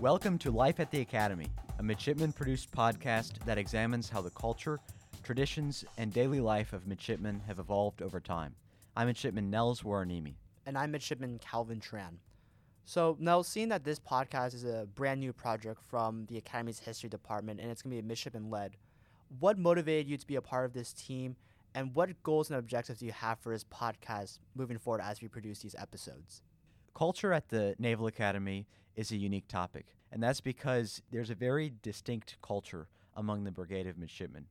Welcome 0.00 0.38
to 0.38 0.50
Life 0.50 0.80
at 0.80 0.90
the 0.90 1.02
Academy, 1.02 1.48
a 1.78 1.82
midshipman 1.82 2.32
produced 2.32 2.72
podcast 2.72 3.44
that 3.44 3.58
examines 3.58 4.08
how 4.08 4.22
the 4.22 4.30
culture, 4.30 4.80
traditions, 5.22 5.84
and 5.98 6.10
daily 6.10 6.40
life 6.40 6.72
of 6.72 6.86
midshipmen 6.86 7.42
have 7.46 7.58
evolved 7.58 8.00
over 8.00 8.18
time. 8.18 8.54
I'm 8.96 9.08
midshipman 9.08 9.50
Nels 9.50 9.82
Waranimi. 9.82 10.36
And 10.64 10.78
I'm 10.78 10.92
midshipman 10.92 11.38
Calvin 11.40 11.80
Tran. 11.80 12.14
So, 12.86 13.18
Nels, 13.20 13.46
seeing 13.46 13.68
that 13.68 13.84
this 13.84 14.00
podcast 14.00 14.54
is 14.54 14.64
a 14.64 14.88
brand 14.94 15.20
new 15.20 15.34
project 15.34 15.82
from 15.90 16.24
the 16.30 16.38
Academy's 16.38 16.78
History 16.78 17.10
Department 17.10 17.60
and 17.60 17.70
it's 17.70 17.82
going 17.82 17.90
to 17.90 17.96
be 17.96 18.06
a 18.06 18.08
midshipman 18.08 18.48
led, 18.48 18.78
what 19.38 19.58
motivated 19.58 20.08
you 20.08 20.16
to 20.16 20.26
be 20.26 20.36
a 20.36 20.40
part 20.40 20.64
of 20.64 20.72
this 20.72 20.94
team 20.94 21.36
and 21.74 21.94
what 21.94 22.10
goals 22.22 22.48
and 22.48 22.58
objectives 22.58 23.00
do 23.00 23.04
you 23.04 23.12
have 23.12 23.38
for 23.38 23.52
this 23.52 23.64
podcast 23.64 24.38
moving 24.54 24.78
forward 24.78 25.02
as 25.02 25.20
we 25.20 25.28
produce 25.28 25.58
these 25.58 25.76
episodes? 25.78 26.40
Culture 26.94 27.32
at 27.32 27.48
the 27.48 27.74
Naval 27.78 28.06
Academy 28.06 28.66
is 28.96 29.10
a 29.12 29.16
unique 29.16 29.48
topic, 29.48 29.86
and 30.12 30.22
that's 30.22 30.40
because 30.40 31.02
there's 31.10 31.30
a 31.30 31.34
very 31.34 31.72
distinct 31.82 32.36
culture 32.42 32.88
among 33.16 33.44
the 33.44 33.50
Brigade 33.50 33.86
of 33.86 33.96
Midshipmen. 33.96 34.46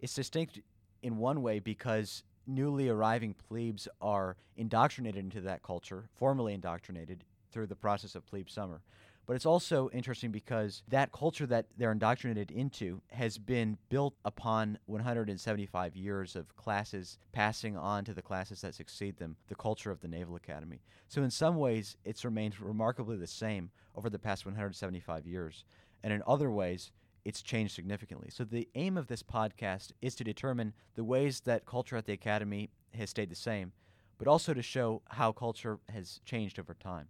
It's 0.00 0.14
distinct 0.14 0.60
in 1.02 1.18
one 1.18 1.42
way 1.42 1.58
because 1.60 2.24
newly 2.46 2.88
arriving 2.88 3.34
plebes 3.34 3.86
are 4.00 4.36
indoctrinated 4.56 5.22
into 5.22 5.40
that 5.42 5.62
culture, 5.62 6.08
formally 6.16 6.54
indoctrinated 6.54 7.24
through 7.52 7.66
the 7.66 7.76
process 7.76 8.14
of 8.14 8.26
plebe 8.26 8.50
summer. 8.50 8.80
But 9.26 9.36
it's 9.36 9.46
also 9.46 9.88
interesting 9.90 10.32
because 10.32 10.82
that 10.88 11.12
culture 11.12 11.46
that 11.46 11.66
they're 11.76 11.92
indoctrinated 11.92 12.50
into 12.50 13.00
has 13.10 13.38
been 13.38 13.78
built 13.88 14.14
upon 14.24 14.78
175 14.86 15.94
years 15.96 16.34
of 16.34 16.56
classes 16.56 17.18
passing 17.32 17.76
on 17.76 18.04
to 18.04 18.14
the 18.14 18.22
classes 18.22 18.62
that 18.62 18.74
succeed 18.74 19.18
them, 19.18 19.36
the 19.46 19.54
culture 19.54 19.92
of 19.92 20.00
the 20.00 20.08
Naval 20.08 20.34
Academy. 20.34 20.82
So, 21.08 21.22
in 21.22 21.30
some 21.30 21.56
ways, 21.56 21.96
it's 22.04 22.24
remained 22.24 22.60
remarkably 22.60 23.16
the 23.16 23.28
same 23.28 23.70
over 23.94 24.10
the 24.10 24.18
past 24.18 24.44
175 24.44 25.26
years. 25.26 25.64
And 26.02 26.12
in 26.12 26.22
other 26.26 26.50
ways, 26.50 26.90
it's 27.24 27.42
changed 27.42 27.74
significantly. 27.74 28.28
So, 28.30 28.42
the 28.42 28.68
aim 28.74 28.96
of 28.96 29.06
this 29.06 29.22
podcast 29.22 29.92
is 30.02 30.16
to 30.16 30.24
determine 30.24 30.72
the 30.96 31.04
ways 31.04 31.40
that 31.42 31.64
culture 31.64 31.96
at 31.96 32.06
the 32.06 32.12
Academy 32.12 32.70
has 32.94 33.10
stayed 33.10 33.30
the 33.30 33.36
same, 33.36 33.72
but 34.18 34.26
also 34.26 34.52
to 34.52 34.62
show 34.62 35.02
how 35.10 35.30
culture 35.30 35.78
has 35.88 36.20
changed 36.24 36.58
over 36.58 36.74
time. 36.74 37.06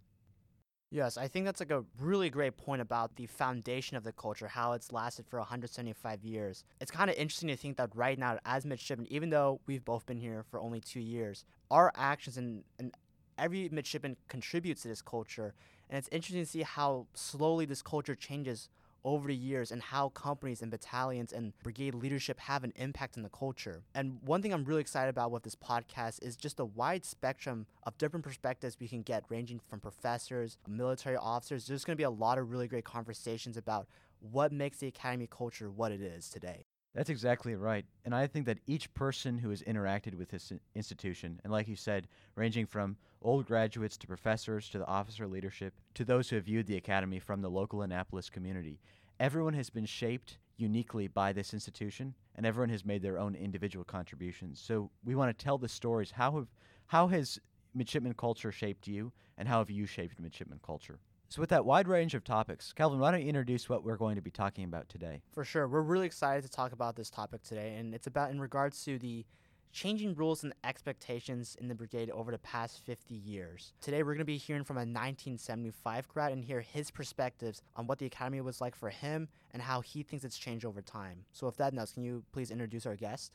Yes, 0.93 1.17
I 1.17 1.27
think 1.27 1.45
that's 1.47 1.59
like 1.59 1.71
a 1.71 1.83
really 1.99 2.29
great 2.29 2.55
point 2.55 2.79
about 2.79 3.15
the 3.15 3.25
foundation 3.25 3.97
of 3.97 4.03
the 4.03 4.11
culture, 4.11 4.47
how 4.47 4.73
it's 4.73 4.91
lasted 4.91 5.25
for 5.25 5.39
175 5.39 6.23
years. 6.23 6.63
It's 6.79 6.91
kind 6.91 7.09
of 7.09 7.15
interesting 7.15 7.49
to 7.49 7.55
think 7.55 7.77
that 7.77 7.89
right 7.95 8.19
now, 8.19 8.37
as 8.45 8.63
midshipmen, 8.63 9.07
even 9.09 9.31
though 9.31 9.59
we've 9.65 9.83
both 9.83 10.05
been 10.05 10.19
here 10.19 10.45
for 10.51 10.59
only 10.59 10.79
two 10.79 10.99
years, 10.99 11.45
our 11.71 11.91
actions 11.95 12.37
and, 12.37 12.63
and 12.77 12.93
every 13.39 13.69
midshipman 13.71 14.17
contributes 14.27 14.83
to 14.83 14.87
this 14.87 15.01
culture. 15.01 15.55
And 15.89 15.97
it's 15.97 16.09
interesting 16.11 16.43
to 16.43 16.45
see 16.45 16.61
how 16.61 17.07
slowly 17.15 17.65
this 17.65 17.81
culture 17.81 18.13
changes 18.13 18.69
over 19.05 19.27
the 19.27 19.35
years 19.35 19.71
and 19.71 19.81
how 19.81 20.09
companies 20.09 20.61
and 20.61 20.71
battalions 20.71 21.33
and 21.33 21.53
brigade 21.63 21.93
leadership 21.93 22.39
have 22.39 22.63
an 22.63 22.73
impact 22.75 23.17
in 23.17 23.23
the 23.23 23.29
culture. 23.29 23.83
And 23.93 24.19
one 24.23 24.41
thing 24.41 24.53
I'm 24.53 24.63
really 24.63 24.81
excited 24.81 25.09
about 25.09 25.31
with 25.31 25.43
this 25.43 25.55
podcast 25.55 26.23
is 26.23 26.35
just 26.35 26.57
the 26.57 26.65
wide 26.65 27.05
spectrum 27.05 27.65
of 27.83 27.97
different 27.97 28.23
perspectives 28.23 28.77
we 28.79 28.87
can 28.87 29.01
get, 29.01 29.23
ranging 29.29 29.59
from 29.59 29.79
professors, 29.79 30.57
military 30.67 31.17
officers. 31.17 31.67
There's 31.67 31.83
going 31.83 31.95
to 31.95 32.01
be 32.01 32.03
a 32.03 32.09
lot 32.09 32.37
of 32.37 32.51
really 32.51 32.67
great 32.67 32.85
conversations 32.85 33.57
about 33.57 33.87
what 34.19 34.51
makes 34.51 34.77
the 34.77 34.87
academy 34.87 35.27
culture 35.29 35.69
what 35.69 35.91
it 35.91 36.01
is 36.01 36.29
today. 36.29 36.65
That's 36.93 37.09
exactly 37.09 37.55
right. 37.55 37.85
And 38.05 38.13
I 38.13 38.27
think 38.27 38.45
that 38.45 38.59
each 38.67 38.93
person 38.93 39.39
who 39.39 39.49
has 39.49 39.63
interacted 39.63 40.13
with 40.13 40.29
this 40.29 40.53
institution, 40.75 41.39
and 41.43 41.51
like 41.51 41.67
you 41.67 41.75
said, 41.75 42.07
ranging 42.35 42.67
from 42.67 42.97
old 43.23 43.47
graduates 43.47 43.97
to 43.97 44.07
professors 44.07 44.69
to 44.69 44.77
the 44.77 44.85
officer 44.85 45.27
leadership 45.27 45.73
to 45.95 46.05
those 46.05 46.29
who 46.29 46.35
have 46.35 46.45
viewed 46.45 46.67
the 46.67 46.77
academy 46.77 47.17
from 47.19 47.41
the 47.41 47.49
local 47.49 47.81
Annapolis 47.81 48.29
community, 48.29 48.79
everyone 49.19 49.53
has 49.53 49.69
been 49.71 49.85
shaped 49.85 50.37
uniquely 50.57 51.07
by 51.07 51.33
this 51.33 51.53
institution 51.53 52.13
and 52.35 52.45
everyone 52.45 52.69
has 52.69 52.85
made 52.85 53.01
their 53.01 53.17
own 53.17 53.33
individual 53.33 53.83
contributions. 53.83 54.59
So 54.59 54.91
we 55.03 55.15
want 55.15 55.35
to 55.35 55.43
tell 55.43 55.57
the 55.57 55.69
stories. 55.69 56.11
How 56.11 56.31
have 56.33 56.47
how 56.87 57.07
has 57.07 57.39
midshipman 57.73 58.13
culture 58.13 58.51
shaped 58.51 58.87
you 58.87 59.11
and 59.39 59.47
how 59.47 59.57
have 59.59 59.71
you 59.71 59.87
shaped 59.87 60.19
midshipman 60.19 60.59
culture? 60.63 60.99
So, 61.33 61.41
with 61.41 61.49
that 61.49 61.65
wide 61.65 61.87
range 61.87 62.13
of 62.13 62.23
topics, 62.23 62.73
Calvin, 62.73 62.99
why 62.99 63.09
don't 63.09 63.23
you 63.23 63.27
introduce 63.27 63.67
what 63.67 63.83
we're 63.83 63.97
going 63.97 64.17
to 64.17 64.21
be 64.21 64.29
talking 64.29 64.65
about 64.65 64.87
today? 64.87 65.23
For 65.31 65.43
sure. 65.43 65.67
We're 65.67 65.81
really 65.81 66.05
excited 66.05 66.43
to 66.43 66.49
talk 66.51 66.73
about 66.73 66.95
this 66.95 67.09
topic 67.09 67.41
today, 67.41 67.73
and 67.75 67.95
it's 67.95 68.05
about 68.05 68.29
in 68.29 68.39
regards 68.39 68.85
to 68.85 68.99
the 68.99 69.25
changing 69.71 70.13
rules 70.13 70.43
and 70.43 70.53
expectations 70.63 71.57
in 71.59 71.69
the 71.69 71.73
brigade 71.73 72.11
over 72.11 72.29
the 72.29 72.37
past 72.37 72.85
50 72.85 73.15
years. 73.15 73.73
Today, 73.81 74.03
we're 74.03 74.13
going 74.13 74.19
to 74.19 74.25
be 74.25 74.37
hearing 74.37 74.63
from 74.63 74.77
a 74.77 74.85
1975 74.85 76.07
grad 76.07 76.33
and 76.33 76.45
hear 76.45 76.61
his 76.61 76.91
perspectives 76.91 77.63
on 77.75 77.87
what 77.87 77.97
the 77.97 78.05
academy 78.05 78.39
was 78.39 78.61
like 78.61 78.75
for 78.75 78.91
him 78.91 79.27
and 79.53 79.63
how 79.63 79.81
he 79.81 80.03
thinks 80.03 80.23
it's 80.23 80.37
changed 80.37 80.65
over 80.65 80.83
time. 80.83 81.25
So, 81.31 81.47
with 81.47 81.57
that, 81.57 81.73
Nels, 81.73 81.93
can 81.93 82.03
you 82.03 82.23
please 82.31 82.51
introduce 82.51 82.85
our 82.85 82.95
guest? 82.95 83.33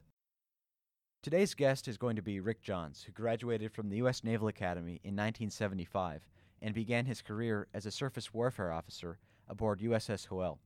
Today's 1.25 1.53
guest 1.53 1.89
is 1.89 1.97
going 1.97 2.15
to 2.15 2.23
be 2.23 2.39
Ric 2.39 2.63
Johns, 2.63 3.03
who 3.03 3.11
graduated 3.11 3.73
from 3.73 3.89
the 3.89 3.97
U.S. 3.97 4.23
Naval 4.23 4.47
Academy 4.47 5.01
in 5.03 5.17
1975 5.17 6.23
and 6.61 6.75
began 6.75 7.07
his 7.07 7.23
career 7.23 7.69
as 7.73 7.87
a 7.87 7.91
surface 7.91 8.35
warfare 8.35 8.73
officer 8.73 9.19
aboard 9.49 9.81
USS 9.81 10.27
Hoel. 10.27 10.59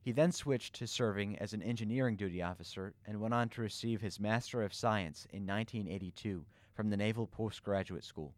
He 0.00 0.12
then 0.12 0.30
switched 0.30 0.74
to 0.76 0.86
serving 0.86 1.36
as 1.38 1.52
an 1.52 1.62
engineering 1.62 2.16
duty 2.16 2.40
officer 2.40 2.94
and 3.04 3.20
went 3.20 3.34
on 3.34 3.48
to 3.48 3.60
receive 3.60 4.00
his 4.00 4.20
Master 4.20 4.62
of 4.62 4.72
Science 4.72 5.26
in 5.32 5.46
1982 5.46 6.44
from 6.74 6.90
the 6.90 6.96
Naval 6.96 7.26
Postgraduate 7.26 8.04
School. 8.04 8.32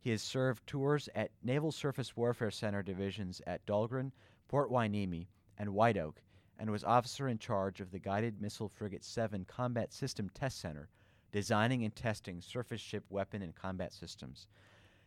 He 0.00 0.10
has 0.10 0.22
served 0.22 0.66
tours 0.66 1.08
at 1.14 1.30
Naval 1.42 1.70
Surface 1.70 2.16
Warfare 2.16 2.50
Center 2.50 2.82
divisions 2.82 3.40
at 3.46 3.64
Dahlgren, 3.66 4.12
Port 4.48 4.70
Hueneme, 4.70 5.26
and 5.58 5.74
White 5.74 5.96
Oak, 5.96 6.22
and 6.58 6.70
was 6.70 6.84
officer 6.84 7.28
in 7.28 7.38
charge 7.38 7.80
of 7.80 7.90
the 7.90 7.98
Guided 7.98 8.40
Missile 8.40 8.68
Frigate 8.68 9.04
7 9.04 9.44
Combat 9.44 9.92
System 9.92 10.28
Test 10.30 10.58
Center, 10.58 10.88
designing 11.32 11.84
and 11.84 11.94
testing 11.94 12.40
surface 12.40 12.80
ship 12.80 13.04
weapon 13.10 13.42
and 13.42 13.54
combat 13.54 13.92
systems. 13.92 14.48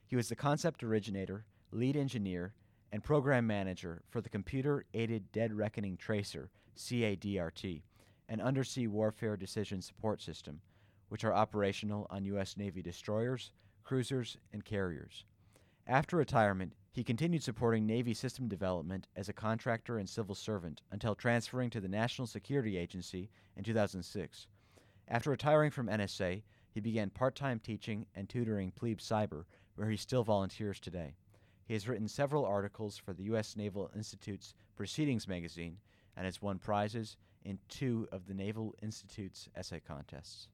He 0.09 0.15
was 0.15 0.27
the 0.27 0.35
concept 0.35 0.81
originator, 0.81 1.45
lead 1.71 1.95
engineer, 1.95 2.55
and 2.91 3.03
program 3.03 3.45
manager 3.45 4.01
for 4.09 4.21
the 4.21 4.29
Computer 4.29 4.83
Aided 4.95 5.31
Dead 5.31 5.53
Reckoning 5.53 5.97
Tracer, 5.97 6.49
CADRT, 6.75 7.83
an 8.27 8.41
undersea 8.41 8.87
warfare 8.87 9.37
decision 9.37 9.83
support 9.83 10.19
system, 10.19 10.61
which 11.09 11.23
are 11.23 11.31
operational 11.31 12.07
on 12.09 12.25
U.S. 12.25 12.57
Navy 12.57 12.81
destroyers, 12.81 13.51
cruisers, 13.83 14.37
and 14.51 14.65
carriers. 14.65 15.25
After 15.85 16.17
retirement, 16.17 16.73
he 16.91 17.03
continued 17.03 17.43
supporting 17.43 17.85
Navy 17.85 18.15
system 18.15 18.47
development 18.47 19.05
as 19.15 19.29
a 19.29 19.33
contractor 19.33 19.99
and 19.99 20.09
civil 20.09 20.33
servant 20.33 20.81
until 20.89 21.13
transferring 21.13 21.69
to 21.69 21.79
the 21.79 21.87
National 21.87 22.25
Security 22.25 22.77
Agency 22.77 23.29
in 23.55 23.63
2006. 23.63 24.47
After 25.07 25.29
retiring 25.29 25.69
from 25.69 25.85
NSA, 25.85 26.41
he 26.71 26.79
began 26.79 27.11
part 27.11 27.35
time 27.35 27.59
teaching 27.59 28.07
and 28.15 28.27
tutoring 28.27 28.71
plebe 28.71 28.97
cyber 28.97 29.43
where 29.79 29.89
he 29.89 29.95
still 29.95 30.25
volunteers 30.25 30.77
today. 30.77 31.15
He 31.65 31.73
has 31.73 31.87
written 31.87 32.09
several 32.09 32.43
articles 32.43 32.97
for 32.97 33.13
the 33.13 33.23
U.S. 33.23 33.55
Naval 33.55 33.89
Institute's 33.95 34.53
Proceedings 34.75 35.25
magazine 35.25 35.77
and 36.17 36.25
has 36.25 36.41
won 36.41 36.59
prizes 36.59 37.15
in 37.45 37.59
two 37.69 38.05
of 38.11 38.27
the 38.27 38.33
Naval 38.33 38.75
Institute's 38.81 39.47
essay 39.55 39.79
contests. 39.79 40.49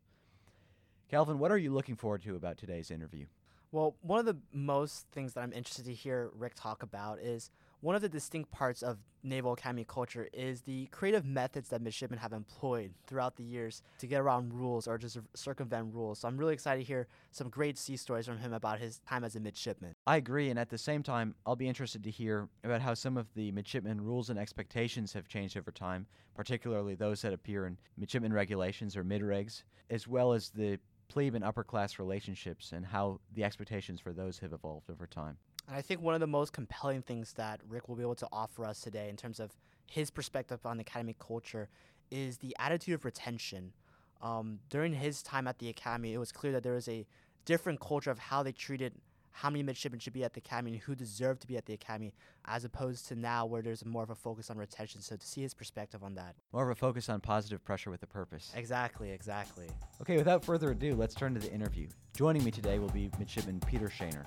Calvin, 1.09 1.40
what 1.40 1.52
are 1.52 1.58
you 1.58 1.74
looking 1.74 1.96
forward 1.96 2.22
to 2.22 2.36
about 2.36 2.59
today's 2.59 2.91
interview? 2.91 3.25
Well, 3.72 3.96
one 4.02 4.19
of 4.19 4.28
the 4.28 4.38
most 4.53 5.08
things 5.12 5.34
that 5.34 5.42
I'm 5.42 5.53
interested 5.53 5.86
to 5.86 5.94
hear 5.94 6.30
Ric 6.38 6.53
talk 6.53 6.84
about 6.84 7.18
is 7.19 7.50
one 7.85 7.96
of 7.96 8.01
the 8.01 8.09
distinct 8.09 8.50
parts 8.50 8.81
of 8.81 8.97
Naval 9.22 9.53
Academy 9.53 9.85
culture 9.88 10.28
is 10.34 10.62
the 10.62 10.88
creative 10.88 11.23
methods 11.23 11.69
that 11.69 11.84
midshipmen 11.84 12.18
have 12.18 12.34
employed 12.34 12.91
throughout 13.06 13.35
the 13.35 13.44
years 13.44 13.84
to 14.00 14.07
get 14.07 14.19
around 14.19 14.51
rules 14.56 14.88
or 14.88 14.97
just 14.97 15.19
circumvent 15.35 15.94
rules. 15.94 16.18
So 16.18 16.27
I'm 16.27 16.36
really 16.36 16.56
excited 16.56 16.80
to 16.80 16.83
hear 16.83 17.07
some 17.30 17.48
great 17.48 17.77
sea 17.77 17.95
stories 17.95 18.25
from 18.25 18.39
him 18.39 18.54
about 18.54 18.80
his 18.80 19.01
time 19.07 19.24
as 19.24 19.36
a 19.36 19.39
midshipman. 19.39 19.94
I 20.07 20.18
agree, 20.18 20.50
and 20.50 20.57
at 20.57 20.71
the 20.71 20.80
same 20.80 21.04
time, 21.04 21.36
I'll 21.45 21.56
be 21.56 21.68
interested 21.68 22.04
to 22.06 22.09
hear 22.09 22.50
about 22.63 22.81
how 22.81 22.95
some 22.95 23.18
of 23.18 23.31
the 23.36 23.51
midshipman 23.51 24.01
rules 24.01 24.31
and 24.31 24.39
expectations 24.39 25.13
have 25.13 25.27
changed 25.27 25.56
over 25.56 25.71
time, 25.71 26.07
particularly 26.33 26.95
those 26.95 27.21
that 27.21 27.33
appear 27.33 27.68
in 27.68 27.77
midshipman 27.98 28.33
regulations 28.33 28.98
or 28.98 29.04
midregs, 29.04 29.62
as 29.92 30.07
well 30.07 30.33
as 30.33 30.50
the 30.50 30.80
plebe 31.07 31.36
and 31.36 31.44
upper 31.44 31.63
class 31.63 32.00
relationships 32.00 32.71
and 32.71 32.83
how 32.83 33.19
the 33.36 33.44
expectations 33.44 34.01
for 34.01 34.12
those 34.12 34.39
have 34.39 34.54
evolved 34.54 34.89
over 34.89 35.06
time. 35.06 35.38
And 35.67 35.75
I 35.75 35.81
think 35.81 36.01
one 36.01 36.13
of 36.13 36.19
the 36.19 36.27
most 36.27 36.53
compelling 36.53 37.01
things 37.01 37.33
that 37.33 37.59
Ric 37.67 37.88
will 37.88 37.95
be 37.95 38.03
able 38.03 38.15
to 38.15 38.27
offer 38.31 38.65
us 38.65 38.81
today 38.81 39.09
in 39.09 39.17
terms 39.17 39.39
of 39.39 39.51
his 39.88 40.12
perspective 40.12 40.65
on 40.65 40.77
the 40.77 40.81
academy 40.81 41.15
culture 41.19 41.69
is 42.12 42.38
the 42.38 42.56
attitude 42.59 42.95
of 42.95 43.06
retention. 43.06 43.73
Um, 44.21 44.59
during 44.69 44.94
his 44.94 45.23
time 45.23 45.47
at 45.47 45.59
the 45.59 45.69
academy, 45.69 46.13
it 46.13 46.17
was 46.17 46.31
clear 46.31 46.53
that 46.53 46.63
there 46.63 46.73
was 46.73 46.88
a 46.88 47.06
different 47.45 47.79
culture 47.79 48.12
of 48.12 48.19
how 48.19 48.44
they 48.44 48.51
treated 48.51 48.94
how 49.35 49.50
many 49.50 49.62
midshipmen 49.63 50.00
should 50.00 50.13
be 50.13 50.23
at 50.23 50.33
the 50.33 50.39
academy 50.39 50.71
and 50.71 50.79
who 50.79 50.95
deserved 50.95 51.41
to 51.41 51.47
be 51.47 51.57
at 51.57 51.65
the 51.65 51.73
academy, 51.73 52.13
as 52.45 52.63
opposed 52.63 53.06
to 53.06 53.15
now 53.15 53.45
where 53.45 53.61
there's 53.61 53.83
more 53.83 54.01
of 54.01 54.09
a 54.09 54.15
focus 54.15 54.50
on 54.50 54.57
retention. 54.57 55.01
So 55.01 55.18
to 55.18 55.27
see 55.27 55.41
his 55.41 55.53
perspective 55.53 56.06
on 56.06 56.15
that. 56.15 56.35
More 56.53 56.63
of 56.63 56.69
a 56.69 56.79
focus 56.79 57.09
on 57.09 57.19
positive 57.19 57.61
pressure 57.65 57.89
with 57.89 58.01
a 58.01 58.07
purpose. 58.07 58.53
Exactly, 58.56 59.11
exactly. 59.11 59.68
Okay, 60.01 60.15
without 60.15 60.45
further 60.45 60.71
ado, 60.71 60.95
let's 60.95 61.13
turn 61.13 61.33
to 61.33 61.41
the 61.41 61.51
interview. 61.51 61.89
Joining 62.15 62.45
me 62.45 62.51
today 62.51 62.79
will 62.79 62.88
be 62.88 63.11
Midshipman 63.19 63.59
Peter 63.68 63.89
Shaner. 63.89 64.25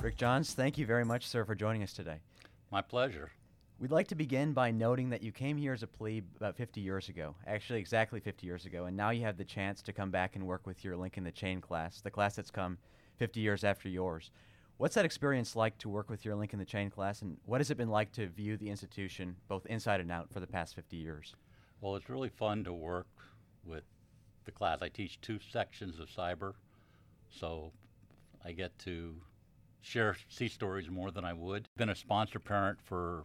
Ric 0.00 0.16
Johns, 0.16 0.52
thank 0.52 0.76
you 0.78 0.86
very 0.86 1.04
much, 1.04 1.26
sir, 1.26 1.44
for 1.44 1.54
joining 1.54 1.82
us 1.82 1.92
today. 1.92 2.18
My 2.70 2.82
pleasure. 2.82 3.30
We'd 3.80 3.90
like 3.90 4.08
to 4.08 4.14
begin 4.14 4.52
by 4.52 4.70
noting 4.70 5.08
that 5.10 5.22
you 5.22 5.32
came 5.32 5.56
here 5.56 5.72
as 5.72 5.82
a 5.82 5.86
plebe 5.86 6.24
about 6.36 6.54
50 6.54 6.80
years 6.80 7.08
ago, 7.08 7.34
actually 7.46 7.80
exactly 7.80 8.20
50 8.20 8.46
years 8.46 8.66
ago, 8.66 8.84
and 8.84 8.96
now 8.96 9.10
you 9.10 9.22
have 9.22 9.36
the 9.36 9.44
chance 9.44 9.82
to 9.82 9.92
come 9.92 10.10
back 10.10 10.36
and 10.36 10.46
work 10.46 10.66
with 10.66 10.84
your 10.84 10.96
Link 10.96 11.16
in 11.16 11.24
the 11.24 11.32
Chain 11.32 11.60
class, 11.60 12.00
the 12.02 12.10
class 12.10 12.36
that's 12.36 12.50
come 12.50 12.78
50 13.16 13.40
years 13.40 13.64
after 13.64 13.88
yours. 13.88 14.30
What's 14.76 14.94
that 14.94 15.06
experience 15.06 15.56
like 15.56 15.76
to 15.78 15.88
work 15.88 16.10
with 16.10 16.24
your 16.24 16.36
Link 16.36 16.52
in 16.52 16.58
the 16.58 16.64
Chain 16.64 16.90
class, 16.90 17.22
and 17.22 17.38
what 17.46 17.60
has 17.60 17.70
it 17.70 17.78
been 17.78 17.90
like 17.90 18.12
to 18.12 18.28
view 18.28 18.56
the 18.56 18.70
institution 18.70 19.34
both 19.48 19.66
inside 19.66 20.00
and 20.00 20.12
out 20.12 20.30
for 20.30 20.40
the 20.40 20.46
past 20.46 20.74
50 20.74 20.96
years? 20.96 21.34
Well, 21.80 21.96
it's 21.96 22.10
really 22.10 22.28
fun 22.28 22.64
to 22.64 22.72
work 22.72 23.08
with 23.64 23.84
the 24.44 24.52
class. 24.52 24.78
I 24.82 24.88
teach 24.88 25.20
two 25.20 25.38
sections 25.50 25.98
of 25.98 26.08
cyber, 26.08 26.52
so 27.30 27.72
I 28.44 28.52
get 28.52 28.78
to 28.80 29.16
share 29.86 30.16
sea 30.28 30.48
stories 30.48 30.90
more 30.90 31.10
than 31.10 31.24
I 31.24 31.32
would. 31.32 31.68
Been 31.76 31.88
a 31.88 31.94
sponsor 31.94 32.40
parent 32.40 32.78
for 32.82 33.24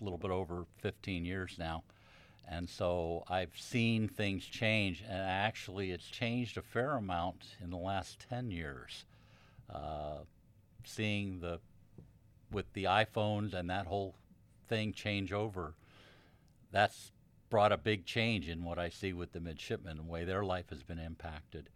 a 0.00 0.04
little 0.04 0.18
bit 0.18 0.30
over 0.30 0.64
15 0.80 1.24
years 1.24 1.56
now. 1.58 1.84
And 2.48 2.68
so 2.68 3.24
I've 3.28 3.56
seen 3.56 4.08
things 4.08 4.44
change, 4.44 5.02
and 5.06 5.20
actually, 5.20 5.90
it's 5.90 6.06
changed 6.06 6.56
a 6.56 6.62
fair 6.62 6.92
amount 6.92 7.56
in 7.62 7.70
the 7.70 7.76
last 7.76 8.24
10 8.30 8.50
years. 8.52 9.04
Uh, 9.68 10.18
seeing 10.84 11.40
the 11.40 11.58
with 12.52 12.72
the 12.74 12.84
iPhones 12.84 13.52
and 13.52 13.68
that 13.68 13.86
whole 13.86 14.14
thing 14.68 14.92
change 14.92 15.32
over, 15.32 15.74
that's 16.70 17.10
brought 17.50 17.72
a 17.72 17.76
big 17.76 18.06
change 18.06 18.48
in 18.48 18.62
what 18.62 18.78
I 18.78 18.88
see 18.88 19.12
with 19.12 19.32
the 19.32 19.40
midshipmen, 19.40 19.98
and 19.98 20.06
the 20.06 20.12
way 20.12 20.24
their 20.24 20.44
life 20.44 20.70
has 20.70 20.84
been 20.84 21.00
impacted. 21.00 21.68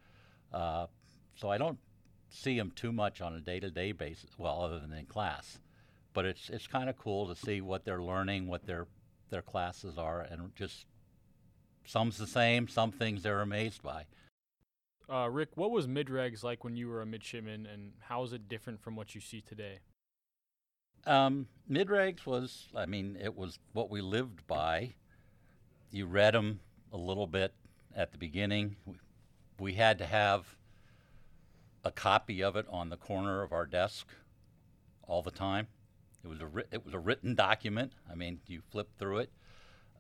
Uh, 0.52 0.86
so 1.34 1.50
I 1.50 1.58
don't 1.58 1.78
see 2.30 2.56
them 2.56 2.72
too 2.74 2.92
much 2.92 3.20
on 3.20 3.34
a 3.34 3.40
day-to-day 3.40 3.92
basis. 3.92 4.30
Well, 4.38 4.62
other 4.62 4.78
than 4.78 4.92
in 4.92 5.06
class, 5.06 5.58
but 6.14 6.24
it's 6.24 6.48
it's 6.48 6.66
kind 6.66 6.88
of 6.88 6.96
cool 6.98 7.26
to 7.28 7.36
see 7.36 7.60
what 7.60 7.84
they're 7.84 8.02
learning, 8.02 8.46
what 8.46 8.66
their 8.66 8.86
their 9.30 9.42
classes 9.42 9.98
are, 9.98 10.20
and 10.22 10.54
just 10.56 10.86
some's 11.84 12.18
the 12.18 12.26
same, 12.26 12.68
some 12.68 12.92
things 12.92 13.22
they're 13.22 13.42
amazed 13.42 13.82
by. 13.82 14.04
Uh, 15.08 15.28
Ric, 15.28 15.48
what 15.56 15.72
was 15.72 15.88
midregs 15.88 16.44
like 16.44 16.62
when 16.62 16.76
you 16.76 16.88
were 16.88 17.02
a 17.02 17.06
midshipman, 17.06 17.66
and 17.66 17.92
how 18.00 18.22
is 18.22 18.32
it 18.32 18.48
different 18.48 18.80
from 18.80 18.94
what 18.94 19.14
you 19.14 19.20
see 19.20 19.40
today? 19.40 19.80
Um, 21.06 21.48
midregs 21.68 22.26
was, 22.26 22.68
I 22.76 22.86
mean, 22.86 23.16
it 23.20 23.36
was 23.36 23.58
what 23.72 23.90
we 23.90 24.02
lived 24.02 24.46
by. 24.46 24.94
You 25.90 26.06
read 26.06 26.34
them 26.34 26.60
a 26.92 26.96
little 26.96 27.26
bit 27.26 27.52
at 27.96 28.12
the 28.12 28.18
beginning. 28.18 28.76
We, 28.86 28.94
we 29.58 29.74
had 29.74 29.98
to 29.98 30.06
have 30.06 30.56
a 31.84 31.90
copy 31.90 32.42
of 32.42 32.56
it 32.56 32.66
on 32.68 32.90
the 32.90 32.96
corner 32.96 33.42
of 33.42 33.52
our 33.52 33.66
desk 33.66 34.06
all 35.02 35.22
the 35.22 35.30
time. 35.30 35.66
It 36.22 36.28
was 36.28 36.40
a 36.40 36.46
ri- 36.46 36.64
it 36.70 36.84
was 36.84 36.94
a 36.94 36.98
written 36.98 37.34
document. 37.34 37.92
I 38.10 38.14
mean, 38.14 38.40
you 38.46 38.60
flipped 38.70 38.98
through 38.98 39.18
it. 39.18 39.32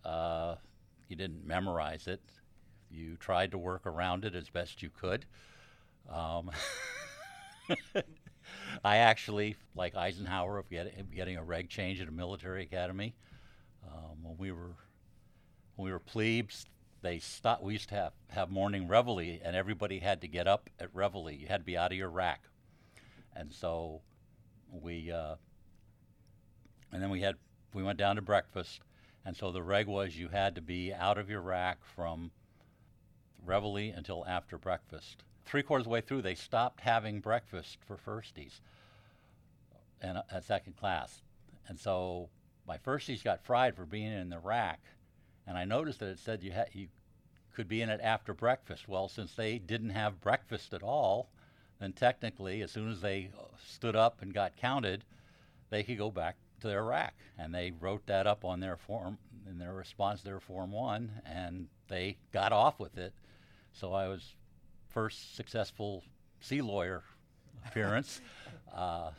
Uh, 0.04 0.56
you 1.08 1.16
didn't 1.16 1.46
memorize 1.46 2.06
it. 2.06 2.20
You 2.90 3.16
tried 3.16 3.52
to 3.52 3.58
work 3.58 3.86
around 3.86 4.24
it 4.24 4.34
as 4.34 4.50
best 4.50 4.82
you 4.82 4.90
could. 4.90 5.24
Um, 6.08 6.50
I 8.84 8.96
actually, 8.98 9.56
like 9.74 9.94
Eisenhower, 9.94 10.58
of 10.58 10.68
get, 10.68 11.10
getting 11.14 11.36
a 11.36 11.44
reg 11.44 11.68
change 11.68 12.00
at 12.00 12.08
a 12.08 12.12
military 12.12 12.62
academy. 12.62 13.14
Um, 13.86 14.22
when 14.22 14.36
we 14.38 14.52
were 14.52 14.76
when 15.76 15.86
we 15.86 15.92
were 15.92 15.98
plebes, 15.98 16.66
they 17.02 17.18
stopped. 17.18 17.62
We 17.62 17.74
used 17.74 17.88
to 17.90 17.94
have, 17.94 18.12
have 18.28 18.50
morning 18.50 18.88
reveille, 18.88 19.38
and 19.42 19.56
everybody 19.56 19.98
had 19.98 20.20
to 20.20 20.28
get 20.28 20.46
up 20.46 20.68
at 20.78 20.94
reveille. 20.94 21.30
You 21.30 21.46
had 21.46 21.62
to 21.62 21.64
be 21.64 21.76
out 21.76 21.92
of 21.92 21.98
your 21.98 22.10
rack, 22.10 22.42
and 23.34 23.52
so 23.52 24.02
we 24.70 25.10
uh, 25.10 25.36
and 26.92 27.02
then 27.02 27.10
we 27.10 27.20
had 27.20 27.36
we 27.72 27.82
went 27.82 27.98
down 27.98 28.16
to 28.16 28.22
breakfast, 28.22 28.80
and 29.24 29.36
so 29.36 29.50
the 29.50 29.62
reg 29.62 29.86
was 29.86 30.16
you 30.16 30.28
had 30.28 30.54
to 30.54 30.60
be 30.60 30.92
out 30.92 31.18
of 31.18 31.30
your 31.30 31.40
rack 31.40 31.78
from 31.84 32.30
reveille 33.44 33.94
until 33.96 34.26
after 34.26 34.58
breakfast. 34.58 35.24
Three 35.46 35.62
quarters 35.62 35.82
of 35.82 35.86
the 35.86 35.94
way 35.94 36.00
through, 36.00 36.22
they 36.22 36.34
stopped 36.34 36.80
having 36.80 37.20
breakfast 37.20 37.78
for 37.86 37.96
firsties 37.96 38.60
and 40.00 40.18
uh, 40.18 40.22
at 40.30 40.44
second 40.44 40.76
class, 40.76 41.22
and 41.66 41.78
so 41.78 42.28
my 42.66 42.76
firsties 42.76 43.24
got 43.24 43.44
fried 43.44 43.74
for 43.74 43.86
being 43.86 44.12
in 44.12 44.28
the 44.28 44.38
rack, 44.38 44.80
and 45.50 45.58
I 45.58 45.64
noticed 45.64 45.98
that 45.98 46.10
it 46.10 46.20
said 46.20 46.44
you 46.44 46.52
had 46.52 46.68
you 46.72 46.86
could 47.52 47.66
be 47.66 47.82
in 47.82 47.90
it 47.90 48.00
after 48.00 48.32
breakfast. 48.32 48.86
Well, 48.86 49.08
since 49.08 49.34
they 49.34 49.58
didn't 49.58 49.90
have 49.90 50.20
breakfast 50.20 50.72
at 50.72 50.84
all, 50.84 51.28
then 51.80 51.92
technically, 51.92 52.62
as 52.62 52.70
soon 52.70 52.88
as 52.88 53.00
they 53.00 53.32
uh, 53.36 53.42
stood 53.66 53.96
up 53.96 54.22
and 54.22 54.32
got 54.32 54.56
counted, 54.56 55.04
they 55.68 55.82
could 55.82 55.98
go 55.98 56.08
back 56.08 56.36
to 56.60 56.68
their 56.68 56.84
rack, 56.84 57.14
and 57.36 57.52
they 57.52 57.72
wrote 57.80 58.06
that 58.06 58.28
up 58.28 58.44
on 58.44 58.60
their 58.60 58.76
form 58.76 59.18
in 59.48 59.58
their 59.58 59.72
response 59.74 60.20
to 60.20 60.26
their 60.26 60.38
form 60.38 60.70
one, 60.70 61.10
and 61.26 61.66
they 61.88 62.16
got 62.30 62.52
off 62.52 62.78
with 62.78 62.96
it. 62.96 63.12
So 63.72 63.92
I 63.92 64.06
was 64.06 64.36
first 64.88 65.34
successful 65.34 66.04
sea 66.38 66.62
lawyer 66.62 67.02
appearance, 67.66 68.20
uh, 68.72 69.10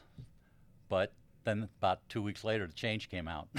but 0.87 1.11
then 1.43 1.69
about 1.79 2.07
two 2.09 2.21
weeks 2.21 2.43
later, 2.43 2.67
the 2.67 2.73
change 2.73 3.09
came 3.09 3.27
out 3.27 3.47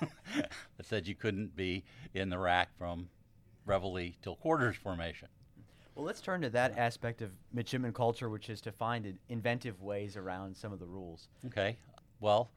that 0.36 0.50
said 0.84 1.06
you 1.06 1.14
couldn't 1.14 1.56
be 1.56 1.84
in 2.14 2.28
the 2.28 2.38
rack 2.38 2.68
from 2.78 3.08
reveille 3.66 4.12
till 4.22 4.36
quarters 4.36 4.76
formation. 4.76 5.28
Well, 5.94 6.04
let's 6.04 6.20
turn 6.20 6.42
to 6.42 6.50
that 6.50 6.78
aspect 6.78 7.22
of 7.22 7.32
midshipman 7.52 7.92
culture, 7.92 8.28
which 8.28 8.48
is 8.50 8.60
to 8.60 8.72
find 8.72 9.18
inventive 9.28 9.82
ways 9.82 10.16
around 10.16 10.56
some 10.56 10.72
of 10.72 10.78
the 10.78 10.86
rules. 10.86 11.28
Okay. 11.46 11.76
Well, 12.20 12.50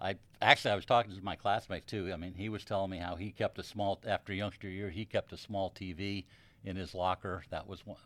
I 0.00 0.14
actually 0.40 0.70
I 0.70 0.76
was 0.76 0.84
talking 0.84 1.12
to 1.12 1.24
my 1.24 1.36
classmates 1.36 1.86
too. 1.86 2.10
I 2.12 2.16
mean, 2.16 2.34
he 2.34 2.48
was 2.48 2.64
telling 2.64 2.90
me 2.90 2.98
how 2.98 3.16
he 3.16 3.30
kept 3.32 3.58
a 3.58 3.62
small 3.62 4.00
after 4.06 4.32
youngster 4.32 4.68
year 4.68 4.90
he 4.90 5.04
kept 5.04 5.32
a 5.32 5.36
small 5.36 5.70
TV 5.70 6.26
in 6.64 6.76
his 6.76 6.94
locker. 6.94 7.42
That 7.50 7.66
was 7.66 7.84
one. 7.84 7.96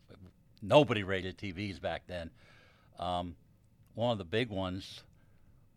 Nobody 0.63 1.03
rated 1.03 1.37
TVs 1.37 1.81
back 1.81 2.03
then. 2.07 2.31
Um, 2.99 3.35
one 3.95 4.13
of 4.13 4.19
the 4.19 4.25
big 4.25 4.51
ones 4.51 5.03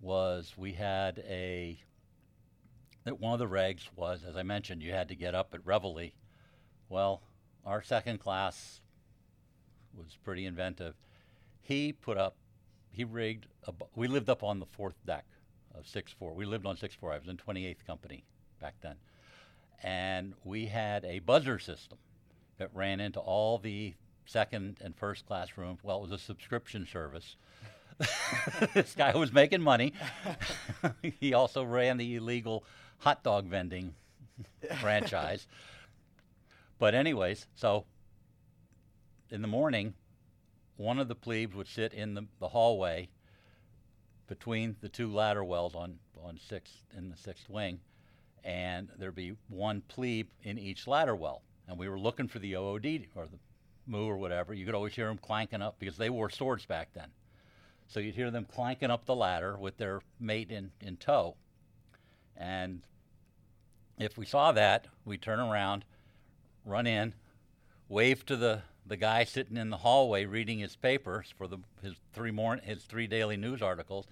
was 0.03 0.53
we 0.57 0.73
had 0.73 1.23
a. 1.27 1.79
That 3.05 3.19
one 3.19 3.33
of 3.33 3.39
the 3.39 3.47
regs 3.47 3.87
was, 3.95 4.23
as 4.27 4.37
I 4.37 4.43
mentioned, 4.43 4.81
you 4.81 4.91
had 4.91 5.09
to 5.09 5.15
get 5.15 5.35
up 5.35 5.53
at 5.53 5.65
reveille. 5.65 6.11
Well, 6.89 7.21
our 7.65 7.81
second 7.81 8.19
class 8.19 8.81
was 9.97 10.17
pretty 10.23 10.45
inventive. 10.45 10.95
He 11.61 11.91
put 11.91 12.17
up, 12.17 12.35
he 12.91 13.03
rigged. 13.03 13.47
A, 13.67 13.73
we 13.95 14.07
lived 14.07 14.29
up 14.29 14.43
on 14.43 14.59
the 14.59 14.65
fourth 14.65 14.95
deck 15.05 15.25
of 15.75 15.87
six 15.87 16.11
four. 16.11 16.33
We 16.33 16.45
lived 16.45 16.65
on 16.65 16.77
six 16.77 16.95
four. 16.95 17.11
I 17.11 17.17
was 17.17 17.27
in 17.27 17.37
28th 17.37 17.85
Company 17.85 18.23
back 18.61 18.75
then, 18.81 18.95
and 19.81 20.33
we 20.43 20.67
had 20.67 21.03
a 21.05 21.19
buzzer 21.19 21.59
system 21.59 21.97
that 22.57 22.69
ran 22.73 22.99
into 22.99 23.19
all 23.19 23.57
the 23.57 23.93
second 24.25 24.77
and 24.81 24.95
first 24.95 25.25
class 25.25 25.57
rooms. 25.57 25.79
Well, 25.83 25.97
it 25.97 26.01
was 26.01 26.11
a 26.11 26.17
subscription 26.17 26.85
service. 26.85 27.35
this 28.73 28.95
guy 28.95 29.15
was 29.15 29.31
making 29.31 29.61
money. 29.61 29.93
he 31.19 31.33
also 31.33 31.63
ran 31.63 31.97
the 31.97 32.15
illegal 32.15 32.63
hot 32.99 33.23
dog 33.23 33.45
vending 33.45 33.93
franchise. 34.79 35.47
But 36.79 36.95
anyways, 36.95 37.47
so 37.55 37.85
in 39.29 39.41
the 39.41 39.47
morning, 39.47 39.93
one 40.77 40.99
of 40.99 41.07
the 41.07 41.15
plebes 41.15 41.55
would 41.55 41.67
sit 41.67 41.93
in 41.93 42.13
the, 42.13 42.25
the 42.39 42.49
hallway 42.49 43.09
between 44.27 44.75
the 44.81 44.89
two 44.89 45.11
ladder 45.11 45.43
wells 45.43 45.75
on, 45.75 45.99
on 46.23 46.39
sixth 46.39 46.83
in 46.97 47.09
the 47.09 47.17
sixth 47.17 47.49
wing, 47.49 47.79
and 48.43 48.89
there'd 48.97 49.15
be 49.15 49.35
one 49.49 49.81
plebe 49.87 50.27
in 50.43 50.57
each 50.57 50.87
ladder 50.87 51.15
well. 51.15 51.41
And 51.67 51.77
we 51.77 51.87
were 51.87 51.99
looking 51.99 52.27
for 52.27 52.39
the 52.39 52.55
OOD 52.55 53.07
or 53.15 53.25
the 53.25 53.39
moo 53.85 54.05
or 54.07 54.17
whatever. 54.17 54.53
You 54.53 54.65
could 54.65 54.75
always 54.75 54.93
hear 54.93 55.07
them 55.07 55.17
clanking 55.17 55.61
up 55.61 55.77
because 55.79 55.97
they 55.97 56.09
wore 56.09 56.29
swords 56.29 56.65
back 56.65 56.89
then. 56.93 57.09
So 57.93 57.99
you'd 57.99 58.15
hear 58.15 58.31
them 58.31 58.47
clanking 58.51 58.89
up 58.89 59.05
the 59.05 59.13
ladder 59.13 59.55
with 59.55 59.77
their 59.77 60.01
mate 60.19 60.49
in, 60.49 60.71
in 60.81 60.97
tow. 60.97 61.35
And 62.35 62.81
if 63.99 64.17
we 64.17 64.25
saw 64.25 64.51
that, 64.51 64.87
we'd 65.05 65.21
turn 65.21 65.39
around, 65.39 65.85
run 66.65 66.87
in, 66.87 67.13
wave 67.87 68.25
to 68.25 68.35
the, 68.35 68.63
the 68.83 68.97
guy 68.97 69.25
sitting 69.25 69.57
in 69.57 69.69
the 69.69 69.77
hallway 69.77 70.25
reading 70.25 70.57
his 70.57 70.75
papers 70.75 71.31
for 71.37 71.47
the, 71.47 71.59
his, 71.83 71.93
three 72.13 72.31
morn, 72.31 72.61
his 72.63 72.81
three 72.83 73.05
daily 73.05 73.37
news 73.37 73.61
articles. 73.61 74.07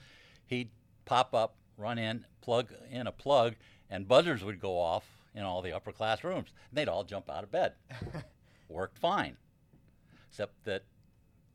He'd 0.45 0.69
pop 1.05 1.33
up, 1.33 1.55
run 1.75 1.97
in, 1.97 2.25
plug 2.41 2.71
in 2.91 3.07
a 3.07 3.11
plug, 3.11 3.55
and 3.89 4.07
buzzers 4.07 4.43
would 4.43 4.59
go 4.59 4.77
off 4.77 5.05
in 5.33 5.41
all 5.41 5.63
the 5.63 5.73
upper 5.73 5.91
class 5.91 6.23
rooms. 6.23 6.49
And 6.69 6.77
they'd 6.77 6.87
all 6.87 7.03
jump 7.03 7.31
out 7.31 7.43
of 7.43 7.51
bed. 7.51 7.73
Worked 8.69 8.99
fine, 8.99 9.37
except 10.29 10.65
that 10.65 10.83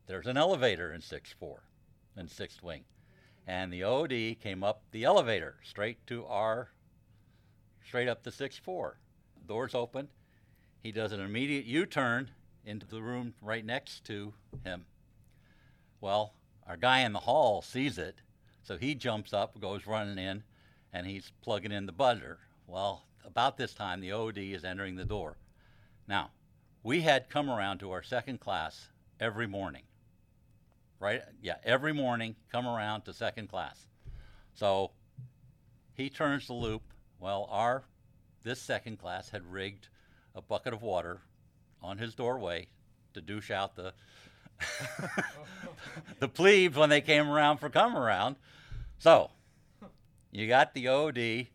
there's 0.07 0.27
an 0.27 0.35
elevator 0.35 0.91
in 0.91 0.99
6 0.99 1.33
4 1.39 1.61
and 2.17 2.29
sixth 2.29 2.63
wing. 2.63 2.83
And 3.45 3.71
the 3.71 3.83
OD 3.83 4.39
came 4.41 4.63
up 4.63 4.83
the 4.91 5.05
elevator 5.05 5.55
straight 5.63 6.05
to 6.07 6.25
our, 6.25 6.69
straight 7.85 8.09
up 8.09 8.23
the 8.23 8.31
sixth 8.31 8.59
floor. 8.59 8.97
Doors 9.47 9.73
opened. 9.73 10.09
He 10.83 10.91
does 10.91 11.11
an 11.11 11.21
immediate 11.21 11.65
U 11.65 11.85
turn 11.85 12.29
into 12.65 12.85
the 12.85 13.01
room 13.01 13.33
right 13.41 13.65
next 13.65 14.03
to 14.05 14.33
him. 14.65 14.85
Well, 16.01 16.33
our 16.67 16.77
guy 16.77 16.99
in 16.99 17.13
the 17.13 17.19
hall 17.19 17.61
sees 17.61 17.97
it, 17.97 18.21
so 18.63 18.77
he 18.77 18.93
jumps 18.93 19.33
up, 19.33 19.59
goes 19.59 19.87
running 19.87 20.17
in, 20.17 20.43
and 20.91 21.07
he's 21.07 21.31
plugging 21.41 21.71
in 21.71 21.85
the 21.85 21.93
buzzer. 21.93 22.39
Well, 22.67 23.05
about 23.25 23.57
this 23.57 23.73
time, 23.73 24.01
the 24.01 24.11
OD 24.11 24.37
is 24.37 24.65
entering 24.65 24.95
the 24.95 25.05
door. 25.05 25.37
Now, 26.07 26.31
we 26.83 27.01
had 27.01 27.29
come 27.29 27.49
around 27.49 27.79
to 27.79 27.91
our 27.91 28.03
second 28.03 28.39
class 28.39 28.87
every 29.19 29.47
morning. 29.47 29.83
Right? 30.99 31.21
Yeah, 31.41 31.55
every 31.63 31.93
morning, 31.93 32.35
come 32.51 32.67
around 32.67 33.01
to 33.01 33.13
second 33.13 33.49
class. 33.49 33.85
So 34.53 34.91
he 35.93 36.09
turns 36.09 36.47
the 36.47 36.53
loop. 36.53 36.81
Well, 37.19 37.47
our 37.49 37.83
this 38.43 38.61
second 38.61 38.97
class 38.97 39.29
had 39.29 39.51
rigged 39.51 39.89
a 40.33 40.41
bucket 40.41 40.73
of 40.73 40.81
water 40.81 41.21
on 41.81 41.97
his 41.97 42.15
doorway 42.15 42.67
to 43.13 43.21
douche 43.21 43.51
out 43.51 43.75
the 43.75 43.93
the 46.19 46.27
plebes 46.27 46.77
when 46.77 46.89
they 46.89 47.01
came 47.01 47.29
around 47.29 47.57
for 47.57 47.69
come 47.69 47.95
around. 47.95 48.35
So 48.97 49.29
you 50.31 50.47
got 50.47 50.73
the 50.73 50.87
OD, 50.87 51.47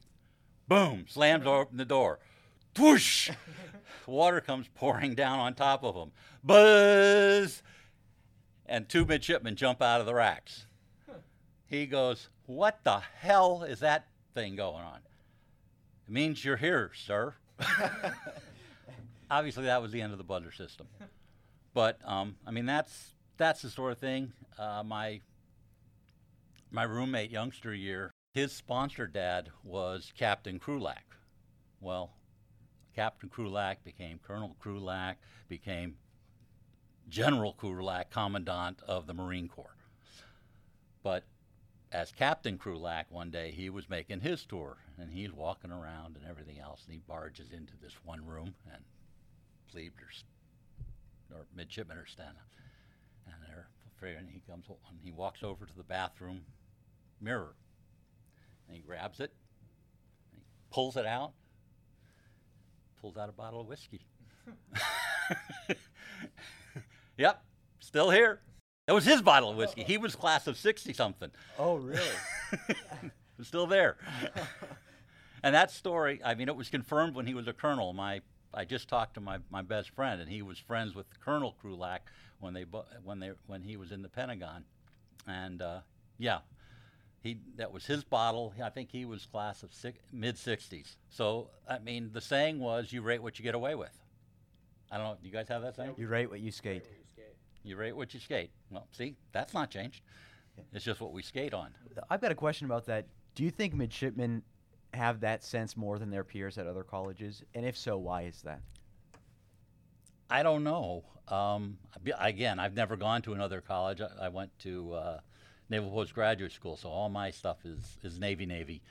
boom, 0.69 1.07
slams 1.09 1.47
open 1.47 1.77
the 1.77 1.85
door, 1.85 2.19
whoosh, 2.79 3.31
water 4.07 4.41
comes 4.41 4.69
pouring 4.75 5.15
down 5.15 5.39
on 5.39 5.55
top 5.55 5.83
of 5.83 5.95
him, 5.95 6.13
buzz, 6.45 7.63
and 8.73 8.89
two 8.89 9.05
midshipmen 9.05 9.55
jump 9.55 9.83
out 9.83 10.01
of 10.01 10.07
the 10.07 10.15
racks. 10.15 10.67
He 11.67 11.85
goes, 11.85 12.31
"What 12.47 12.83
the 12.85 13.01
hell 13.01 13.65
is 13.65 13.81
that 13.81 14.07
thing 14.35 14.57
going 14.57 14.83
on?" 14.83 15.01
It 16.09 16.13
means 16.13 16.43
you're 16.43 16.57
here, 16.57 16.91
sir. 16.95 17.35
Obviously, 19.31 19.65
that 19.65 19.83
was 19.83 19.93
the 19.93 20.01
end 20.01 20.13
of 20.13 20.19
the 20.19 20.25
buzzer 20.25 20.53
system. 20.53 20.87
But 21.75 22.01
um, 22.05 22.37
I 22.47 22.51
mean, 22.51 22.65
that's 22.65 23.13
that's 23.37 23.61
the 23.61 23.69
sort 23.69 23.93
of 23.93 23.99
thing. 23.99 24.33
Uh, 24.59 24.83
my 24.85 25.21
my 26.71 26.85
roommate 26.85 27.31
youngster 27.31 27.75
year, 27.75 28.11
his 28.33 28.53
sponsor 28.53 29.07
dad 29.07 29.51
was 29.63 30.15
Captain 30.17 30.59
Krulak. 30.59 31.19
Well, 31.83 32.13
Captain 32.95 33.29
Krulak 33.29 33.85
became 33.85 34.19
Colonel 34.27 34.57
Krulak, 34.63 35.17
became 35.49 35.97
General 37.09 37.55
Krulak, 37.55 38.11
Commandant 38.11 38.81
of 38.87 39.07
the 39.07 39.15
Marine 39.15 39.49
Corps. 39.49 39.77
But 41.03 41.25
as 41.91 42.13
Captain 42.13 42.59
Krulak, 42.59 43.11
one 43.11 43.31
day 43.31 43.51
he 43.51 43.69
was 43.69 43.91
making 43.91 44.21
his 44.21 44.45
tour, 44.45 44.79
and 44.99 45.11
he's 45.11 45.33
walking 45.33 45.71
around 45.71 46.17
and 46.17 46.25
everything 46.29 46.59
else, 46.59 46.83
and 46.85 46.95
he 46.95 47.01
barges 47.07 47.51
into 47.53 47.75
this 47.81 47.95
one 48.05 48.25
room, 48.27 48.55
and 48.73 48.83
plebes 49.71 50.25
or 51.31 51.47
midshipmen 51.55 51.97
are 51.97 52.07
standing, 52.07 52.43
and 53.27 53.35
they're 53.47 53.69
afraid, 53.97 54.17
and 54.17 54.29
he 54.29 54.43
comes 54.49 54.67
and 54.69 54.99
he 55.03 55.11
walks 55.11 55.43
over 55.43 55.67
to 55.67 55.77
the 55.77 55.83
bathroom 55.83 56.43
mirror, 57.21 57.55
and 58.69 58.77
he 58.77 58.83
grabs 58.83 59.21
it, 59.21 59.33
and 60.33 60.41
he 60.41 60.45
pulls 60.71 60.97
it 60.97 61.07
out, 61.07 61.33
pulls 63.01 63.17
out 63.17 63.29
a 63.29 63.33
bottle 63.33 63.61
of 63.61 63.67
whiskey. 63.67 64.07
yep, 67.23 67.43
still 67.79 68.11
here. 68.11 68.41
That 68.89 68.95
was 68.95 69.05
his 69.05 69.23
bottle 69.23 69.51
of 69.51 69.57
whiskey. 69.57 69.85
He 69.85 69.97
was 69.97 70.17
class 70.17 70.49
of 70.49 70.57
60 70.57 70.93
something. 70.93 71.31
Oh, 71.57 71.77
really? 71.77 72.01
Still 73.43 73.67
there. 73.67 73.97
and 75.43 75.55
that 75.55 75.71
story, 75.71 76.21
I 76.25 76.35
mean, 76.35 76.49
it 76.49 76.57
was 76.57 76.69
confirmed 76.69 77.15
when 77.15 77.27
he 77.27 77.35
was 77.35 77.47
a 77.47 77.53
colonel. 77.53 77.93
My, 77.93 78.23
I 78.53 78.65
just 78.65 78.89
talked 78.89 79.15
to 79.15 79.21
my, 79.21 79.39
my 79.51 79.63
best 79.63 79.91
friend, 79.91 80.21
and 80.21 80.29
he 80.31 80.43
was 80.43 80.59
friends 80.59 80.95
with 80.95 81.07
Colonel 81.21 81.57
Krulak 81.63 82.01
when 82.41 82.55
they 82.55 82.67
when 83.05 83.21
they 83.21 83.31
when 83.47 83.63
he 83.63 83.77
was 83.77 83.93
in 83.93 84.03
the 84.03 84.09
Pentagon, 84.09 84.65
and 85.27 85.63
uh, 85.63 85.81
yeah, 86.19 86.39
he 87.21 87.39
that 87.57 87.73
was 87.73 87.87
his 87.87 88.05
bottle. 88.05 88.53
I 88.63 88.69
think 88.69 88.91
he 88.91 89.05
was 89.05 89.27
class 89.27 89.63
of 89.63 89.73
six, 89.73 89.99
mid 90.13 90.37
60s. 90.37 90.97
So 91.09 91.51
I 91.69 91.79
mean, 91.79 92.11
the 92.13 92.21
saying 92.21 92.59
was, 92.59 92.93
"You 92.93 93.03
rate 93.03 93.23
what 93.23 93.39
you 93.39 93.45
get 93.45 93.55
away 93.55 93.75
with." 93.75 93.97
I 94.91 94.99
don't 94.99 95.07
know. 95.07 95.17
Do 95.21 95.27
you 95.27 95.33
guys 95.33 95.49
have 95.49 95.63
that 95.63 95.75
saying? 95.77 95.95
You 95.97 96.07
rate 96.07 96.29
what 96.29 96.41
you 96.41 96.51
skate. 96.51 96.85
You 97.65 97.77
rate 97.77 97.97
what 97.97 98.13
you 98.15 98.21
skate. 98.21 98.51
Well, 98.71 98.87
see, 98.93 99.17
that's 99.33 99.55
not 99.55 99.71
changed. 99.71 100.03
It's 100.73 100.85
just 100.85 101.01
what 101.01 101.13
we 101.13 101.23
skate 101.23 101.55
on. 101.55 101.71
I've 102.11 102.21
got 102.21 102.33
a 102.33 102.35
question 102.35 102.67
about 102.67 102.87
that. 102.87 103.07
Do 103.35 103.45
you 103.45 103.51
think 103.51 103.75
midshipmen 103.75 104.43
have 104.93 105.21
that 105.21 105.43
sense 105.43 105.77
more 105.77 105.99
than 105.99 106.11
their 106.11 106.25
peers 106.25 106.59
at 106.59 106.67
other 106.67 106.83
colleges? 106.83 107.43
And 107.55 107.65
if 107.65 107.77
so, 107.77 107.97
why 107.97 108.23
is 108.23 108.43
that? 108.43 108.61
I 110.29 110.43
don't 110.43 110.65
know. 110.65 111.05
Um, 111.29 111.79
again, 112.19 112.59
I've 112.59 112.75
never 112.75 112.97
gone 112.97 113.23
to 113.23 113.33
another 113.33 113.61
college. 113.61 114.01
I, 114.01 114.27
I 114.27 114.29
went 114.29 114.51
to 114.61 114.93
uh, 114.93 115.21
Naval 115.71 115.91
Postgraduate 115.91 116.53
School, 116.53 116.77
so 116.77 116.89
all 116.89 117.09
my 117.09 117.31
stuff 117.31 117.59
is, 117.65 117.99
is 118.03 118.19
Navy 118.19 118.45
Navy. 118.45 118.83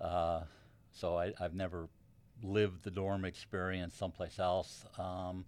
Uh, 0.00 0.40
so 0.92 1.16
I, 1.16 1.32
I've 1.40 1.54
never 1.54 1.88
lived 2.42 2.82
the 2.82 2.90
dorm 2.90 3.24
experience 3.24 3.94
someplace 3.94 4.38
else. 4.38 4.84
Um, 4.98 5.44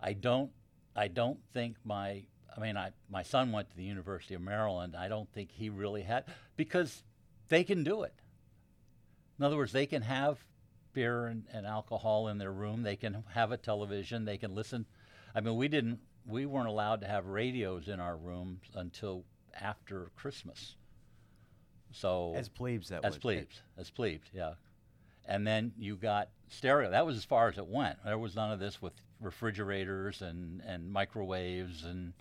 I 0.00 0.12
don't. 0.12 0.50
I 0.96 1.08
don't 1.08 1.38
think 1.52 1.76
my. 1.84 2.22
I 2.56 2.60
mean, 2.60 2.76
I, 2.78 2.90
my 3.10 3.22
son 3.22 3.52
went 3.52 3.68
to 3.70 3.76
the 3.76 3.84
University 3.84 4.34
of 4.34 4.40
Maryland. 4.40 4.96
I 4.96 5.08
don't 5.08 5.30
think 5.30 5.50
he 5.52 5.68
really 5.68 6.02
had 6.02 6.24
because 6.56 7.02
they 7.48 7.64
can 7.64 7.84
do 7.84 8.02
it. 8.02 8.14
In 9.38 9.44
other 9.44 9.58
words, 9.58 9.72
they 9.72 9.84
can 9.84 10.00
have 10.00 10.38
beer 10.94 11.26
and, 11.26 11.44
and 11.52 11.66
alcohol 11.66 12.28
in 12.28 12.38
their 12.38 12.52
room. 12.52 12.82
They 12.82 12.96
can 12.96 13.22
have 13.34 13.52
a 13.52 13.58
television. 13.58 14.24
They 14.24 14.38
can 14.38 14.54
listen. 14.54 14.86
I 15.34 15.40
mean, 15.42 15.56
we 15.56 15.68
didn't. 15.68 15.98
We 16.26 16.46
weren't 16.46 16.68
allowed 16.68 17.02
to 17.02 17.06
have 17.06 17.26
radios 17.26 17.88
in 17.88 18.00
our 18.00 18.16
rooms 18.16 18.62
until 18.74 19.24
after 19.60 20.10
Christmas. 20.16 20.76
So 21.92 22.32
As 22.34 22.48
plebes, 22.48 22.88
that 22.88 23.04
as 23.04 23.14
would. 23.14 23.22
plebes, 23.22 23.60
as 23.78 23.90
plebes, 23.90 24.28
yeah. 24.32 24.54
And 25.26 25.46
then 25.46 25.72
you 25.78 25.96
got 25.96 26.28
stereo. 26.48 26.90
That 26.90 27.06
was 27.06 27.16
as 27.16 27.24
far 27.24 27.48
as 27.48 27.58
it 27.58 27.66
went. 27.66 27.98
There 28.04 28.18
was 28.18 28.34
none 28.34 28.50
of 28.50 28.58
this 28.58 28.80
with 28.80 28.92
refrigerators 29.20 30.22
and, 30.22 30.62
and 30.66 30.92
microwaves 30.92 31.84
and. 31.84 32.12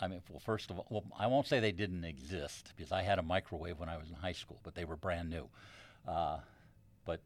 I 0.00 0.08
mean, 0.08 0.22
well, 0.30 0.40
first 0.40 0.70
of 0.70 0.78
all, 0.78 0.86
well, 0.88 1.04
I 1.18 1.26
won't 1.26 1.46
say 1.46 1.60
they 1.60 1.70
didn't 1.70 2.02
exist 2.04 2.72
because 2.74 2.92
I 2.92 3.02
had 3.02 3.18
a 3.18 3.22
microwave 3.22 3.78
when 3.78 3.90
I 3.90 3.98
was 3.98 4.08
in 4.08 4.14
high 4.14 4.32
school, 4.32 4.58
but 4.62 4.74
they 4.74 4.86
were 4.86 4.96
brand 4.96 5.28
new. 5.28 5.50
Uh, 6.08 6.38
but 7.04 7.20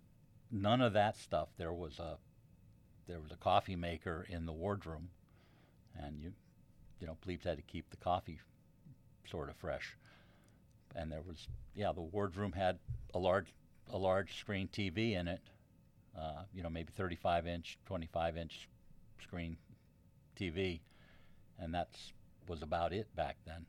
none 0.51 0.81
of 0.81 0.95
that 0.95 1.17
stuff. 1.17 1.49
There 1.59 1.73
was 1.73 2.01
a 2.01 2.19
there 3.07 3.21
was 3.21 3.31
a 3.31 3.37
coffee 3.37 3.77
maker 3.77 4.27
in 4.29 4.47
the 4.47 4.53
wardroom, 4.53 5.11
and 5.97 6.21
you 6.21 6.33
you 7.01 7.07
know, 7.07 7.17
plebes 7.23 7.45
had 7.45 7.57
to 7.57 7.63
keep 7.63 7.89
the 7.91 7.97
coffee 7.97 8.39
sort 9.29 9.49
of 9.49 9.57
fresh. 9.57 9.97
And 10.95 11.11
there 11.11 11.23
was 11.23 11.49
yeah, 11.75 11.93
the 11.93 12.01
wardroom 12.01 12.53
had 12.53 12.79
a 13.15 13.19
large 13.19 13.53
a 13.93 13.99
large 13.99 14.39
screen 14.39 14.69
TV 14.69 15.19
in 15.19 15.29
it. 15.29 15.41
Uh, 16.19 16.43
you 16.53 16.63
know, 16.63 16.71
maybe 16.71 16.93
35 16.97 17.47
inch, 17.47 17.79
25 17.87 18.37
inch 18.37 18.69
screen 19.21 19.57
TV, 20.37 20.81
and 21.59 21.75
that's 21.75 22.13
was 22.49 22.63
about 22.63 22.93
it 22.93 23.15
back 23.15 23.37
then. 23.47 23.67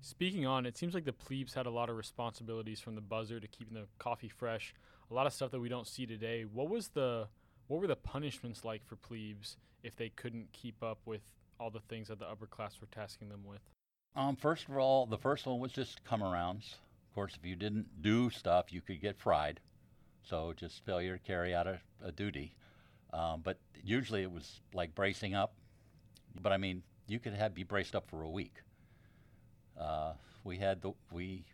Speaking 0.00 0.46
on, 0.46 0.66
it 0.66 0.76
seems 0.76 0.94
like 0.94 1.04
the 1.04 1.12
plebes 1.12 1.54
had 1.54 1.66
a 1.66 1.70
lot 1.70 1.88
of 1.88 1.96
responsibilities 1.96 2.80
from 2.80 2.94
the 2.94 3.00
buzzer 3.00 3.40
to 3.40 3.46
keeping 3.46 3.74
the 3.74 3.86
coffee 3.98 4.28
fresh. 4.28 4.74
A 5.10 5.14
lot 5.14 5.26
of 5.26 5.32
stuff 5.32 5.50
that 5.52 5.60
we 5.60 5.68
don't 5.68 5.86
see 5.86 6.06
today. 6.06 6.44
What 6.44 6.68
was 6.68 6.88
the 6.88 7.28
what 7.68 7.80
were 7.80 7.86
the 7.86 7.96
punishments 7.96 8.64
like 8.64 8.84
for 8.84 8.96
plebes 8.96 9.56
if 9.82 9.96
they 9.96 10.10
couldn't 10.10 10.52
keep 10.52 10.82
up 10.82 10.98
with 11.06 11.22
all 11.58 11.70
the 11.70 11.80
things 11.80 12.08
that 12.08 12.18
the 12.18 12.26
upper 12.26 12.46
class 12.46 12.80
were 12.80 12.88
tasking 12.88 13.28
them 13.28 13.44
with? 13.46 13.60
Um, 14.14 14.36
first 14.36 14.68
of 14.68 14.76
all, 14.76 15.06
the 15.06 15.16
first 15.16 15.46
one 15.46 15.60
was 15.60 15.72
just 15.72 16.04
come 16.04 16.20
arounds. 16.20 16.74
Of 17.08 17.14
course, 17.14 17.36
if 17.38 17.46
you 17.46 17.56
didn't 17.56 18.02
do 18.02 18.28
stuff, 18.30 18.72
you 18.72 18.80
could 18.80 19.00
get 19.00 19.18
fried. 19.18 19.60
So 20.24 20.52
just 20.54 20.84
failure 20.84 21.16
to 21.16 21.22
carry 21.22 21.54
out 21.54 21.66
a, 21.66 21.80
a 22.04 22.12
duty. 22.12 22.54
Um, 23.12 23.40
but 23.42 23.58
usually 23.84 24.22
it 24.22 24.30
was 24.30 24.60
like 24.72 24.94
bracing 24.94 25.34
up. 25.34 25.54
But 26.40 26.52
I 26.52 26.56
mean, 26.56 26.82
you 27.06 27.18
could 27.18 27.34
have 27.34 27.54
be 27.54 27.64
braced 27.64 27.94
up 27.94 28.08
for 28.08 28.22
a 28.22 28.30
week. 28.30 28.54
Uh, 29.78 30.12
we 30.44 30.56
had 30.56 30.82
the 30.82 30.92
we 31.10 31.44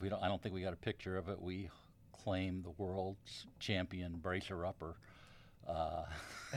we 0.00 0.08
don't 0.08 0.22
I 0.22 0.28
don't 0.28 0.42
think 0.42 0.54
we 0.54 0.62
got 0.62 0.72
a 0.72 0.76
picture 0.76 1.16
of 1.16 1.28
it. 1.28 1.40
We 1.40 1.68
claim 2.24 2.62
the 2.62 2.70
world's 2.82 3.46
champion 3.58 4.16
bracer 4.16 4.64
upper. 4.64 4.96
Uh, 5.66 6.04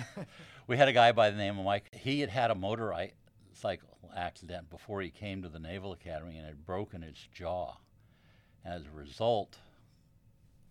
we 0.68 0.78
had 0.78 0.88
a 0.88 0.94
guy 0.94 1.12
by 1.12 1.30
the 1.30 1.38
name 1.38 1.60
of 1.60 1.66
Mike. 1.66 1.94
He 1.94 2.20
had 2.20 2.30
had 2.30 2.52
a 2.52 2.56
motorcycle 2.56 3.90
accident 4.16 4.70
before 4.70 5.02
he 5.02 5.10
came 5.10 5.42
to 5.44 5.50
the 5.50 5.60
Naval 5.60 5.94
Academy 5.94 6.38
and 6.38 6.46
had 6.46 6.66
broken 6.66 7.02
his 7.02 7.18
jaw. 7.34 7.76
As 8.64 8.84
a 8.86 8.98
result, 8.98 9.58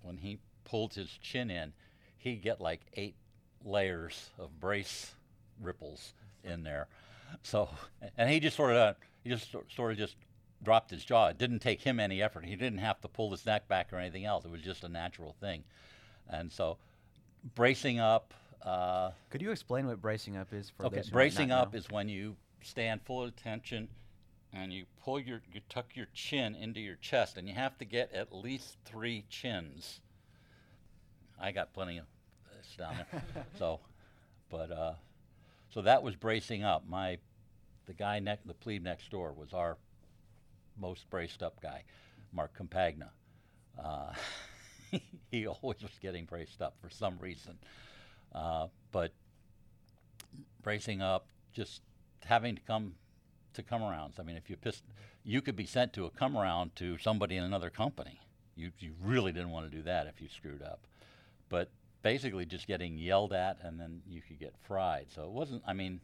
when 0.03 0.17
he 0.17 0.39
pulled 0.65 0.95
his 0.95 1.11
chin 1.23 1.51
in, 1.51 1.73
he'd 2.19 2.43
get 2.43 2.61
like 2.61 2.81
eight 2.95 3.15
layers 3.65 4.31
of 4.39 4.61
brace 4.61 5.13
ripples 5.61 6.13
in 6.43 6.63
there. 6.63 6.87
So, 7.43 7.69
and 8.17 8.31
he 8.31 8.41
just 8.41 8.57
sort 8.57 8.73
of, 8.73 8.97
he 9.23 9.31
just 9.31 9.55
sort 9.75 9.93
of 9.93 9.99
just 9.99 10.17
dropped 10.63 10.91
his 10.91 11.05
jaw. 11.05 11.29
It 11.29 11.39
didn't 11.39 11.61
take 11.61 11.81
him 11.81 11.99
any 12.01 12.23
effort. 12.23 12.45
He 12.45 12.57
didn't 12.57 12.79
have 12.79 13.01
to 13.03 13.09
pull 13.09 13.31
his 13.31 13.45
neck 13.45 13.69
back 13.69 13.93
or 13.93 13.99
anything 13.99 14.25
else. 14.25 14.45
It 14.45 14.51
was 14.51 14.63
just 14.63 14.85
a 14.85 14.89
natural 14.89 15.35
thing. 15.41 15.65
And 16.29 16.51
so, 16.51 16.79
bracing 17.55 18.01
up. 18.01 18.33
Uh, 18.63 19.11
Could 19.31 19.43
you 19.43 19.51
explain 19.51 19.87
what 19.87 20.01
bracing 20.01 20.37
up 20.37 20.53
is 20.53 20.71
for 20.71 20.87
okay, 20.87 20.97
those 20.97 21.07
might 21.07 21.13
bracing 21.13 21.51
up 21.51 21.73
know? 21.73 21.79
is 21.79 21.91
when 21.91 22.09
you 22.09 22.37
stand 22.63 23.03
full 23.03 23.25
attention 23.25 23.89
and 24.55 24.73
you 24.73 24.87
pull 25.03 25.21
your 25.21 25.43
you 25.53 25.61
tuck 25.69 25.95
your 25.95 26.07
chin 26.15 26.55
into 26.55 26.81
your 26.81 26.97
chest, 26.97 27.37
and 27.37 27.49
you 27.49 27.55
have 27.55 27.77
to 27.79 27.85
get 27.85 28.13
at 28.13 28.35
least 28.35 28.77
three 28.85 29.25
chins. 29.29 30.01
I 31.39 31.53
got 31.53 31.75
plenty 31.75 31.99
of 31.99 32.05
this 32.77 32.87
down 32.87 32.95
there, 33.11 33.45
so, 33.59 33.81
but 34.51 34.71
uh, 34.71 34.95
so 35.71 35.83
that 35.83 36.03
was 36.03 36.17
bracing 36.17 36.65
up. 36.65 36.85
My 36.89 37.19
the 37.87 37.95
guy 37.95 38.19
next 38.19 38.47
the 38.47 38.55
plebe 38.55 38.83
next 38.83 39.11
door 39.11 39.33
was 39.33 39.53
our 39.53 39.77
most 40.79 41.09
braced 41.11 41.43
up 41.43 41.61
guy, 41.61 41.85
Mark 42.33 42.57
Compagna. 42.57 43.11
Uh, 43.83 44.13
he 45.31 45.47
always 45.47 45.83
was 45.83 45.93
getting 46.01 46.25
braced 46.25 46.63
up 46.63 46.75
for 46.81 46.91
some 46.91 47.19
reason, 47.19 47.59
uh, 48.35 48.69
but 48.93 49.13
bracing 50.63 51.03
up, 51.03 51.27
just 51.53 51.83
having 52.25 52.55
to 52.55 52.63
come 52.63 52.95
to 53.55 53.63
come 53.63 53.83
arounds. 53.83 54.19
I 54.19 54.23
mean, 54.23 54.37
if 54.37 54.51
you 54.51 54.57
pissed, 54.57 54.85
you 55.25 55.41
could 55.41 55.57
be 55.57 55.67
sent 55.67 55.93
to 55.95 56.07
a 56.07 56.11
come 56.11 56.37
around 56.37 56.77
to 56.77 56.99
somebody 56.99 57.37
in 57.37 57.45
another 57.45 57.71
company. 57.71 58.21
You 58.57 58.71
you 58.79 58.95
really 59.03 59.33
didn't 59.33 59.51
want 59.51 59.71
to 59.71 59.77
do 59.77 59.83
that 59.83 60.07
if 60.07 60.21
you 60.21 60.29
screwed 60.29 60.63
up, 60.63 60.87
but 61.49 61.71
basically 62.05 62.45
just 62.45 62.67
getting 62.69 62.99
yelled 62.99 63.33
at 63.33 63.57
and 63.63 63.81
then 63.81 64.03
you 64.07 64.21
could 64.21 64.39
get 64.39 64.55
fried. 64.63 65.07
So 65.13 65.25
it 65.25 65.31
wasn't. 65.31 65.63
I 65.67 65.73
mean, 65.73 66.01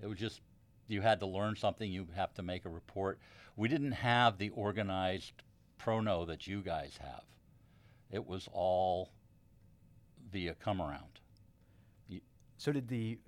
it 0.00 0.06
was 0.06 0.18
just 0.18 0.42
you 0.86 1.00
had 1.00 1.18
to 1.20 1.26
learn 1.26 1.56
something. 1.56 1.90
You 1.90 2.06
have 2.14 2.32
to 2.34 2.42
make 2.42 2.64
a 2.66 2.68
report. 2.68 3.18
We 3.56 3.66
didn't 3.66 3.92
have 3.92 4.38
the 4.38 4.50
organized 4.50 5.32
prono 5.82 6.26
that 6.28 6.46
you 6.46 6.60
guys 6.62 6.98
have. 7.00 7.24
It 8.10 8.24
was 8.26 8.48
all 8.52 9.10
via 10.30 10.54
come 10.54 10.80
around. 10.80 11.06
So 12.58 12.72
did 12.72 12.88
the 12.88 13.18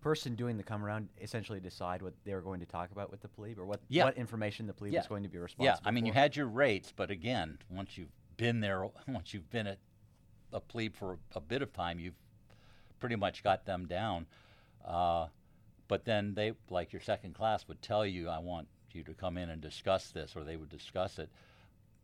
person 0.00 0.34
doing 0.34 0.56
the 0.56 0.64
come 0.64 0.84
around 0.84 1.08
essentially 1.20 1.60
decide 1.60 2.02
what 2.02 2.14
they 2.24 2.34
were 2.34 2.40
going 2.40 2.58
to 2.58 2.66
talk 2.66 2.90
about 2.90 3.12
with 3.12 3.20
the 3.20 3.28
plebe, 3.28 3.56
or 3.60 3.64
what 3.64 3.80
Yeah. 3.88 4.04
what 4.06 4.16
information 4.16 4.66
the 4.66 4.72
plebe 4.72 4.92
Yeah. 4.92 4.98
was 5.00 5.06
going 5.06 5.22
to 5.22 5.28
be 5.28 5.38
responsible 5.38 5.80
Yeah, 5.84 5.88
I 5.88 5.92
mean, 5.92 6.04
you 6.04 6.12
had 6.12 6.34
your 6.34 6.48
rates, 6.48 6.92
but 6.94 7.08
again, 7.12 7.58
once 7.70 7.96
you've 7.96 8.10
been 8.36 8.58
there, 8.58 8.84
once 9.06 9.32
you've 9.32 9.48
been 9.50 9.68
at 9.68 9.78
a 10.52 10.60
plebe 10.60 10.94
for 10.94 11.18
a 11.34 11.40
bit 11.40 11.62
of 11.62 11.72
time, 11.72 11.98
you've 11.98 12.18
pretty 13.00 13.16
much 13.16 13.42
got 13.42 13.64
them 13.66 13.86
down. 13.86 14.26
Uh, 14.84 15.26
but 15.88 16.04
then 16.04 16.34
they, 16.34 16.52
like 16.70 16.92
your 16.92 17.02
second 17.02 17.34
class, 17.34 17.66
would 17.68 17.82
tell 17.82 18.06
you, 18.06 18.28
"I 18.28 18.38
want 18.38 18.68
you 18.92 19.02
to 19.04 19.14
come 19.14 19.36
in 19.36 19.50
and 19.50 19.60
discuss 19.60 20.10
this," 20.10 20.34
or 20.36 20.44
they 20.44 20.56
would 20.56 20.70
discuss 20.70 21.18
it. 21.18 21.28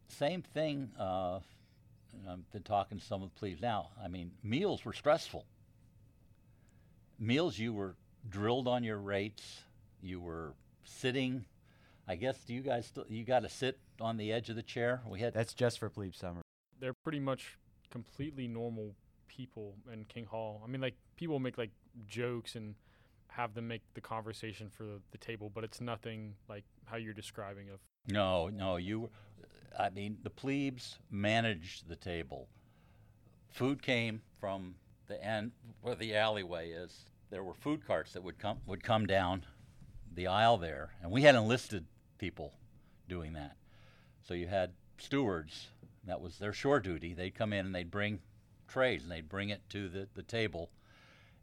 Same 0.09 0.43
thing. 0.43 0.91
Uh, 0.99 1.41
I've 2.29 2.51
been 2.53 2.63
talking 2.63 2.99
to 2.99 3.05
some 3.05 3.23
of 3.23 3.31
the 3.33 3.39
plebes 3.39 3.61
now. 3.61 3.91
I 4.03 4.09
mean, 4.09 4.33
meals 4.43 4.85
were 4.85 4.93
stressful. 4.93 5.45
Meals, 7.19 7.59
you 7.59 7.73
were 7.73 7.95
drilled 8.29 8.69
on 8.69 8.85
your 8.85 8.99
rates. 8.99 9.63
You 10.03 10.21
were 10.21 10.55
sitting. 10.85 11.45
I 12.07 12.17
guess 12.17 12.39
do 12.45 12.55
you 12.55 12.63
guys 12.63 12.87
still 12.87 13.05
you 13.09 13.25
got 13.25 13.41
to 13.41 13.49
sit 13.49 13.79
on 14.01 14.17
the 14.17 14.33
edge 14.33 14.49
of 14.49 14.57
the 14.57 14.63
chair? 14.63 15.03
We 15.07 15.21
had 15.21 15.35
That's 15.35 15.55
just 15.55 15.79
for 15.79 15.91
plebe 15.91 16.15
summer. 16.15 16.41
They're 16.81 16.95
pretty 16.95 17.21
much 17.21 17.59
completely 17.91 18.49
normal 18.49 18.95
people 19.29 19.75
in 19.93 20.05
King 20.05 20.27
Hall. 20.27 20.63
I 20.65 20.69
mean, 20.69 20.81
like 20.81 20.95
people 21.17 21.39
make 21.39 21.59
like 21.59 21.71
jokes 22.07 22.55
and 22.55 22.75
have 23.29 23.55
them 23.55 23.69
make 23.69 23.83
the 23.95 24.01
conversation 24.01 24.69
for 24.69 24.85
the, 24.85 25.01
the 25.13 25.19
table, 25.19 25.51
but 25.55 25.65
it's 25.65 25.81
nothing 25.81 26.35
like 26.49 26.65
how 26.87 26.97
you're 26.97 27.15
describing 27.15 27.69
of 27.69 27.79
no, 28.09 28.49
no. 28.49 28.77
You, 28.77 29.11
I 29.79 29.91
mean, 29.91 30.19
the 30.23 30.31
plebes 30.31 30.99
managed 31.11 31.89
the 31.89 31.97
table. 31.97 32.49
Food 33.51 33.83
came 33.83 34.23
from 34.41 34.77
the 35.09 35.23
end 35.23 35.53
where 35.83 35.95
the 35.95 36.17
alleyway 36.17 36.71
is. 36.71 37.05
There 37.31 37.43
were 37.43 37.55
food 37.55 37.87
carts 37.87 38.13
that 38.15 38.23
would 38.23 38.39
come 38.39 38.59
would 38.67 38.83
come 38.83 39.07
down 39.07 39.45
the 40.15 40.27
aisle 40.27 40.57
there, 40.57 40.95
and 41.03 41.11
we 41.11 41.23
had 41.23 41.35
enlisted 41.35 41.85
people 42.19 42.55
doing 43.09 43.35
that. 43.35 43.57
So 44.27 44.35
you 44.35 44.49
had 44.49 44.73
stewards. 44.99 45.69
That 46.09 46.21
was 46.21 46.39
their 46.39 46.53
shore 46.53 46.81
duty. 46.81 47.15
They'd 47.15 47.35
come 47.35 47.53
in 47.53 47.67
and 47.67 47.75
they'd 47.75 47.91
bring 47.91 48.21
trays 48.67 49.03
and 49.03 49.13
they'd 49.13 49.29
bring 49.29 49.51
it 49.51 49.63
to 49.71 49.89
the, 49.89 50.09
the 50.15 50.23
table, 50.23 50.71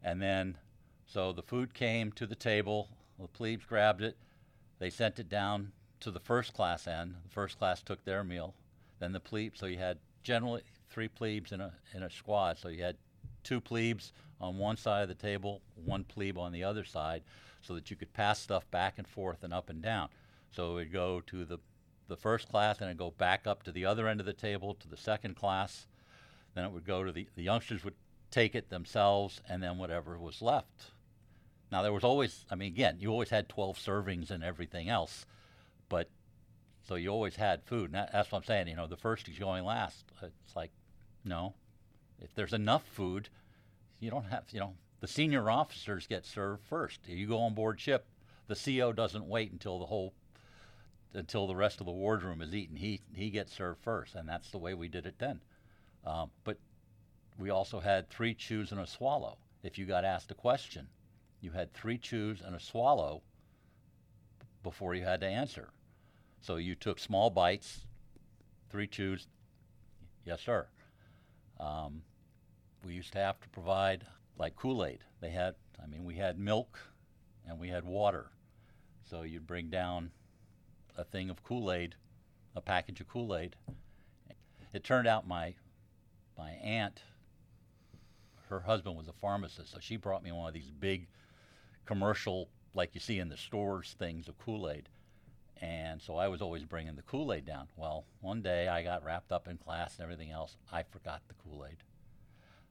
and 0.02 0.20
then 0.20 0.58
so 1.06 1.32
the 1.32 1.42
food 1.42 1.72
came 1.72 2.12
to 2.12 2.26
the 2.26 2.34
table. 2.34 2.88
The 3.18 3.28
plebes 3.28 3.64
grabbed 3.64 4.02
it. 4.02 4.16
They 4.78 4.90
sent 4.90 5.18
it 5.18 5.28
down 5.28 5.72
to 6.00 6.10
the 6.10 6.20
first 6.20 6.52
class 6.52 6.86
end. 6.86 7.14
The 7.24 7.30
first 7.30 7.58
class 7.58 7.82
took 7.82 8.04
their 8.04 8.24
meal. 8.24 8.54
Then 8.98 9.12
the 9.12 9.20
plebes. 9.20 9.60
So 9.60 9.66
you 9.66 9.78
had 9.78 9.98
generally 10.22 10.62
three 10.90 11.08
plebes 11.08 11.52
in 11.52 11.60
a 11.60 11.72
in 11.94 12.02
a 12.02 12.10
squad. 12.10 12.58
So 12.58 12.68
you 12.68 12.82
had 12.82 12.96
two 13.44 13.60
plebes 13.60 14.12
on 14.40 14.58
one 14.58 14.76
side 14.76 15.02
of 15.02 15.08
the 15.08 15.14
table, 15.14 15.62
one 15.76 16.04
plebe 16.04 16.36
on 16.36 16.52
the 16.52 16.64
other 16.64 16.84
side, 16.84 17.22
so 17.62 17.74
that 17.74 17.90
you 17.90 17.96
could 17.96 18.12
pass 18.12 18.40
stuff 18.40 18.68
back 18.70 18.98
and 18.98 19.06
forth 19.06 19.44
and 19.44 19.54
up 19.54 19.70
and 19.70 19.80
down. 19.80 20.08
So 20.50 20.72
it 20.72 20.74
would 20.74 20.92
go 20.92 21.20
to 21.26 21.44
the 21.44 21.58
the 22.08 22.16
first 22.16 22.48
class 22.48 22.78
and 22.78 22.86
it'd 22.88 22.98
go 22.98 23.10
back 23.10 23.46
up 23.46 23.62
to 23.64 23.72
the 23.72 23.84
other 23.84 24.08
end 24.08 24.20
of 24.20 24.26
the 24.26 24.32
table 24.32 24.74
to 24.74 24.88
the 24.88 24.96
second 24.96 25.36
class. 25.36 25.86
Then 26.54 26.64
it 26.64 26.72
would 26.72 26.86
go 26.86 27.04
to 27.04 27.12
the 27.12 27.28
the 27.34 27.42
youngsters 27.42 27.84
would 27.84 27.94
take 28.30 28.54
it 28.54 28.70
themselves 28.70 29.40
and 29.48 29.62
then 29.62 29.78
whatever 29.78 30.18
was 30.18 30.42
left. 30.42 30.90
Now 31.70 31.82
there 31.82 31.92
was 31.92 32.04
always, 32.04 32.44
I 32.50 32.54
mean, 32.54 32.72
again, 32.72 32.96
you 33.00 33.10
always 33.10 33.30
had 33.30 33.48
12 33.48 33.78
servings 33.78 34.30
and 34.30 34.44
everything 34.44 34.88
else, 34.88 35.26
but 35.88 36.08
so 36.86 36.94
you 36.94 37.08
always 37.08 37.36
had 37.36 37.64
food. 37.64 37.86
And 37.86 37.94
that, 37.94 38.12
that's 38.12 38.30
what 38.30 38.38
I'm 38.38 38.44
saying. 38.44 38.68
You 38.68 38.76
know, 38.76 38.86
the 38.86 38.96
first 38.96 39.28
is 39.28 39.38
going 39.38 39.64
last. 39.64 40.04
It's 40.22 40.56
like, 40.56 40.70
no, 41.24 41.54
if 42.20 42.34
there's 42.34 42.52
enough 42.52 42.84
food, 42.84 43.28
you 43.98 44.10
don't 44.10 44.26
have, 44.26 44.44
you 44.52 44.60
know, 44.60 44.74
the 45.00 45.08
senior 45.08 45.50
officers 45.50 46.06
get 46.06 46.24
served 46.24 46.64
first. 46.64 47.00
You 47.06 47.26
go 47.26 47.38
on 47.38 47.54
board 47.54 47.80
ship, 47.80 48.06
the 48.46 48.54
CO 48.54 48.92
doesn't 48.92 49.26
wait 49.26 49.52
until 49.52 49.78
the 49.78 49.86
whole, 49.86 50.14
until 51.14 51.46
the 51.46 51.56
rest 51.56 51.80
of 51.80 51.86
the 51.86 51.92
wardroom 51.92 52.42
is 52.42 52.54
eaten. 52.54 52.76
He 52.76 53.00
he 53.14 53.30
gets 53.30 53.52
served 53.52 53.80
first, 53.82 54.14
and 54.14 54.28
that's 54.28 54.50
the 54.50 54.58
way 54.58 54.74
we 54.74 54.88
did 54.88 55.06
it 55.06 55.18
then. 55.18 55.40
Um, 56.04 56.30
but 56.44 56.58
we 57.38 57.50
also 57.50 57.80
had 57.80 58.08
three 58.08 58.34
chews 58.34 58.72
and 58.72 58.80
a 58.80 58.86
swallow. 58.86 59.38
If 59.62 59.78
you 59.78 59.86
got 59.86 60.04
asked 60.04 60.30
a 60.30 60.34
question, 60.34 60.88
you 61.40 61.50
had 61.50 61.72
three 61.72 61.98
chews 61.98 62.40
and 62.44 62.54
a 62.54 62.60
swallow 62.60 63.22
before 64.62 64.94
you 64.94 65.04
had 65.04 65.20
to 65.20 65.26
answer. 65.26 65.70
So 66.40 66.56
you 66.56 66.74
took 66.74 66.98
small 66.98 67.30
bites, 67.30 67.80
three 68.70 68.86
chews, 68.86 69.26
yes, 70.24 70.40
sir. 70.40 70.66
Um, 71.58 72.02
we 72.84 72.94
used 72.94 73.12
to 73.12 73.18
have 73.18 73.40
to 73.40 73.48
provide 73.48 74.06
like 74.38 74.54
Kool 74.56 74.84
Aid. 74.84 75.00
They 75.20 75.30
had, 75.30 75.54
I 75.82 75.86
mean, 75.86 76.04
we 76.04 76.14
had 76.14 76.38
milk 76.38 76.78
and 77.48 77.58
we 77.58 77.68
had 77.68 77.84
water. 77.84 78.30
So 79.08 79.22
you'd 79.22 79.46
bring 79.46 79.68
down 79.68 80.10
a 80.96 81.04
thing 81.04 81.30
of 81.30 81.42
Kool 81.44 81.72
Aid, 81.72 81.94
a 82.54 82.60
package 82.60 83.00
of 83.00 83.08
Kool 83.08 83.36
Aid. 83.36 83.56
It 84.72 84.84
turned 84.84 85.06
out 85.06 85.26
my 85.26 85.54
my 86.36 86.50
aunt, 86.62 87.02
her 88.48 88.60
husband 88.60 88.96
was 88.96 89.08
a 89.08 89.12
pharmacist, 89.12 89.72
so 89.72 89.78
she 89.80 89.96
brought 89.96 90.22
me 90.22 90.32
one 90.32 90.48
of 90.48 90.54
these 90.54 90.70
big 90.70 91.08
commercial, 91.84 92.48
like 92.74 92.94
you 92.94 93.00
see 93.00 93.18
in 93.18 93.28
the 93.28 93.36
stores, 93.36 93.96
things 93.98 94.28
of 94.28 94.38
Kool 94.38 94.70
Aid. 94.70 94.88
And 95.62 96.02
so 96.02 96.16
I 96.16 96.28
was 96.28 96.42
always 96.42 96.64
bringing 96.64 96.94
the 96.96 97.02
Kool 97.02 97.32
Aid 97.32 97.46
down. 97.46 97.68
Well, 97.76 98.04
one 98.20 98.42
day 98.42 98.68
I 98.68 98.82
got 98.82 99.04
wrapped 99.04 99.32
up 99.32 99.48
in 99.48 99.56
class 99.56 99.96
and 99.96 100.04
everything 100.04 100.30
else. 100.30 100.56
I 100.70 100.82
forgot 100.82 101.22
the 101.28 101.34
Kool 101.34 101.64
Aid. 101.64 101.78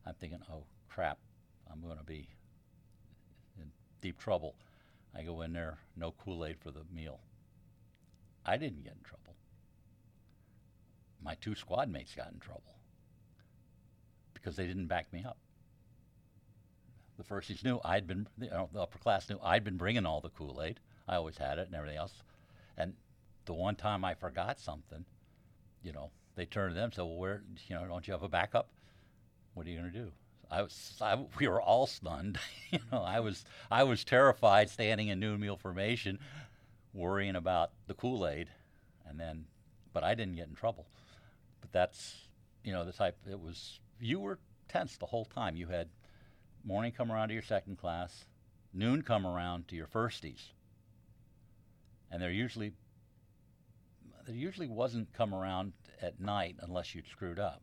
I'm 0.06 0.14
thinking, 0.14 0.40
oh 0.52 0.64
crap, 0.88 1.18
I'm 1.72 1.82
going 1.82 1.98
to 1.98 2.04
be 2.04 2.30
in 3.58 3.72
deep 4.02 4.20
trouble. 4.20 4.56
I 5.18 5.24
go 5.24 5.42
in 5.42 5.54
there, 5.54 5.80
no 5.98 6.12
Kool 6.12 6.46
Aid 6.46 6.58
for 6.60 6.70
the 6.70 6.84
meal. 6.94 7.20
I 8.46 8.58
didn't 8.58 8.84
get 8.84 8.94
in 8.94 9.04
trouble. 9.04 9.36
My 11.24 11.36
two 11.36 11.56
squad 11.56 11.90
mates 11.90 12.14
got 12.16 12.32
in 12.32 12.40
trouble 12.40 12.76
because 14.34 14.56
they 14.56 14.68
didn't 14.68 14.88
back 14.88 15.12
me 15.12 15.24
up. 15.26 15.38
The 17.18 17.24
firsties 17.24 17.64
knew 17.64 17.80
I'd 17.84 18.06
been, 18.06 18.28
you 18.40 18.50
know, 18.50 18.70
the 18.72 18.82
upper 18.82 19.00
class 19.00 19.30
knew 19.30 19.40
I'd 19.42 19.64
been 19.64 19.78
bringing 19.78 20.06
all 20.06 20.22
the 20.22 20.30
Kool 20.30 20.62
Aid. 20.62 20.80
I 21.08 21.16
always 21.16 21.38
had 21.38 21.58
it 21.58 21.68
and 21.68 21.76
everything 21.76 21.98
else. 21.98 22.24
And 22.78 22.94
the 23.46 23.54
one 23.54 23.76
time 23.76 24.04
I 24.04 24.14
forgot 24.14 24.60
something, 24.60 25.06
you 25.82 25.94
know, 25.94 26.12
they 26.36 26.46
turned 26.46 26.72
to 26.72 26.76
them 26.76 26.86
and 26.86 26.94
said, 26.94 27.04
"Well, 27.04 27.16
where, 27.16 27.44
you 27.68 27.76
know, 27.76 27.86
don't 27.86 28.06
you 28.08 28.14
have 28.14 28.24
a 28.24 28.30
backup? 28.30 28.70
What 29.54 29.66
are 29.66 29.70
you 29.70 29.80
going 29.80 29.92
to 29.92 29.98
do?" 29.98 30.12
I 30.52 30.62
was, 30.62 30.98
I, 31.02 31.16
we 31.40 31.48
were 31.48 31.62
all 31.62 31.88
stunned. 31.88 32.38
you 32.72 32.80
know, 32.92 33.02
I 33.02 33.20
was, 33.20 33.46
I 33.72 33.84
was 33.84 34.04
terrified, 34.04 34.70
standing 34.70 35.08
in 35.08 35.20
noon 35.20 35.40
meal 35.40 35.58
formation, 35.58 36.20
worrying 36.96 37.36
about 37.36 37.72
the 37.88 37.94
Kool 37.94 38.26
Aid, 38.28 38.48
and 39.06 39.20
then, 39.20 39.46
but 39.94 40.04
I 40.04 40.16
didn't 40.16 40.36
get 40.36 40.48
in 40.48 40.56
trouble. 40.56 40.88
But 41.62 41.72
that's, 41.72 42.30
you 42.64 42.72
know, 42.72 42.86
the 42.86 42.94
type. 42.94 43.18
It 43.30 43.40
was 43.40 43.80
you 44.00 44.20
were 44.20 44.40
tense 44.70 44.98
the 44.98 45.06
whole 45.06 45.26
time. 45.26 45.56
You 45.56 45.68
had 45.68 45.90
morning 46.64 46.92
come 46.92 47.12
around 47.12 47.28
to 47.28 47.34
your 47.34 47.44
second 47.44 47.78
class, 47.78 48.26
noon 48.74 49.02
come 49.02 49.28
around 49.28 49.68
to 49.68 49.76
your 49.76 49.88
firsties, 49.88 50.42
and 52.10 52.22
they're 52.22 52.32
usually 52.32 52.72
there 54.26 54.36
usually 54.36 54.68
wasn't 54.68 55.14
come 55.14 55.36
around 55.36 55.74
at 56.02 56.20
night 56.20 56.56
unless 56.62 56.96
you'd 56.96 57.08
screwed 57.08 57.40
up, 57.40 57.62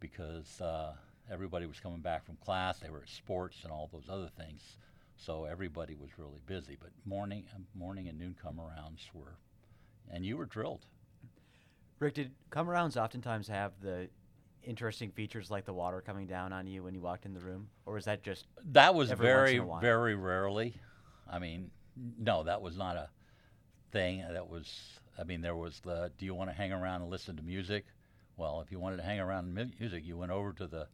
because 0.00 0.60
uh, 0.60 0.92
everybody 1.30 1.66
was 1.66 1.80
coming 1.80 2.00
back 2.00 2.26
from 2.26 2.36
class. 2.36 2.78
They 2.78 2.90
were 2.90 3.02
at 3.02 3.08
sports 3.08 3.58
and 3.62 3.72
all 3.72 3.88
those 3.92 4.08
other 4.10 4.30
things. 4.36 4.60
So 5.16 5.44
everybody 5.44 5.94
was 5.94 6.10
really 6.18 6.40
busy. 6.46 6.76
But 6.80 6.90
morning, 7.04 7.44
uh, 7.54 7.58
morning 7.74 8.08
and 8.08 8.18
noon 8.18 8.36
come 8.40 8.56
arounds 8.56 9.08
were, 9.14 9.38
and 10.10 10.24
you 10.24 10.36
were 10.36 10.46
drilled. 10.46 10.86
Ric, 11.98 12.14
did 12.14 12.32
come 12.50 12.66
arounds 12.66 12.96
oftentimes 12.96 13.48
have 13.48 13.72
the 13.80 14.08
interesting 14.62 15.10
features 15.10 15.50
like 15.50 15.64
the 15.64 15.72
water 15.72 16.00
coming 16.00 16.26
down 16.26 16.52
on 16.52 16.66
you 16.66 16.82
when 16.82 16.94
you 16.94 17.00
walked 17.00 17.24
in 17.24 17.32
the 17.32 17.40
room, 17.40 17.68
or 17.86 17.94
was 17.94 18.04
that 18.04 18.22
just 18.22 18.46
That 18.72 18.94
was 18.94 19.10
Every 19.10 19.26
once 19.26 19.50
in 19.50 19.66
very, 19.66 19.80
very 19.80 20.14
rarely. 20.14 20.74
I 21.30 21.38
mean, 21.38 21.70
no, 22.18 22.42
that 22.42 22.60
was 22.60 22.76
not 22.76 22.96
a 22.96 23.08
thing. 23.92 24.24
That 24.30 24.48
was, 24.48 25.00
I 25.18 25.24
mean, 25.24 25.40
there 25.40 25.56
was 25.56 25.80
the, 25.80 26.12
do 26.18 26.26
you 26.26 26.34
want 26.34 26.50
to 26.50 26.56
hang 26.56 26.72
around 26.72 27.02
and 27.02 27.10
listen 27.10 27.36
to 27.36 27.42
music? 27.42 27.86
Well, 28.36 28.60
if 28.60 28.70
you 28.70 28.78
wanted 28.78 28.98
to 28.98 29.02
hang 29.02 29.18
around 29.18 29.54
music, 29.80 30.04
you 30.04 30.18
went 30.18 30.30
over 30.30 30.52
to 30.52 30.66
the, 30.66 30.88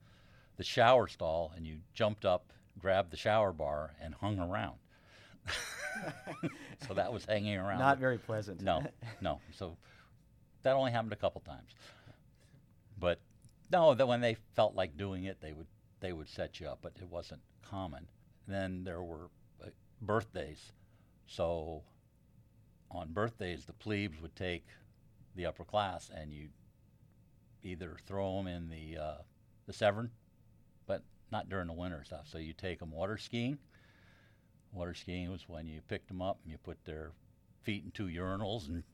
the 0.57 0.65
shower 0.65 1.09
stall 1.09 1.53
and 1.57 1.67
you 1.67 1.79
jumped 1.93 2.25
up, 2.25 2.53
grabbed 2.79 3.11
the 3.11 3.17
shower 3.17 3.53
bar, 3.53 3.95
and 4.01 4.15
hung 4.15 4.39
around. 4.39 4.77
so 6.87 6.95
that 6.95 7.13
was 7.13 7.25
hanging 7.25 7.57
around. 7.57 7.79
not 7.79 7.99
very 7.99 8.19
pleasant? 8.19 8.63
No, 8.63 8.85
no. 9.21 9.41
So 9.57 9.77
that 10.63 10.75
only 10.75 10.93
happened 10.93 11.13
a 11.13 11.17
couple 11.17 11.41
times. 11.41 11.75
But 12.99 13.21
no, 13.71 13.95
that 13.95 14.07
when 14.07 14.21
they 14.21 14.37
felt 14.55 14.75
like 14.75 14.97
doing 14.97 15.25
it, 15.25 15.41
they 15.41 15.53
would 15.53 15.67
they 16.01 16.13
would 16.13 16.29
set 16.29 16.61
you 16.61 16.67
up, 16.67 16.81
but 16.83 16.93
it 17.01 17.09
wasn't 17.09 17.41
common. 17.63 18.07
Then 18.47 18.85
there 18.85 19.03
were 19.03 19.31
uh, 19.65 19.69
birthdays. 20.01 20.73
So 21.27 21.83
on 22.91 23.13
birthdays, 23.13 23.65
the 23.65 23.73
plebes 23.73 24.21
would 24.21 24.37
take 24.37 24.67
the 25.35 25.47
upper 25.47 25.65
class 25.65 26.11
and 26.15 26.33
you 26.33 26.49
either 27.63 27.97
throw 28.07 28.37
them 28.37 28.47
in 28.47 28.69
the 28.69 28.99
uh, 29.01 29.15
the 29.67 29.73
Severn, 29.73 30.11
not 31.33 31.49
during 31.49 31.67
the 31.67 31.73
winter 31.73 32.05
stuff. 32.05 32.29
So 32.31 32.39
you 32.39 32.53
take 32.53 32.79
them 32.79 32.93
water 32.93 33.17
skiing. 33.17 33.59
Water 34.73 34.95
skiing 34.95 35.33
was 35.33 35.49
when 35.49 35.67
you 35.67 35.81
picked 35.89 36.09
them 36.09 36.23
up 36.23 36.39
and 36.45 36.53
you 36.53 36.59
put 36.59 36.85
their 36.85 37.13
feet 37.63 37.83
in 37.85 37.91
two 37.91 38.07
urinals 38.07 38.69
and 38.69 38.85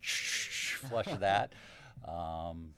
flush 0.88 1.08
that. 1.20 1.52
Um, 2.06 2.74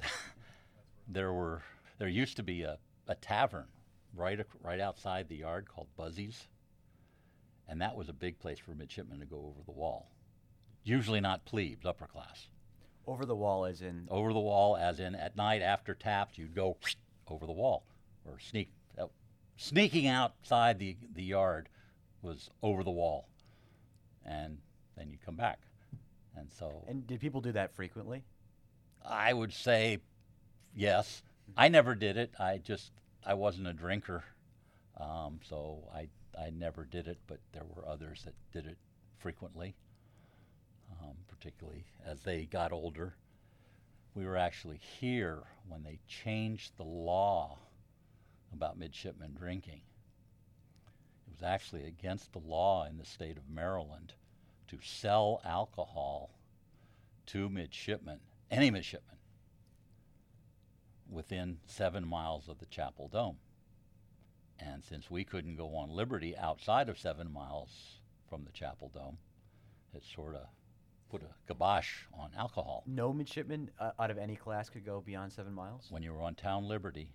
there 1.08 1.32
were 1.32 1.62
there 1.98 2.06
used 2.06 2.36
to 2.36 2.44
be 2.44 2.62
a, 2.62 2.78
a 3.08 3.16
tavern 3.16 3.66
right 4.14 4.38
ac- 4.38 4.58
right 4.62 4.78
outside 4.78 5.28
the 5.28 5.34
yard 5.34 5.66
called 5.68 5.88
Buzzies, 5.96 6.46
and 7.68 7.80
that 7.80 7.96
was 7.96 8.08
a 8.08 8.12
big 8.12 8.38
place 8.38 8.60
for 8.60 8.70
midshipmen 8.70 9.18
to 9.18 9.26
go 9.26 9.38
over 9.38 9.60
the 9.66 9.72
wall. 9.72 10.12
Usually 10.84 11.20
not 11.20 11.44
plebes, 11.44 11.84
upper 11.84 12.06
class. 12.06 12.46
Over 13.04 13.26
the 13.26 13.34
wall, 13.34 13.64
as 13.64 13.82
in 13.82 14.06
Over 14.08 14.32
the 14.32 14.38
wall, 14.38 14.76
as 14.76 15.00
in 15.00 15.16
at 15.16 15.36
night 15.36 15.60
after 15.60 15.92
taps, 15.92 16.38
you'd 16.38 16.54
go 16.54 16.76
over 17.28 17.46
the 17.46 17.52
wall 17.52 17.82
or 18.26 18.38
sneak. 18.38 18.70
Uh, 18.98 19.06
sneaking 19.56 20.06
outside 20.06 20.78
the, 20.78 20.96
the 21.14 21.22
yard 21.22 21.68
was 22.22 22.50
over 22.62 22.84
the 22.84 22.90
wall, 22.90 23.28
and 24.24 24.58
then 24.96 25.10
you 25.10 25.18
come 25.24 25.36
back. 25.36 25.60
And 26.36 26.50
so 26.50 26.84
and 26.88 27.06
did 27.06 27.20
people 27.20 27.40
do 27.40 27.52
that 27.52 27.74
frequently? 27.74 28.24
I 29.04 29.32
would 29.32 29.52
say 29.52 29.98
yes. 30.74 31.22
I 31.56 31.68
never 31.68 31.94
did 31.94 32.16
it. 32.16 32.32
I 32.38 32.58
just 32.58 32.92
I 33.26 33.34
wasn't 33.34 33.66
a 33.66 33.72
drinker, 33.72 34.24
um, 34.98 35.40
so 35.42 35.88
I 35.94 36.08
I 36.40 36.50
never 36.50 36.84
did 36.84 37.08
it. 37.08 37.18
But 37.26 37.40
there 37.52 37.64
were 37.64 37.86
others 37.86 38.22
that 38.24 38.34
did 38.52 38.66
it 38.66 38.78
frequently, 39.18 39.74
um, 41.02 41.14
particularly 41.28 41.84
as 42.06 42.22
they 42.22 42.44
got 42.44 42.72
older. 42.72 43.14
We 44.14 44.26
were 44.26 44.36
actually 44.36 44.80
here 45.00 45.40
when 45.68 45.82
they 45.82 45.98
changed 46.06 46.76
the 46.76 46.84
law 46.84 47.58
about 48.52 48.78
midshipmen 48.78 49.34
drinking. 49.34 49.80
It 51.26 51.32
was 51.32 51.42
actually 51.42 51.86
against 51.86 52.32
the 52.32 52.38
law 52.38 52.86
in 52.86 52.98
the 52.98 53.04
state 53.04 53.36
of 53.36 53.48
Maryland 53.48 54.14
to 54.68 54.78
sell 54.82 55.40
alcohol 55.44 56.30
to 57.26 57.48
midshipmen, 57.48 58.20
any 58.50 58.70
midshipmen, 58.70 59.16
within 61.08 61.58
seven 61.66 62.06
miles 62.06 62.48
of 62.48 62.58
the 62.58 62.66
Chapel 62.66 63.08
Dome. 63.08 63.36
And 64.58 64.84
since 64.84 65.10
we 65.10 65.24
couldn't 65.24 65.56
go 65.56 65.74
on 65.76 65.90
liberty 65.90 66.36
outside 66.36 66.88
of 66.88 66.98
seven 66.98 67.32
miles 67.32 67.98
from 68.28 68.44
the 68.44 68.52
Chapel 68.52 68.90
Dome, 68.94 69.18
it 69.94 70.04
sort 70.04 70.34
of 70.34 70.46
put 71.10 71.22
a 71.22 71.34
kibosh 71.46 72.04
on 72.18 72.30
alcohol. 72.38 72.84
No 72.86 73.12
midshipman 73.12 73.70
uh, 73.78 73.90
out 73.98 74.10
of 74.10 74.18
any 74.18 74.36
class 74.36 74.70
could 74.70 74.84
go 74.84 75.02
beyond 75.04 75.32
seven 75.32 75.52
miles. 75.52 75.86
When 75.90 76.02
you 76.02 76.12
were 76.14 76.22
on 76.22 76.34
town 76.34 76.64
liberty, 76.64 77.10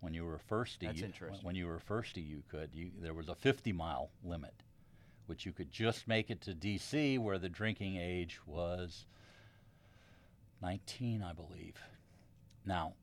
when 0.00 0.14
you 0.14 0.24
were 0.24 0.40
firsty, 0.50 0.80
That's 0.82 1.00
you, 1.00 1.06
interesting. 1.06 1.44
when 1.44 1.54
you 1.56 1.66
were 1.66 1.80
firsty, 1.80 2.26
you 2.26 2.42
could. 2.50 2.70
You, 2.74 2.90
there 3.00 3.14
was 3.14 3.28
a 3.28 3.34
50 3.34 3.72
mile 3.72 4.10
limit, 4.24 4.54
which 5.26 5.46
you 5.46 5.52
could 5.52 5.70
just 5.70 6.06
make 6.06 6.30
it 6.30 6.40
to 6.42 6.54
D.C., 6.54 7.18
where 7.18 7.38
the 7.38 7.48
drinking 7.48 7.96
age 7.96 8.38
was 8.46 9.06
19, 10.62 11.22
I 11.22 11.32
believe. 11.32 11.76
Now, 12.64 12.94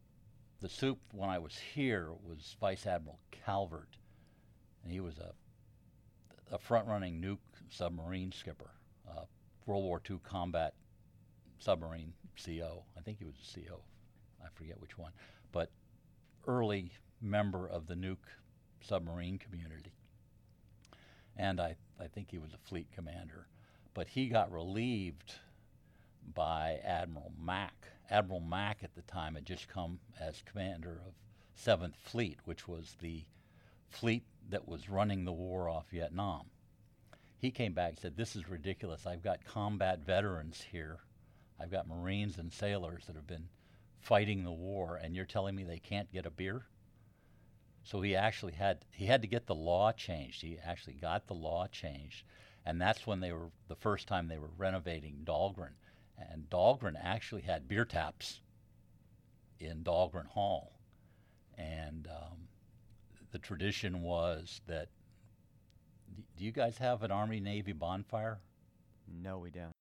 the 0.62 0.69
soup 0.69 0.99
when 1.12 1.29
I 1.29 1.39
was 1.39 1.58
here 1.58 2.12
was 2.23 2.56
Vice 2.60 2.86
Admiral 2.86 3.19
Calvert, 3.32 3.97
and 4.84 4.91
he 4.91 4.99
was 4.99 5.17
a 5.17 5.34
a 6.51 6.58
front-running 6.60 7.19
nuke 7.19 7.39
submarine 7.69 8.32
skipper, 8.32 8.69
uh, 9.10 9.23
World 9.65 9.84
War 9.84 9.99
II 10.08 10.19
combat 10.23 10.75
submarine 11.58 12.13
CO. 12.43 12.84
I 12.95 13.01
think 13.01 13.17
he 13.17 13.25
was 13.25 13.34
a 13.36 13.60
CO. 13.60 13.79
I 14.43 14.47
forget 14.53 14.79
which 14.79 14.97
one, 14.97 15.12
but 15.51 15.71
early 16.47 16.91
member 17.21 17.67
of 17.67 17.88
the 17.88 17.95
nuke 17.95 18.17
submarine 18.82 19.38
community. 19.38 19.93
And 21.38 21.60
I, 21.60 21.75
I 21.99 22.08
think 22.08 22.29
he 22.29 22.38
was 22.38 22.53
a 22.53 22.67
fleet 22.67 22.88
commander. 22.93 23.47
But 23.93 24.08
he 24.08 24.27
got 24.27 24.51
relieved 24.51 25.36
by 26.34 26.79
Admiral 26.84 27.32
Mack. 27.39 27.88
Admiral 28.10 28.39
Mack 28.39 28.79
at 28.84 28.95
the 28.95 29.01
time 29.03 29.36
had 29.36 29.45
just 29.45 29.67
come 29.67 29.99
as 30.19 30.43
commander 30.45 31.01
of 31.06 31.13
7th 31.60 31.95
Fleet, 31.95 32.39
which 32.45 32.67
was 32.67 32.95
the 32.99 33.23
fleet 33.89 34.23
that 34.49 34.67
was 34.67 34.89
running 34.89 35.23
the 35.23 35.32
war 35.32 35.69
off 35.69 35.86
Vietnam. 35.91 36.47
He 37.38 37.51
came 37.51 37.73
back 37.73 37.89
and 37.91 37.99
said, 37.99 38.17
This 38.17 38.36
is 38.36 38.49
ridiculous. 38.49 39.06
I've 39.06 39.23
got 39.23 39.45
combat 39.45 39.99
veterans 39.99 40.63
here. 40.71 40.99
I've 41.60 41.71
got 41.71 41.88
Marines 41.88 42.38
and 42.38 42.51
sailors 42.51 43.06
that 43.06 43.15
have 43.15 43.27
been 43.27 43.49
fighting 44.03 44.43
the 44.43 44.51
war, 44.51 44.99
and 45.01 45.15
you're 45.15 45.25
telling 45.25 45.55
me 45.55 45.63
they 45.63 45.79
can't 45.79 46.11
get 46.11 46.25
a 46.25 46.31
beer? 46.31 46.65
So 47.83 48.01
he 48.01 48.15
actually 48.15 48.53
had 48.53 48.85
he 48.91 49.05
had 49.05 49.21
to 49.21 49.27
get 49.27 49.47
the 49.47 49.55
law 49.55 49.91
changed. 49.91 50.41
He 50.41 50.57
actually 50.63 50.93
got 50.93 51.27
the 51.27 51.33
law 51.33 51.67
changed, 51.67 52.23
and 52.65 52.79
that's 52.79 53.07
when 53.07 53.19
they 53.19 53.31
were 53.31 53.49
the 53.67 53.75
first 53.75 54.07
time 54.07 54.27
they 54.27 54.37
were 54.37 54.51
renovating 54.57 55.23
Dahlgren, 55.23 55.73
and 56.17 56.49
Dahlgren 56.49 56.97
actually 57.01 57.41
had 57.41 57.67
beer 57.67 57.85
taps 57.85 58.41
in 59.59 59.83
Dahlgren 59.83 60.27
Hall, 60.27 60.79
and 61.57 62.07
um, 62.07 62.47
the 63.31 63.39
tradition 63.39 64.01
was 64.01 64.61
that. 64.67 64.89
Do 66.37 66.45
you 66.45 66.51
guys 66.51 66.77
have 66.77 67.01
an 67.03 67.11
Army 67.11 67.39
Navy 67.39 67.73
bonfire? 67.73 68.39
No, 69.07 69.39
we 69.39 69.49
don't. 69.49 69.71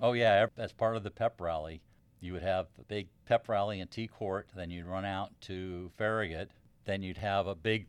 Oh 0.00 0.14
yeah, 0.14 0.46
as 0.56 0.72
part 0.72 0.96
of 0.96 1.02
the 1.02 1.10
pep 1.10 1.40
rally, 1.40 1.82
you 2.22 2.32
would 2.32 2.42
have 2.42 2.68
a 2.78 2.84
big 2.84 3.08
pep 3.26 3.48
rally 3.48 3.80
in 3.80 3.88
T 3.88 4.06
Court, 4.06 4.48
then 4.54 4.70
you'd 4.70 4.86
run 4.86 5.04
out 5.04 5.32
to 5.42 5.90
Farragut, 5.98 6.52
then 6.84 7.02
you'd 7.02 7.18
have 7.18 7.48
a 7.48 7.54
big 7.54 7.86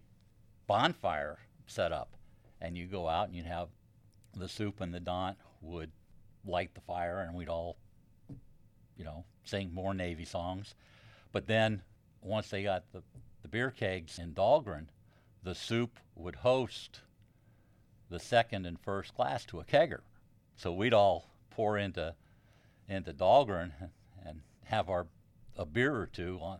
bonfire 0.65 1.37
set 1.67 1.91
up, 1.91 2.15
and 2.59 2.75
you 2.75 2.87
go 2.87 3.07
out 3.07 3.27
and 3.27 3.35
you'd 3.35 3.45
have 3.45 3.69
the 4.35 4.49
soup 4.49 4.81
and 4.81 4.91
the 4.91 4.99
Dant 4.99 5.37
would 5.61 5.91
light 6.45 6.73
the 6.73 6.81
fire, 6.81 7.19
and 7.19 7.35
we'd 7.35 7.47
all, 7.47 7.77
you 8.97 9.05
know, 9.05 9.23
sing 9.43 9.71
more 9.71 9.93
Navy 9.93 10.25
songs. 10.25 10.73
But 11.31 11.45
then 11.45 11.83
once 12.21 12.49
they 12.49 12.63
got 12.63 12.91
the, 12.91 13.03
the 13.43 13.47
beer 13.47 13.69
kegs 13.69 14.17
in 14.17 14.33
Dahlgren, 14.33 14.87
the 15.43 15.53
soup 15.53 15.99
would 16.15 16.37
host 16.37 17.01
the 18.09 18.19
second 18.19 18.65
and 18.65 18.79
first 18.79 19.13
class 19.13 19.45
to 19.45 19.59
a 19.59 19.63
kegger. 19.63 20.01
So 20.55 20.73
we'd 20.73 20.93
all 20.93 21.29
pour 21.51 21.77
into 21.77 22.15
into 22.89 23.13
Dahlgren 23.13 23.71
have 24.65 24.89
our 24.89 25.07
a 25.55 25.65
beer 25.65 25.95
or 25.95 26.07
two 26.07 26.39
on 26.41 26.59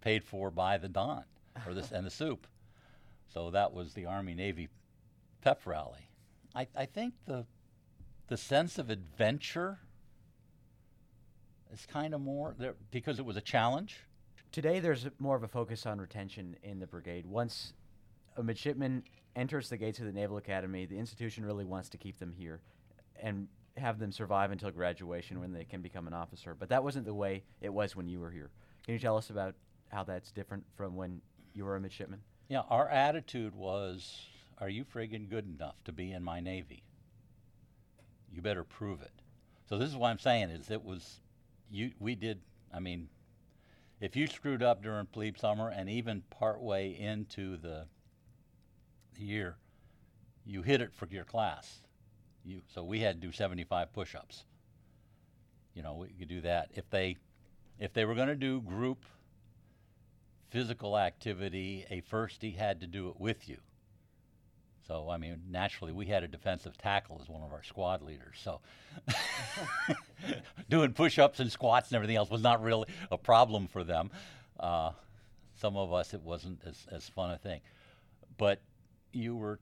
paid 0.00 0.22
for 0.22 0.50
by 0.50 0.78
the 0.78 0.88
Dant 0.88 1.24
or 1.66 1.74
this 1.74 1.90
and 1.90 2.06
the 2.06 2.10
soup. 2.10 2.46
So 3.32 3.50
that 3.50 3.72
was 3.72 3.94
the 3.94 4.06
Army 4.06 4.34
Navy 4.34 4.68
pep 5.42 5.66
rally. 5.66 6.10
I, 6.54 6.66
I 6.76 6.86
think 6.86 7.14
the 7.26 7.44
the 8.28 8.36
sense 8.36 8.78
of 8.78 8.90
adventure 8.90 9.78
is 11.72 11.86
kind 11.86 12.14
of 12.14 12.20
more 12.20 12.54
there 12.58 12.74
because 12.90 13.18
it 13.18 13.24
was 13.24 13.36
a 13.36 13.40
challenge. 13.40 14.00
Today, 14.52 14.80
there's 14.80 15.06
more 15.18 15.36
of 15.36 15.42
a 15.42 15.48
focus 15.48 15.86
on 15.86 16.00
retention 16.00 16.56
in 16.62 16.78
the 16.78 16.86
brigade. 16.86 17.26
Once 17.26 17.74
a 18.36 18.42
midshipman 18.42 19.02
enters 19.36 19.68
the 19.68 19.76
gates 19.76 19.98
of 19.98 20.06
the 20.06 20.12
Naval 20.12 20.36
Academy, 20.36 20.86
the 20.86 20.98
institution 20.98 21.44
really 21.44 21.64
wants 21.64 21.88
to 21.90 21.98
keep 21.98 22.18
them 22.18 22.32
here 22.32 22.60
and 23.20 23.48
have 23.78 23.98
them 23.98 24.12
survive 24.12 24.50
until 24.50 24.70
graduation 24.70 25.40
when 25.40 25.52
they 25.52 25.64
can 25.64 25.82
become 25.82 26.06
an 26.06 26.14
officer. 26.14 26.54
But 26.58 26.68
that 26.70 26.82
wasn't 26.82 27.06
the 27.06 27.14
way 27.14 27.44
it 27.60 27.72
was 27.72 27.96
when 27.96 28.08
you 28.08 28.20
were 28.20 28.30
here. 28.30 28.50
Can 28.84 28.94
you 28.94 29.00
tell 29.00 29.16
us 29.16 29.30
about 29.30 29.54
how 29.88 30.04
that's 30.04 30.30
different 30.32 30.64
from 30.76 30.96
when 30.96 31.20
you 31.54 31.64
were 31.64 31.76
a 31.76 31.80
midshipman? 31.80 32.20
Yeah, 32.48 32.62
our 32.70 32.88
attitude 32.88 33.54
was 33.54 34.26
are 34.60 34.68
you 34.68 34.84
friggin' 34.84 35.28
good 35.28 35.46
enough 35.46 35.76
to 35.84 35.92
be 35.92 36.12
in 36.12 36.22
my 36.22 36.40
Navy? 36.40 36.82
You 38.32 38.42
better 38.42 38.64
prove 38.64 39.02
it. 39.02 39.12
So 39.68 39.78
this 39.78 39.88
is 39.88 39.96
what 39.96 40.08
I'm 40.08 40.18
saying 40.18 40.50
is 40.50 40.70
it 40.70 40.84
was, 40.84 41.20
you, 41.70 41.92
we 42.00 42.14
did, 42.14 42.40
I 42.74 42.80
mean, 42.80 43.08
if 44.00 44.16
you 44.16 44.26
screwed 44.26 44.62
up 44.62 44.82
during 44.82 45.06
plebe 45.06 45.36
summer 45.36 45.68
and 45.68 45.88
even 45.88 46.22
partway 46.30 46.98
into 46.98 47.56
the, 47.56 47.86
the 49.16 49.24
year, 49.24 49.56
you 50.44 50.62
hit 50.62 50.80
it 50.80 50.92
for 50.94 51.06
your 51.06 51.24
class. 51.24 51.82
You, 52.48 52.62
so 52.74 52.82
we 52.82 53.00
had 53.00 53.20
to 53.20 53.26
do 53.26 53.30
75 53.30 53.92
push-ups. 53.92 54.44
You 55.74 55.82
know, 55.82 55.94
we 55.94 56.08
could 56.18 56.28
do 56.28 56.40
that. 56.40 56.70
If 56.74 56.88
they, 56.88 57.16
if 57.78 57.92
they 57.92 58.06
were 58.06 58.14
going 58.14 58.28
to 58.28 58.34
do 58.34 58.62
group 58.62 59.04
physical 60.48 60.96
activity, 60.98 61.84
a 61.90 62.00
firstie 62.00 62.56
had 62.56 62.80
to 62.80 62.86
do 62.86 63.08
it 63.10 63.20
with 63.20 63.50
you. 63.50 63.58
So, 64.86 65.10
I 65.10 65.18
mean, 65.18 65.42
naturally, 65.50 65.92
we 65.92 66.06
had 66.06 66.24
a 66.24 66.28
defensive 66.28 66.78
tackle 66.78 67.18
as 67.20 67.28
one 67.28 67.42
of 67.42 67.52
our 67.52 67.62
squad 67.62 68.00
leaders. 68.00 68.38
So, 68.42 68.60
doing 70.70 70.94
push 70.94 71.18
ups 71.18 71.40
and 71.40 71.52
squats 71.52 71.90
and 71.90 71.96
everything 71.96 72.16
else 72.16 72.30
was 72.30 72.42
not 72.42 72.62
really 72.62 72.88
a 73.10 73.18
problem 73.18 73.68
for 73.68 73.84
them. 73.84 74.10
Uh, 74.58 74.92
some 75.60 75.76
of 75.76 75.92
us, 75.92 76.14
it 76.14 76.22
wasn't 76.22 76.62
as, 76.64 76.86
as 76.90 77.06
fun 77.10 77.30
a 77.30 77.36
thing. 77.36 77.60
But 78.38 78.62
you 79.12 79.36
were 79.36 79.60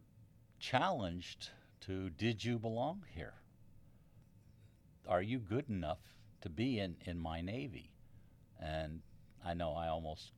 challenged 0.61 1.51
to 1.87 2.11
did 2.11 2.45
you 2.45 2.59
belong 2.59 3.03
here? 3.15 3.35
Are 5.09 5.23
you 5.23 5.39
good 5.39 5.69
enough 5.69 6.01
to 6.43 6.49
be 6.49 6.79
in, 6.81 6.97
in 7.05 7.19
my 7.19 7.41
Navy? 7.41 7.91
And 8.61 9.01
I 9.45 9.55
know 9.55 9.73
I 9.75 9.89
almost 9.89 10.33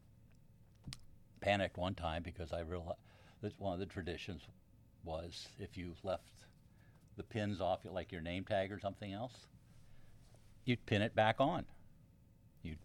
panicked 1.40 1.78
one 1.78 1.94
time 1.94 2.22
because 2.22 2.52
I 2.52 2.60
realized 2.60 2.98
that 3.40 3.58
one 3.58 3.72
of 3.72 3.80
the 3.80 3.86
traditions 3.86 4.42
was 5.04 5.48
if 5.58 5.76
you 5.76 5.94
left 6.02 6.24
the 7.16 7.22
pins 7.22 7.60
off, 7.60 7.80
like 7.84 8.12
your 8.12 8.20
name 8.20 8.44
tag 8.44 8.70
or 8.70 8.78
something 8.78 9.12
else, 9.12 9.46
you'd 10.64 10.84
pin 10.86 11.02
it 11.02 11.14
back 11.14 11.36
on. 11.38 11.64
You'd 12.62 12.78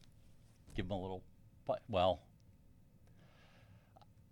give 0.76 0.88
them 0.88 0.98
a 0.98 1.02
little, 1.02 1.24
well, 1.90 2.22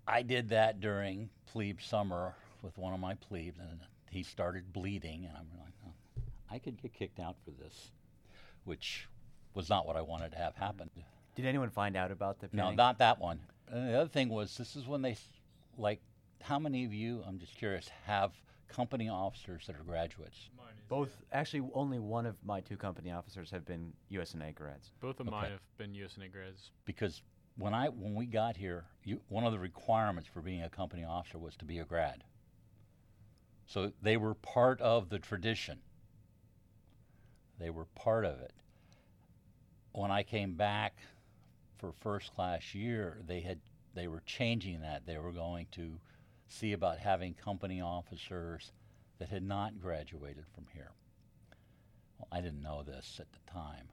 I 0.07 0.21
did 0.21 0.49
that 0.49 0.79
during 0.79 1.29
plebe 1.51 1.81
summer 1.81 2.35
with 2.61 2.77
one 2.77 2.93
of 2.93 2.99
my 2.99 3.15
plebes, 3.15 3.59
and 3.59 3.79
he 4.11 4.23
started 4.23 4.73
bleeding, 4.73 5.25
and 5.25 5.35
I'm 5.37 5.47
like, 5.63 5.73
oh, 5.87 6.21
I 6.51 6.59
could 6.59 6.81
get 6.81 6.93
kicked 6.93 7.19
out 7.19 7.37
for 7.45 7.51
this, 7.51 7.91
which 8.65 9.07
was 9.53 9.69
not 9.69 9.87
what 9.87 9.95
I 9.95 10.01
wanted 10.01 10.33
to 10.33 10.37
have 10.37 10.55
happen. 10.55 10.89
Did 11.35 11.45
anyone 11.45 11.69
find 11.69 11.95
out 11.95 12.11
about 12.11 12.39
the 12.39 12.49
pinning? 12.49 12.65
No, 12.65 12.71
not 12.75 12.97
that 12.99 13.19
one. 13.19 13.39
And 13.69 13.87
the 13.89 13.99
other 13.99 14.09
thing 14.09 14.27
was, 14.27 14.57
this 14.57 14.75
is 14.75 14.85
when 14.85 15.01
they, 15.01 15.15
like, 15.77 16.01
how 16.41 16.59
many 16.59 16.83
of 16.83 16.93
you, 16.93 17.23
I'm 17.25 17.39
just 17.39 17.55
curious, 17.55 17.89
have 18.05 18.33
company 18.67 19.07
officers 19.07 19.63
that 19.67 19.77
are 19.77 19.83
graduates? 19.83 20.49
Mine 20.57 20.67
is, 20.77 20.83
Both, 20.89 21.09
actually, 21.31 21.69
only 21.73 21.99
one 21.99 22.25
of 22.25 22.35
my 22.45 22.59
two 22.59 22.75
company 22.75 23.11
officers 23.11 23.49
have 23.51 23.65
been 23.65 23.93
USNA 24.11 24.53
grads. 24.55 24.91
Both 24.99 25.21
of 25.21 25.27
Okay. 25.27 25.35
mine 25.35 25.51
have 25.51 25.77
been 25.77 25.93
USNA 25.93 26.33
grads. 26.33 26.71
Because 26.83 27.21
when 27.57 27.73
I 27.73 27.87
when 27.87 28.13
we 28.15 28.25
got 28.25 28.57
here, 28.57 28.83
you, 29.05 29.21
one 29.29 29.45
of 29.45 29.51
the 29.53 29.59
requirements 29.59 30.27
for 30.33 30.41
being 30.41 30.63
a 30.63 30.69
company 30.69 31.03
officer 31.05 31.37
was 31.37 31.55
to 31.57 31.65
be 31.65 31.79
a 31.79 31.85
grad. 31.85 32.23
So 33.71 33.93
they 34.01 34.17
were 34.17 34.33
part 34.33 34.81
of 34.81 35.07
the 35.07 35.17
tradition. 35.17 35.79
They 37.57 37.69
were 37.69 37.85
part 37.95 38.25
of 38.25 38.41
it. 38.41 38.51
When 39.93 40.11
I 40.11 40.23
came 40.23 40.55
back 40.55 40.97
for 41.77 41.93
first 42.01 42.35
class 42.35 42.75
year, 42.75 43.21
they 43.25 43.39
had 43.39 43.59
they 43.93 44.09
were 44.09 44.23
changing 44.25 44.81
that. 44.81 45.05
They 45.05 45.17
were 45.17 45.31
going 45.31 45.67
to 45.71 46.01
see 46.49 46.73
about 46.73 46.97
having 46.97 47.33
company 47.33 47.79
officers 47.79 48.73
that 49.19 49.29
had 49.29 49.43
not 49.43 49.79
graduated 49.79 50.43
from 50.53 50.65
here. 50.73 50.91
Well, 52.17 52.27
I 52.29 52.41
didn't 52.41 52.61
know 52.61 52.83
this 52.83 53.21
at 53.21 53.27
the 53.31 53.51
time. 53.51 53.87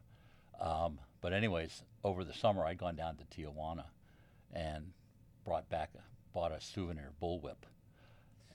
Um, 0.61 0.99
but 1.21 1.33
anyways, 1.33 1.85
over 2.03 2.25
the 2.25 2.35
summer, 2.35 2.65
I'd 2.65 2.79
gone 2.79 2.97
down 2.97 3.17
to 3.17 3.25
Tijuana 3.27 3.85
and 4.53 4.93
brought 5.45 5.69
back, 5.69 5.91
a, 5.95 6.01
bought 6.35 6.51
a 6.51 6.61
souvenir 6.61 7.13
bullwhip, 7.23 7.63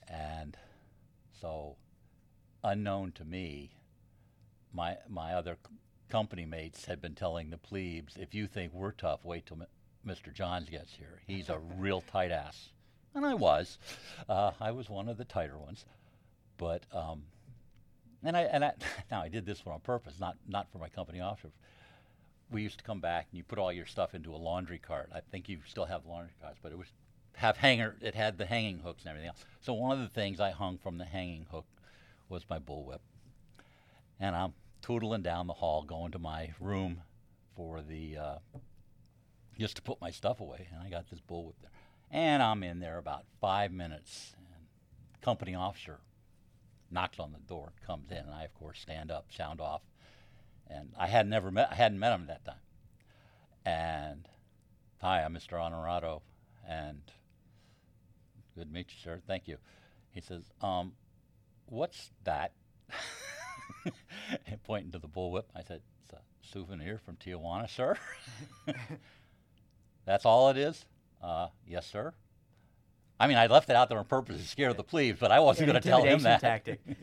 and 0.06 0.54
so 1.40 1.76
unknown 2.62 3.12
to 3.12 3.24
me, 3.24 3.72
my 4.72 4.96
my 5.08 5.34
other 5.34 5.58
c- 5.66 5.74
company 6.08 6.46
mates 6.46 6.86
had 6.86 7.00
been 7.00 7.14
telling 7.14 7.50
the 7.50 7.58
plebes, 7.58 8.16
if 8.18 8.34
you 8.34 8.46
think 8.46 8.72
we're 8.72 8.92
tough, 8.92 9.24
wait 9.24 9.46
till 9.46 9.60
M- 9.60 9.66
Mr. 10.06 10.32
Johns 10.32 10.68
gets 10.68 10.94
here. 10.94 11.20
He's 11.26 11.48
a 11.48 11.58
real 11.78 12.00
tight 12.00 12.30
ass, 12.30 12.70
and 13.14 13.24
I 13.24 13.34
was, 13.34 13.78
uh, 14.28 14.52
I 14.60 14.70
was 14.70 14.88
one 14.88 15.08
of 15.08 15.16
the 15.18 15.24
tighter 15.24 15.58
ones, 15.58 15.84
but. 16.56 16.84
Um, 16.92 17.24
and 18.24 18.36
I 18.36 18.42
and 18.42 18.64
I 18.64 18.72
now 19.10 19.20
I 19.22 19.28
did 19.28 19.46
this 19.46 19.64
one 19.64 19.74
on 19.74 19.80
purpose, 19.80 20.14
not 20.18 20.36
not 20.48 20.70
for 20.72 20.78
my 20.78 20.88
company 20.88 21.20
officer. 21.20 21.50
We 22.50 22.62
used 22.62 22.78
to 22.78 22.84
come 22.84 23.00
back 23.00 23.26
and 23.30 23.36
you 23.38 23.44
put 23.44 23.58
all 23.58 23.72
your 23.72 23.86
stuff 23.86 24.14
into 24.14 24.34
a 24.34 24.36
laundry 24.36 24.78
cart. 24.78 25.10
I 25.14 25.20
think 25.20 25.48
you 25.48 25.58
still 25.66 25.86
have 25.86 26.06
laundry 26.06 26.34
carts, 26.40 26.58
but 26.62 26.72
it 26.72 26.78
was 26.78 26.88
have 27.36 27.56
hanger. 27.56 27.96
It 28.00 28.14
had 28.14 28.38
the 28.38 28.46
hanging 28.46 28.78
hooks 28.80 29.02
and 29.02 29.10
everything 29.10 29.28
else. 29.28 29.44
So 29.60 29.74
one 29.74 29.92
of 29.92 29.98
the 29.98 30.08
things 30.08 30.40
I 30.40 30.50
hung 30.50 30.78
from 30.78 30.98
the 30.98 31.04
hanging 31.04 31.46
hook 31.50 31.66
was 32.28 32.44
my 32.48 32.58
bullwhip, 32.58 33.00
and 34.18 34.34
I'm 34.34 34.54
tootling 34.82 35.22
down 35.22 35.46
the 35.46 35.54
hall, 35.54 35.82
going 35.82 36.12
to 36.12 36.18
my 36.18 36.52
room 36.60 37.02
for 37.56 37.82
the 37.82 38.16
uh, 38.16 38.38
just 39.58 39.76
to 39.76 39.82
put 39.82 40.00
my 40.00 40.10
stuff 40.10 40.40
away, 40.40 40.68
and 40.72 40.82
I 40.82 40.90
got 40.90 41.08
this 41.10 41.20
bullwhip 41.20 41.54
there, 41.60 41.70
and 42.10 42.42
I'm 42.42 42.62
in 42.62 42.80
there 42.80 42.98
about 42.98 43.24
five 43.40 43.72
minutes, 43.72 44.34
and 44.36 44.66
company 45.22 45.54
officer 45.54 46.00
knocks 46.90 47.18
on 47.18 47.32
the 47.32 47.38
door, 47.38 47.72
comes 47.86 48.10
in, 48.10 48.18
and 48.18 48.34
I 48.34 48.44
of 48.44 48.54
course 48.54 48.80
stand 48.80 49.10
up, 49.10 49.26
sound 49.30 49.60
off, 49.60 49.82
and 50.68 50.92
I 50.98 51.06
had 51.06 51.26
never 51.26 51.50
met, 51.50 51.68
I 51.70 51.74
hadn't 51.74 51.98
met 51.98 52.14
him 52.14 52.22
at 52.22 52.28
that 52.28 52.44
time, 52.44 52.62
and 53.64 54.28
hi, 55.00 55.22
I'm 55.22 55.34
Mr. 55.34 55.62
Honorado, 55.62 56.22
and 56.68 57.02
good 58.54 58.68
to 58.68 58.72
meet 58.72 58.90
you, 58.90 58.96
sir. 59.02 59.20
Thank 59.26 59.48
you. 59.48 59.58
He 60.10 60.20
says, 60.20 60.42
um, 60.60 60.92
what's 61.66 62.10
that? 62.24 62.52
and 64.46 64.62
pointing 64.64 64.92
to 64.92 64.98
the 64.98 65.08
bullwhip, 65.08 65.44
I 65.54 65.62
said, 65.62 65.80
it's 66.04 66.12
a 66.12 66.20
souvenir 66.52 66.98
from 67.04 67.16
Tijuana, 67.16 67.68
sir. 67.68 67.96
That's 70.04 70.24
all 70.24 70.50
it 70.50 70.56
is? 70.56 70.84
Uh, 71.22 71.48
yes, 71.66 71.86
sir. 71.86 72.12
I 73.18 73.26
mean, 73.26 73.38
I 73.38 73.46
left 73.46 73.70
it 73.70 73.76
out 73.76 73.88
there 73.88 73.98
on 73.98 74.04
purpose 74.04 74.40
to 74.40 74.46
scare 74.46 74.74
the 74.74 74.82
plebes, 74.82 75.18
but 75.20 75.30
I 75.30 75.40
wasn't 75.40 75.68
going 75.68 75.80
to 75.80 75.88
tell 75.88 76.02
him 76.02 76.22
that. 76.22 76.40
tactic. 76.40 76.80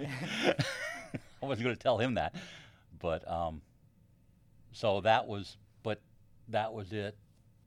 I 1.42 1.46
wasn't 1.46 1.64
going 1.66 1.76
to 1.76 1.82
tell 1.82 1.98
him 1.98 2.16
that, 2.16 2.36
but 3.00 3.30
um, 3.30 3.62
so 4.72 5.02
that 5.02 5.26
was, 5.26 5.58
but 5.84 6.02
that 6.50 6.74
was 6.74 6.92
it. 6.92 7.16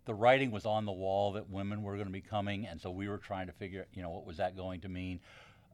The 0.07 0.15
writing 0.15 0.51
was 0.51 0.67
on 0.67 0.85
the 0.85 0.93
wall 0.93 1.33
that 1.33 1.49
women 1.49 1.83
were 1.83 1.95
going 1.95 2.07
to 2.07 2.13
be 2.13 2.21
coming, 2.21 2.67
and 2.67 2.81
so 2.81 2.91
we 2.91 3.09
were 3.09 3.19
trying 3.19 3.47
to 3.47 3.53
figure, 3.53 3.87
you 3.95 4.03
know, 4.03 4.11
what 4.11 4.27
was 4.27 4.37
that 4.37 4.57
going 4.57 4.81
to 4.83 4.89
mean. 4.89 5.21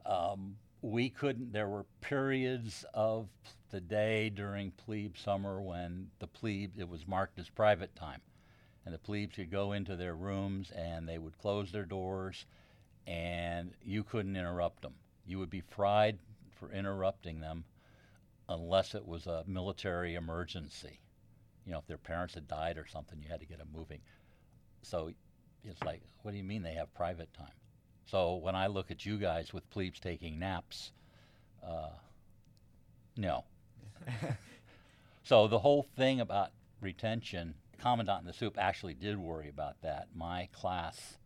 Um, 0.05 0.55
we 0.81 1.09
couldn't. 1.09 1.51
There 1.51 1.67
were 1.67 1.85
periods 1.99 2.85
of 2.93 3.27
the 3.71 3.81
day 3.81 4.29
during 4.29 4.71
plebe 4.71 5.17
summer 5.17 5.61
when 5.61 6.09
the 6.19 6.27
plebe 6.27 6.71
it 6.77 6.87
was 6.87 7.07
marked 7.07 7.39
as 7.39 7.49
private 7.49 7.95
time, 7.95 8.21
and 8.85 8.93
the 8.93 8.99
plebes 8.99 9.35
could 9.35 9.51
go 9.51 9.73
into 9.73 9.95
their 9.95 10.15
rooms 10.15 10.71
and 10.71 11.07
they 11.07 11.17
would 11.17 11.37
close 11.37 11.71
their 11.71 11.85
doors, 11.85 12.45
and 13.07 13.73
you 13.83 14.03
couldn't 14.03 14.35
interrupt 14.35 14.81
them. 14.81 14.95
You 15.25 15.39
would 15.39 15.49
be 15.49 15.61
fried 15.61 16.19
for 16.57 16.71
interrupting 16.71 17.41
them 17.41 17.65
unless 18.49 18.95
it 18.95 19.05
was 19.05 19.27
a 19.27 19.43
military 19.47 20.15
emergency. 20.15 20.99
You 21.65 21.73
know, 21.73 21.79
if 21.79 21.87
their 21.87 21.97
parents 21.97 22.33
had 22.33 22.47
died 22.47 22.77
or 22.77 22.87
something, 22.87 23.21
you 23.21 23.29
had 23.29 23.39
to 23.39 23.45
get 23.45 23.59
them 23.59 23.69
moving. 23.73 23.99
So 24.81 25.11
it's 25.63 25.81
like, 25.83 26.01
what 26.21 26.31
do 26.31 26.37
you 26.37 26.43
mean 26.43 26.63
they 26.63 26.73
have 26.73 26.93
private 26.93 27.33
time? 27.33 27.47
So 28.05 28.35
when 28.35 28.55
I 28.55 28.67
look 28.67 28.91
at 28.91 29.05
you 29.05 29.17
guys 29.17 29.53
with 29.53 29.69
plebes 29.69 29.99
taking 29.99 30.39
naps, 30.39 30.91
uh, 31.65 31.91
no. 33.15 33.45
so 35.23 35.47
the 35.47 35.59
whole 35.59 35.83
thing 35.95 36.19
about 36.19 36.51
retention, 36.81 37.53
Commandant 37.79 38.21
in 38.21 38.27
the 38.27 38.33
Soup 38.33 38.57
actually 38.57 38.93
did 38.93 39.17
worry 39.17 39.49
about 39.49 39.81
that. 39.81 40.07
My 40.15 40.49
class, 40.51 41.17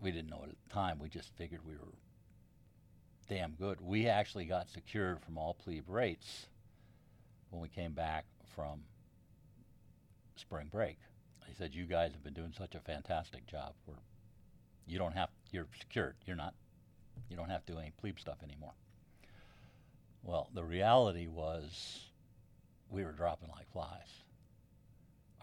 we 0.00 0.10
didn't 0.10 0.30
know 0.30 0.42
it 0.44 0.50
at 0.50 0.56
the 0.68 0.74
time. 0.74 0.98
We 0.98 1.08
just 1.08 1.34
figured 1.36 1.66
we 1.66 1.74
were 1.74 1.94
damn 3.28 3.52
good. 3.52 3.80
We 3.80 4.06
actually 4.06 4.44
got 4.44 4.68
secured 4.68 5.20
from 5.22 5.38
all 5.38 5.54
plebe 5.54 5.88
rates 5.88 6.46
when 7.50 7.60
we 7.60 7.68
came 7.68 7.92
back 7.92 8.24
from 8.54 8.80
spring 10.36 10.68
break. 10.70 10.98
They 11.46 11.54
said, 11.54 11.74
"You 11.74 11.84
guys 11.84 12.12
have 12.12 12.24
been 12.24 12.34
doing 12.34 12.52
such 12.56 12.74
a 12.74 12.80
fantastic 12.80 13.46
job. 13.46 13.74
We're, 13.86 13.94
you 14.86 14.98
don't 14.98 15.12
have, 15.12 15.30
you're 15.50 15.66
secured. 15.78 16.16
You're 16.26 16.36
not, 16.36 16.54
you 17.28 17.36
don't 17.36 17.50
have 17.50 17.64
to 17.66 17.72
do 17.72 17.78
any 17.78 17.92
plebe 17.98 18.18
stuff 18.18 18.38
anymore." 18.42 18.72
Well, 20.22 20.48
the 20.54 20.64
reality 20.64 21.26
was, 21.26 22.06
we 22.88 23.04
were 23.04 23.12
dropping 23.12 23.50
like 23.50 23.70
flies. 23.72 24.22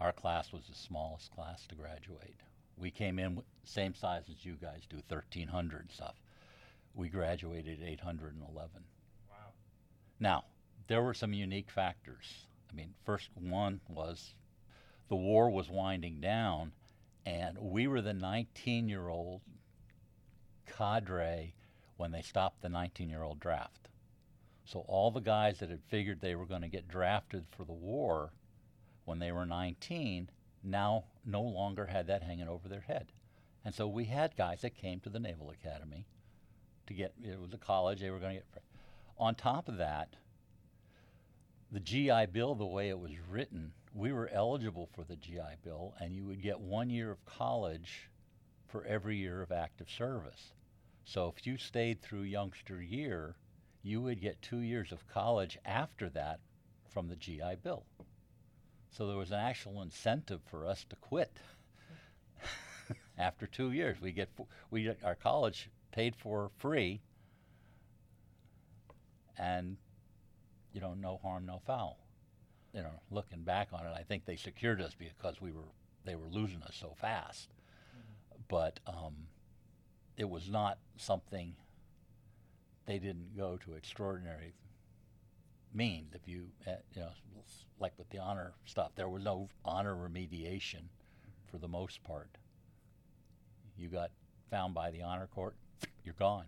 Our 0.00 0.12
class 0.12 0.52
was 0.52 0.66
the 0.66 0.74
smallest 0.74 1.30
class 1.30 1.64
to 1.68 1.76
graduate. 1.76 2.40
We 2.76 2.90
came 2.90 3.20
in 3.20 3.36
w- 3.36 3.44
same 3.62 3.94
size 3.94 4.24
as 4.28 4.44
you 4.44 4.54
guys 4.54 4.82
do, 4.90 4.96
1,300 4.96 5.92
stuff. 5.92 6.16
We 6.94 7.08
graduated 7.08 7.80
811. 7.80 8.82
Wow. 9.30 9.36
Now, 10.18 10.44
there 10.88 11.02
were 11.02 11.14
some 11.14 11.32
unique 11.32 11.70
factors. 11.70 12.46
I 12.68 12.74
mean, 12.74 12.92
first 13.04 13.28
one 13.36 13.80
was 13.88 14.34
the 15.12 15.16
war 15.16 15.50
was 15.50 15.68
winding 15.68 16.22
down, 16.22 16.72
and 17.26 17.58
we 17.58 17.86
were 17.86 18.00
the 18.00 18.14
19 18.14 18.88
year 18.88 19.08
old 19.08 19.42
cadre 20.66 21.54
when 21.98 22.12
they 22.12 22.22
stopped 22.22 22.62
the 22.62 22.68
19 22.70 23.10
year 23.10 23.22
old 23.22 23.38
draft. 23.38 23.90
So 24.64 24.86
all 24.88 25.10
the 25.10 25.20
guys 25.20 25.58
that 25.58 25.68
had 25.68 25.84
figured 25.84 26.22
they 26.22 26.34
were 26.34 26.46
going 26.46 26.62
to 26.62 26.68
get 26.68 26.88
drafted 26.88 27.44
for 27.54 27.64
the 27.64 27.74
war 27.74 28.32
when 29.04 29.18
they 29.18 29.32
were 29.32 29.44
19 29.44 30.30
now 30.64 31.04
no 31.26 31.42
longer 31.42 31.84
had 31.84 32.06
that 32.06 32.22
hanging 32.22 32.48
over 32.48 32.66
their 32.66 32.80
head. 32.80 33.12
And 33.66 33.74
so 33.74 33.86
we 33.86 34.06
had 34.06 34.34
guys 34.34 34.62
that 34.62 34.74
came 34.74 34.98
to 35.00 35.10
the 35.10 35.20
Naval 35.20 35.50
Academy 35.50 36.06
to 36.86 36.94
get, 36.94 37.12
it 37.22 37.38
was 37.38 37.52
a 37.52 37.58
college, 37.58 38.00
they 38.00 38.08
were 38.08 38.18
going 38.18 38.36
to 38.36 38.40
get. 38.40 38.64
On 39.18 39.34
top 39.34 39.68
of 39.68 39.76
that, 39.76 40.16
the 41.70 41.80
GI 41.80 42.28
Bill, 42.32 42.54
the 42.54 42.64
way 42.64 42.88
it 42.88 42.98
was 42.98 43.12
written, 43.30 43.74
we 43.94 44.12
were 44.12 44.30
eligible 44.32 44.88
for 44.94 45.04
the 45.04 45.16
GI 45.16 45.56
Bill, 45.62 45.94
and 46.00 46.14
you 46.14 46.24
would 46.24 46.42
get 46.42 46.60
one 46.60 46.88
year 46.88 47.10
of 47.10 47.24
college 47.26 48.08
for 48.68 48.84
every 48.84 49.16
year 49.16 49.42
of 49.42 49.52
active 49.52 49.90
service. 49.90 50.52
So 51.04 51.32
if 51.36 51.46
you 51.46 51.58
stayed 51.58 52.00
through 52.00 52.22
youngster 52.22 52.80
year, 52.80 53.36
you 53.82 54.00
would 54.00 54.20
get 54.20 54.40
two 54.40 54.60
years 54.60 54.92
of 54.92 55.06
college 55.08 55.58
after 55.64 56.08
that 56.10 56.40
from 56.88 57.08
the 57.08 57.16
GI 57.16 57.56
Bill. 57.62 57.84
So 58.90 59.06
there 59.06 59.16
was 59.16 59.30
an 59.30 59.40
actual 59.40 59.82
incentive 59.82 60.40
for 60.46 60.66
us 60.66 60.84
to 60.88 60.96
quit. 60.96 61.32
after 63.18 63.46
two 63.46 63.72
years, 63.72 64.00
we 64.00 64.12
get 64.12 64.28
we 64.70 64.84
get 64.84 65.02
our 65.04 65.14
college 65.14 65.70
paid 65.92 66.14
for 66.14 66.50
free, 66.58 67.00
and 69.38 69.76
you 70.72 70.80
know, 70.80 70.94
no 70.94 71.18
harm, 71.22 71.46
no 71.46 71.60
foul. 71.66 71.98
You 72.74 72.82
know, 72.82 73.00
looking 73.10 73.42
back 73.42 73.68
on 73.72 73.86
it, 73.86 73.92
I 73.94 74.02
think 74.02 74.24
they 74.24 74.36
secured 74.36 74.80
us 74.80 74.94
because 74.98 75.40
we 75.40 75.52
were 75.52 75.68
they 76.04 76.14
were 76.14 76.28
losing 76.30 76.62
us 76.62 76.76
so 76.78 76.94
fast. 77.00 77.48
But 78.48 78.80
um, 78.86 79.14
it 80.16 80.28
was 80.28 80.48
not 80.48 80.78
something 80.96 81.54
they 82.86 82.98
didn't 82.98 83.36
go 83.36 83.58
to 83.64 83.74
extraordinary 83.74 84.54
means. 85.72 86.14
If 86.14 86.26
you, 86.26 86.46
uh, 86.66 86.72
you 86.94 87.02
know, 87.02 87.10
like 87.78 87.92
with 87.98 88.10
the 88.10 88.18
honor 88.18 88.52
stuff, 88.64 88.92
there 88.94 89.08
was 89.08 89.22
no 89.22 89.48
honor 89.64 89.94
remediation 89.94 90.88
for 91.46 91.58
the 91.58 91.68
most 91.68 92.02
part. 92.04 92.28
You 93.76 93.88
got 93.88 94.10
found 94.50 94.74
by 94.74 94.90
the 94.90 95.02
honor 95.02 95.28
court, 95.34 95.56
you're 96.04 96.14
gone. 96.18 96.44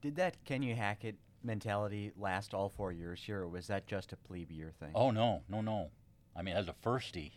Did 0.00 0.16
that 0.16 0.44
can 0.44 0.62
you 0.62 0.74
hack 0.74 1.04
it 1.04 1.16
mentality 1.48 2.12
last 2.16 2.54
all 2.54 2.68
four 2.68 2.92
years 2.92 3.20
here, 3.20 3.40
or 3.40 3.48
was 3.48 3.66
that 3.66 3.88
just 3.88 4.12
a 4.12 4.16
plebe 4.16 4.52
year 4.52 4.72
thing? 4.78 4.92
Oh 4.94 5.10
no, 5.10 5.42
no, 5.48 5.60
no. 5.60 5.90
I 6.36 6.42
mean, 6.42 6.54
as 6.54 6.68
a 6.68 6.74
firstie, 6.84 7.32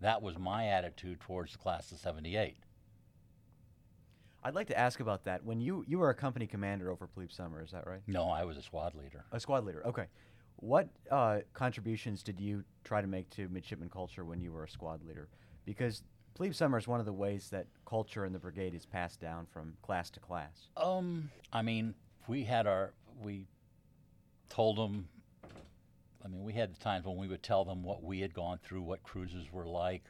that 0.00 0.22
was 0.22 0.38
my 0.38 0.68
attitude 0.68 1.18
towards 1.20 1.52
the 1.52 1.58
class 1.58 1.90
of 1.90 1.98
'78. 1.98 2.56
I'd 4.42 4.54
like 4.54 4.68
to 4.68 4.78
ask 4.78 5.00
about 5.00 5.24
that. 5.24 5.44
When 5.44 5.60
you 5.60 5.84
you 5.88 5.98
were 5.98 6.10
a 6.10 6.14
company 6.14 6.46
commander 6.46 6.90
over 6.90 7.06
plebe 7.06 7.32
summer, 7.32 7.62
is 7.62 7.72
that 7.72 7.86
right? 7.86 8.02
No, 8.06 8.30
I 8.30 8.44
was 8.44 8.56
a 8.56 8.62
squad 8.62 8.94
leader. 8.94 9.24
A 9.32 9.40
squad 9.40 9.64
leader. 9.64 9.84
Okay. 9.86 10.06
What 10.56 10.88
uh, 11.10 11.38
contributions 11.54 12.22
did 12.22 12.38
you 12.38 12.64
try 12.84 13.00
to 13.00 13.06
make 13.06 13.30
to 13.30 13.48
midshipman 13.48 13.88
culture 13.88 14.24
when 14.24 14.40
you 14.40 14.52
were 14.52 14.64
a 14.64 14.68
squad 14.68 15.02
leader? 15.06 15.28
Because 15.64 16.02
plebe 16.34 16.54
summer 16.54 16.78
is 16.78 16.86
one 16.86 17.00
of 17.00 17.06
the 17.06 17.12
ways 17.12 17.48
that 17.50 17.66
culture 17.86 18.26
in 18.26 18.32
the 18.32 18.38
brigade 18.38 18.74
is 18.74 18.84
passed 18.84 19.20
down 19.20 19.46
from 19.46 19.74
class 19.82 20.10
to 20.10 20.20
class. 20.20 20.68
Um, 20.76 21.30
I 21.52 21.62
mean, 21.62 21.94
we 22.26 22.44
had 22.44 22.66
our 22.66 22.92
we 23.22 23.46
told 24.48 24.76
them. 24.76 25.08
I 26.24 26.28
mean, 26.28 26.44
we 26.44 26.52
had 26.52 26.74
the 26.74 26.78
times 26.78 27.06
when 27.06 27.16
we 27.16 27.28
would 27.28 27.42
tell 27.42 27.64
them 27.64 27.82
what 27.82 28.02
we 28.02 28.20
had 28.20 28.34
gone 28.34 28.58
through, 28.62 28.82
what 28.82 29.02
cruises 29.02 29.50
were 29.50 29.66
like. 29.66 30.02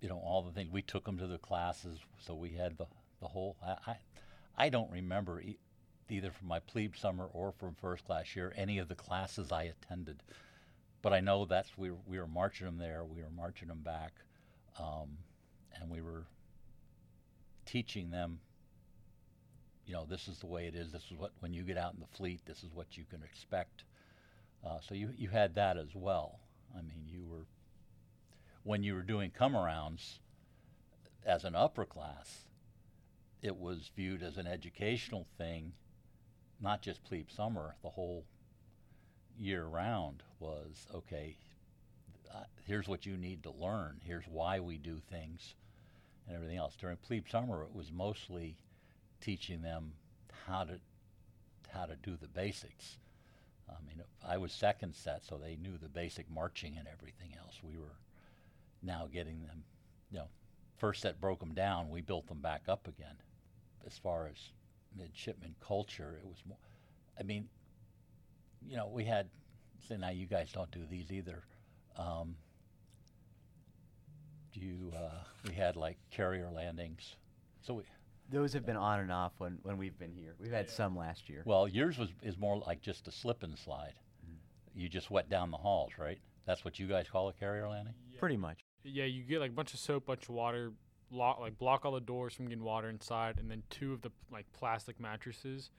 You 0.00 0.08
know, 0.08 0.18
all 0.18 0.42
the 0.42 0.52
things 0.52 0.72
we 0.72 0.82
took 0.82 1.04
them 1.04 1.18
to 1.18 1.26
the 1.26 1.38
classes, 1.38 1.98
so 2.18 2.34
we 2.34 2.50
had 2.50 2.76
the 2.78 2.86
the 3.20 3.28
whole. 3.28 3.56
I 3.64 3.76
I, 3.86 3.96
I 4.56 4.68
don't 4.68 4.90
remember 4.90 5.40
e- 5.40 5.58
either 6.08 6.30
from 6.30 6.48
my 6.48 6.60
plebe 6.60 6.96
summer 6.96 7.26
or 7.32 7.52
from 7.52 7.74
first 7.74 8.04
class 8.04 8.34
year 8.34 8.52
any 8.56 8.78
of 8.78 8.88
the 8.88 8.94
classes 8.94 9.52
I 9.52 9.64
attended, 9.64 10.22
but 11.02 11.12
I 11.12 11.20
know 11.20 11.44
that's 11.44 11.76
we 11.78 11.90
were, 11.90 11.98
we 12.06 12.18
were 12.18 12.26
marching 12.26 12.66
them 12.66 12.78
there, 12.78 13.04
we 13.04 13.22
were 13.22 13.30
marching 13.30 13.68
them 13.68 13.80
back, 13.82 14.12
um, 14.78 15.18
and 15.74 15.90
we 15.90 16.02
were 16.02 16.24
teaching 17.64 18.10
them 18.10 18.40
you 19.86 19.94
know, 19.94 20.06
this 20.08 20.28
is 20.28 20.38
the 20.38 20.46
way 20.46 20.66
it 20.66 20.74
is. 20.74 20.92
This 20.92 21.04
is 21.10 21.18
what 21.18 21.32
when 21.40 21.52
you 21.52 21.62
get 21.62 21.78
out 21.78 21.94
in 21.94 22.00
the 22.00 22.16
fleet, 22.16 22.40
this 22.46 22.62
is 22.62 22.70
what 22.72 22.96
you 22.96 23.04
can 23.10 23.22
expect. 23.22 23.84
Uh, 24.64 24.78
so 24.80 24.94
you 24.94 25.10
you 25.16 25.28
had 25.28 25.54
that 25.54 25.76
as 25.76 25.94
well. 25.94 26.38
I 26.76 26.82
mean, 26.82 27.04
you 27.06 27.24
were 27.26 27.46
when 28.62 28.82
you 28.82 28.94
were 28.94 29.02
doing 29.02 29.30
come 29.30 29.54
arounds 29.54 30.18
as 31.24 31.44
an 31.44 31.54
upper 31.54 31.84
class, 31.84 32.46
it 33.42 33.56
was 33.56 33.90
viewed 33.94 34.22
as 34.22 34.36
an 34.36 34.46
educational 34.46 35.26
thing, 35.36 35.72
not 36.60 36.82
just 36.82 37.04
plebe 37.04 37.30
summer. 37.30 37.74
The 37.82 37.90
whole 37.90 38.24
year 39.38 39.64
round 39.64 40.22
was 40.38 40.86
okay. 40.94 41.36
Uh, 42.32 42.44
here's 42.66 42.88
what 42.88 43.04
you 43.04 43.16
need 43.16 43.42
to 43.42 43.50
learn. 43.50 44.00
Here's 44.04 44.26
why 44.26 44.60
we 44.60 44.78
do 44.78 45.00
things, 45.10 45.54
and 46.26 46.36
everything 46.36 46.56
else. 46.56 46.76
During 46.76 46.96
plebe 46.98 47.28
summer, 47.28 47.64
it 47.64 47.74
was 47.74 47.90
mostly 47.92 48.56
teaching 49.22 49.62
them 49.62 49.92
how 50.46 50.64
to 50.64 50.78
how 51.72 51.86
to 51.86 51.96
do 51.96 52.16
the 52.20 52.28
basics. 52.28 52.98
I 53.70 53.80
mean, 53.86 54.02
I 54.26 54.36
was 54.36 54.52
second 54.52 54.94
set, 54.94 55.24
so 55.24 55.38
they 55.38 55.56
knew 55.56 55.78
the 55.78 55.88
basic 55.88 56.30
marching 56.30 56.76
and 56.76 56.86
everything 56.86 57.34
else. 57.38 57.60
We 57.62 57.78
were 57.78 57.96
now 58.82 59.08
getting 59.10 59.40
them, 59.40 59.64
you 60.10 60.18
know, 60.18 60.28
first 60.76 61.00
set 61.00 61.20
broke 61.20 61.40
them 61.40 61.54
down. 61.54 61.88
We 61.88 62.02
built 62.02 62.26
them 62.26 62.42
back 62.42 62.62
up 62.68 62.86
again. 62.86 63.16
As 63.86 63.96
far 63.96 64.26
as 64.26 64.36
midshipman 64.98 65.54
culture, 65.66 66.18
it 66.22 66.26
was 66.26 66.42
more. 66.46 66.58
I 67.18 67.22
mean, 67.22 67.48
you 68.66 68.76
know, 68.76 68.88
we 68.88 69.04
had. 69.04 69.28
Say 69.88 69.96
now 69.96 70.10
you 70.10 70.26
guys 70.26 70.52
don't 70.52 70.70
do 70.70 70.82
these 70.88 71.10
either. 71.10 71.42
Um, 71.96 72.36
do 74.52 74.60
you? 74.60 74.92
Uh, 74.94 75.22
we 75.48 75.54
had 75.54 75.76
like 75.76 75.96
carrier 76.10 76.50
landings. 76.50 77.16
So 77.62 77.74
we, 77.74 77.82
Those 78.32 78.54
have 78.54 78.64
been 78.64 78.76
on 78.76 79.00
and 79.00 79.12
off 79.12 79.32
when, 79.38 79.58
when 79.62 79.76
we've 79.76 79.98
been 79.98 80.14
here. 80.14 80.34
We've 80.40 80.52
had 80.52 80.70
some 80.70 80.96
last 80.96 81.28
year. 81.28 81.42
Well, 81.44 81.68
yours 81.68 81.98
was 81.98 82.08
is 82.22 82.38
more 82.38 82.56
like 82.56 82.80
just 82.80 83.06
a 83.06 83.12
slip 83.12 83.42
and 83.42 83.58
slide. 83.58 83.94
You 84.74 84.88
just 84.88 85.10
wet 85.10 85.28
down 85.28 85.50
the 85.50 85.58
halls, 85.58 85.92
right? 85.98 86.18
That's 86.46 86.64
what 86.64 86.78
you 86.78 86.86
guys 86.86 87.06
call 87.12 87.28
a 87.28 87.34
carrier 87.34 87.68
landing. 87.68 87.94
Pretty 88.18 88.38
much. 88.38 88.64
Yeah, 88.84 89.04
you 89.04 89.22
get 89.22 89.40
like 89.40 89.50
a 89.50 89.54
bunch 89.54 89.74
of 89.74 89.80
soap, 89.80 90.06
bunch 90.06 90.24
of 90.24 90.30
water, 90.30 90.72
lock 91.10 91.40
like 91.40 91.58
block 91.58 91.84
all 91.84 91.92
the 91.92 92.00
doors 92.00 92.32
from 92.32 92.46
getting 92.46 92.64
water 92.64 92.88
inside, 92.88 93.38
and 93.38 93.50
then 93.50 93.62
two 93.68 93.92
of 93.92 94.00
the 94.00 94.10
like 94.32 94.46
plastic 94.52 94.98
mattresses, 94.98 95.70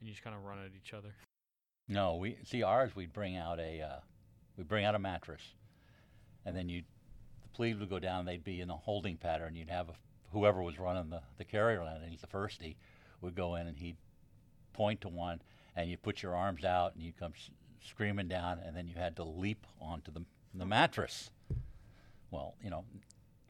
and 0.00 0.08
you 0.08 0.14
just 0.14 0.24
kind 0.24 0.34
of 0.34 0.42
run 0.44 0.58
at 0.58 0.70
each 0.74 0.94
other. 0.94 1.14
No, 1.88 2.16
we 2.16 2.38
see 2.44 2.62
ours. 2.62 2.96
We'd 2.96 3.12
bring 3.12 3.36
out 3.36 3.60
a 3.60 3.82
uh, 3.82 4.00
we 4.56 4.64
bring 4.64 4.84
out 4.86 4.94
a 4.94 4.98
mattress, 4.98 5.42
and 6.46 6.56
then 6.56 6.70
you 6.70 6.82
the 7.42 7.48
plebes 7.48 7.78
would 7.80 7.90
go 7.90 7.98
down. 7.98 8.24
They'd 8.24 8.44
be 8.44 8.62
in 8.62 8.70
a 8.70 8.76
holding 8.76 9.18
pattern. 9.18 9.54
You'd 9.54 9.70
have 9.70 9.90
a, 9.90 9.94
whoever 10.32 10.62
was 10.62 10.78
running 10.78 11.10
the 11.10 11.20
the 11.38 11.44
carrier 11.44 11.82
landing. 11.82 12.10
He's 12.10 12.20
the 12.20 12.26
firstie 12.26 12.76
would 13.20 13.34
go 13.34 13.56
in 13.56 13.66
and 13.66 13.76
he'd 13.76 13.96
point 14.72 15.00
to 15.02 15.08
one, 15.08 15.40
and 15.76 15.90
you 15.90 15.96
put 15.96 16.22
your 16.22 16.34
arms 16.36 16.64
out, 16.64 16.94
and 16.94 17.02
you 17.02 17.12
come 17.18 17.32
s- 17.34 17.50
screaming 17.84 18.28
down, 18.28 18.60
and 18.64 18.76
then 18.76 18.86
you 18.86 18.94
had 18.94 19.16
to 19.16 19.24
leap 19.24 19.66
onto 19.80 20.10
the 20.12 20.24
the 20.54 20.66
mattress. 20.66 21.30
Well, 22.30 22.54
you 22.62 22.70
know, 22.70 22.84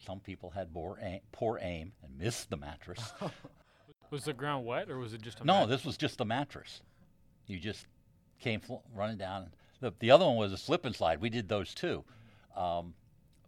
some 0.05 0.21
people 0.21 0.51
had 0.51 0.73
poor 0.73 0.99
aim, 1.03 1.21
poor 1.33 1.59
aim 1.61 1.93
and 2.03 2.17
missed 2.19 2.51
the 2.51 2.57
mattress. 2.57 3.13
Was 4.11 4.25
the 4.25 4.33
ground 4.33 4.65
wet 4.65 4.89
or 4.89 4.99
was 4.99 5.13
it 5.13 5.21
just 5.21 5.41
a 5.41 5.45
No, 5.45 5.61
mat- 5.61 5.69
this 5.69 5.85
was 5.85 5.99
just 5.99 6.17
the 6.17 6.25
mattress. 6.25 6.81
You 7.47 7.59
just 7.59 7.85
came 8.41 8.59
fl- 8.61 8.77
running 8.95 9.19
down. 9.19 9.51
The, 9.81 9.93
the 9.99 10.11
other 10.11 10.25
one 10.25 10.37
was 10.37 10.51
a 10.51 10.57
slip 10.57 10.87
and 10.87 10.97
slide. 10.97 11.21
We 11.21 11.29
did 11.29 11.47
those 11.47 11.75
too, 11.75 12.05
um, 12.57 12.95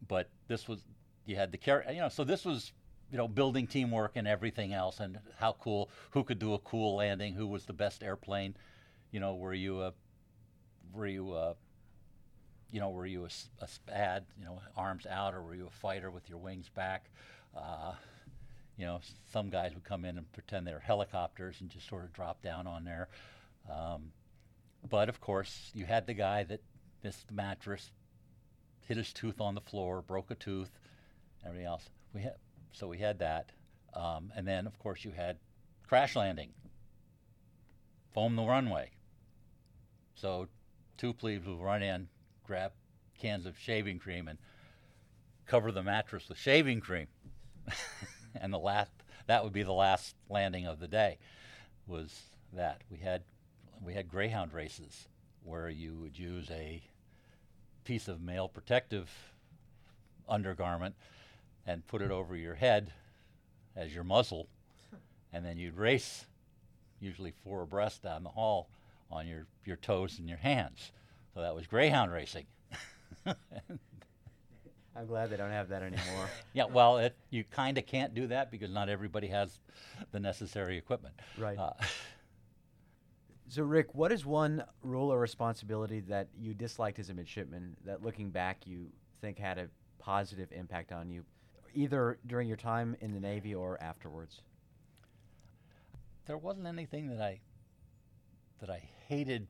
but 0.07 0.29
this 0.49 0.69
was 0.69 0.81
you 1.25 1.37
had 1.37 1.51
the 1.51 1.57
carry. 1.57 1.95
You 1.95 2.03
know, 2.03 2.09
so 2.11 2.25
this 2.25 2.45
was 2.45 2.73
you 3.11 3.19
know 3.19 3.29
building 3.29 3.67
teamwork 3.67 4.13
and 4.15 4.27
everything 4.29 4.73
else, 4.73 5.01
and 5.01 5.19
how 5.39 5.57
cool. 5.61 5.91
Who 6.13 6.25
could 6.25 6.39
do 6.39 6.55
a 6.55 6.59
cool 6.59 6.97
landing? 6.97 7.35
Who 7.35 7.47
was 7.47 7.65
the 7.65 7.73
best 7.73 8.03
airplane? 8.03 8.55
You 9.11 9.21
know, 9.21 9.35
were 9.35 9.55
you 9.55 9.83
a 9.83 9.93
were 10.93 11.07
you 11.07 11.35
a 11.35 11.55
you 12.73 12.81
know, 12.81 12.91
were 12.91 13.07
you 13.07 13.25
a, 13.25 13.65
a 13.65 13.69
spad, 13.69 14.25
you 14.39 14.45
know, 14.45 14.61
arms 14.77 15.07
out, 15.07 15.35
or 15.35 15.43
were 15.43 15.55
you 15.55 15.67
a 15.67 15.71
fighter 15.71 16.11
with 16.11 16.29
your 16.29 16.39
wings 16.39 16.69
back? 16.69 17.11
Uh, 17.57 17.93
you 18.77 18.87
know, 18.87 19.01
some 19.33 19.51
guys 19.51 19.75
would 19.75 19.85
come 19.85 20.05
in 20.05 20.17
and 20.17 20.31
pretend 20.33 20.67
they 20.67 20.73
were 20.73 20.79
helicopters 20.79 21.57
and 21.61 21.69
just 21.69 21.89
sort 21.89 22.05
of 22.05 22.13
drop 22.13 22.43
down 22.43 22.67
on 22.67 22.85
there. 22.85 23.09
Um, 23.71 24.13
but 24.89 25.09
of 25.09 25.21
course, 25.21 25.71
you 25.75 25.85
had 25.85 26.07
the 26.07 26.15
guy 26.15 26.45
that 26.45 26.63
missed 27.03 27.29
the 27.29 27.35
mattress, 27.35 27.91
hit 28.87 28.97
his 28.97 29.13
tooth 29.13 29.41
on 29.41 29.55
the 29.55 29.61
floor, 29.61 30.03
broke 30.03 30.31
a 30.31 30.35
tooth, 30.35 30.71
everything 31.45 31.67
else. 31.67 31.91
we 32.15 32.23
had 32.23 32.35
so 32.73 32.89
we 32.89 32.99
had 32.99 33.19
that, 33.19 33.51
um, 33.95 34.33
and 34.37 34.47
then 34.47 34.67
of 34.67 34.79
course 34.79 35.05
you 35.05 35.11
had 35.11 35.39
crash 35.87 36.17
landing, 36.17 36.51
foam 38.13 38.37
the 38.37 38.45
runway. 38.45 38.91
So 40.15 40.49
two 40.97 41.13
plebes 41.13 41.47
would 41.47 41.61
run 41.61 41.83
in, 41.83 42.09
grab 42.45 42.73
cans 43.19 43.47
of 43.47 43.59
shaving 43.59 43.99
cream, 43.99 44.29
and 44.29 44.39
cover 45.47 45.73
the 45.73 45.83
mattress 45.83 46.29
with 46.29 46.39
shaving 46.39 46.81
cream. 46.81 47.09
and 48.41 48.53
the 48.53 48.59
last 48.59 48.91
that 49.27 49.45
would 49.45 49.53
be 49.53 49.63
the 49.63 49.73
last 49.73 50.15
landing 50.29 50.67
of 50.67 50.81
the 50.81 50.89
day 50.89 51.19
was 51.87 52.23
that 52.53 52.83
we 52.91 52.99
had 52.99 53.23
we 53.83 53.95
had 53.95 54.09
greyhound 54.09 54.53
races 54.53 55.09
where 55.43 55.69
you 55.69 55.95
would 55.95 56.19
use 56.19 56.51
a 56.51 56.83
piece 57.85 58.09
of 58.09 58.21
male 58.21 58.49
protective 58.49 59.11
undergarment 60.29 60.95
and 61.67 61.87
put 61.87 62.03
it 62.03 62.11
over 62.11 62.37
your 62.37 62.55
head 62.55 62.93
as 63.77 63.95
your 63.95 64.05
muzzle 64.05 64.49
and 65.33 65.45
then 65.45 65.57
you'd 65.57 65.77
race 65.77 66.27
usually 67.01 67.33
four 67.45 67.63
abreast 67.63 68.03
down 68.03 68.23
the 68.23 68.31
hall 68.31 68.69
on 69.11 69.27
your, 69.27 69.47
your 69.65 69.77
toes 69.77 70.19
and 70.19 70.29
your 70.29 70.39
hands 70.39 70.93
so 71.35 71.41
that 71.41 71.55
was 71.55 71.67
greyhound 71.67 72.13
racing 72.13 72.47
I'm 73.27 75.07
glad 75.07 75.31
they 75.31 75.37
don't 75.37 75.53
have 75.53 75.69
that 75.69 75.83
anymore. 75.83 76.29
yeah 76.53 76.65
well 76.65 76.99
it, 76.99 77.17
you 77.31 77.45
kind 77.45 77.79
of 77.79 77.87
can't 77.87 78.15
do 78.15 78.27
that 78.29 78.51
because 78.51 78.71
not 78.71 78.89
everybody 78.89 79.29
has 79.29 79.61
the 80.13 80.21
necessary 80.21 80.77
equipment 80.77 81.15
right. 81.39 81.59
uh, 81.59 81.73
so, 83.51 83.65
Ric, 83.65 83.95
what 83.97 84.13
is 84.13 84.25
one 84.25 84.63
role 84.83 85.13
or 85.13 85.19
responsibility 85.19 86.01
that 86.01 86.29
you 86.39 86.55
disliked 86.55 87.01
as 87.01 87.11
a 87.11 87.15
midshipman 87.15 87.77
that, 87.85 88.01
looking 88.03 88.31
back, 88.31 88.65
you 88.65 88.87
think 89.21 89.39
had 89.39 89.59
a 89.59 89.69
positive 89.99 90.53
impact 90.53 90.93
on 90.93 91.11
you, 91.11 91.25
either 91.75 92.19
during 92.27 92.49
your 92.49 92.57
time 92.57 92.97
in 93.01 93.13
the 93.13 93.21
Navy 93.21 93.55
or 93.55 93.81
afterwards? 93.83 94.41
there 96.31 96.39
wasn't 96.39 96.65
anything 96.65 97.09
that 97.09 97.21
I 97.21 97.41
that 98.61 98.71
I 98.71 98.89
hated. 99.09 99.49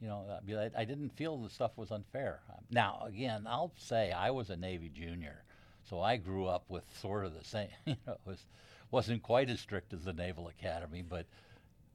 You 0.00 0.06
know, 0.06 0.26
I, 0.48 0.70
I, 0.76 0.84
didn't 0.84 1.16
feel 1.16 1.38
the 1.38 1.50
stuff 1.50 1.72
was 1.76 1.90
unfair. 1.90 2.40
Now, 2.70 3.02
again, 3.04 3.46
I'll 3.48 3.72
say 3.76 4.12
I 4.12 4.30
was 4.30 4.50
a 4.50 4.56
Navy 4.56 4.90
junior, 4.90 5.42
so 5.82 6.00
I 6.00 6.18
grew 6.18 6.46
up 6.46 6.64
with 6.68 6.84
sort 7.00 7.24
of 7.24 7.34
the 7.34 7.44
same. 7.44 7.68
You 7.86 7.96
know, 8.06 8.12
it 8.12 8.20
was 8.24 8.46
wasn't 8.92 9.24
quite 9.24 9.50
as 9.50 9.58
strict 9.58 9.92
as 9.92 10.04
the 10.04 10.12
Naval 10.12 10.46
Academy, 10.46 11.02
but 11.02 11.26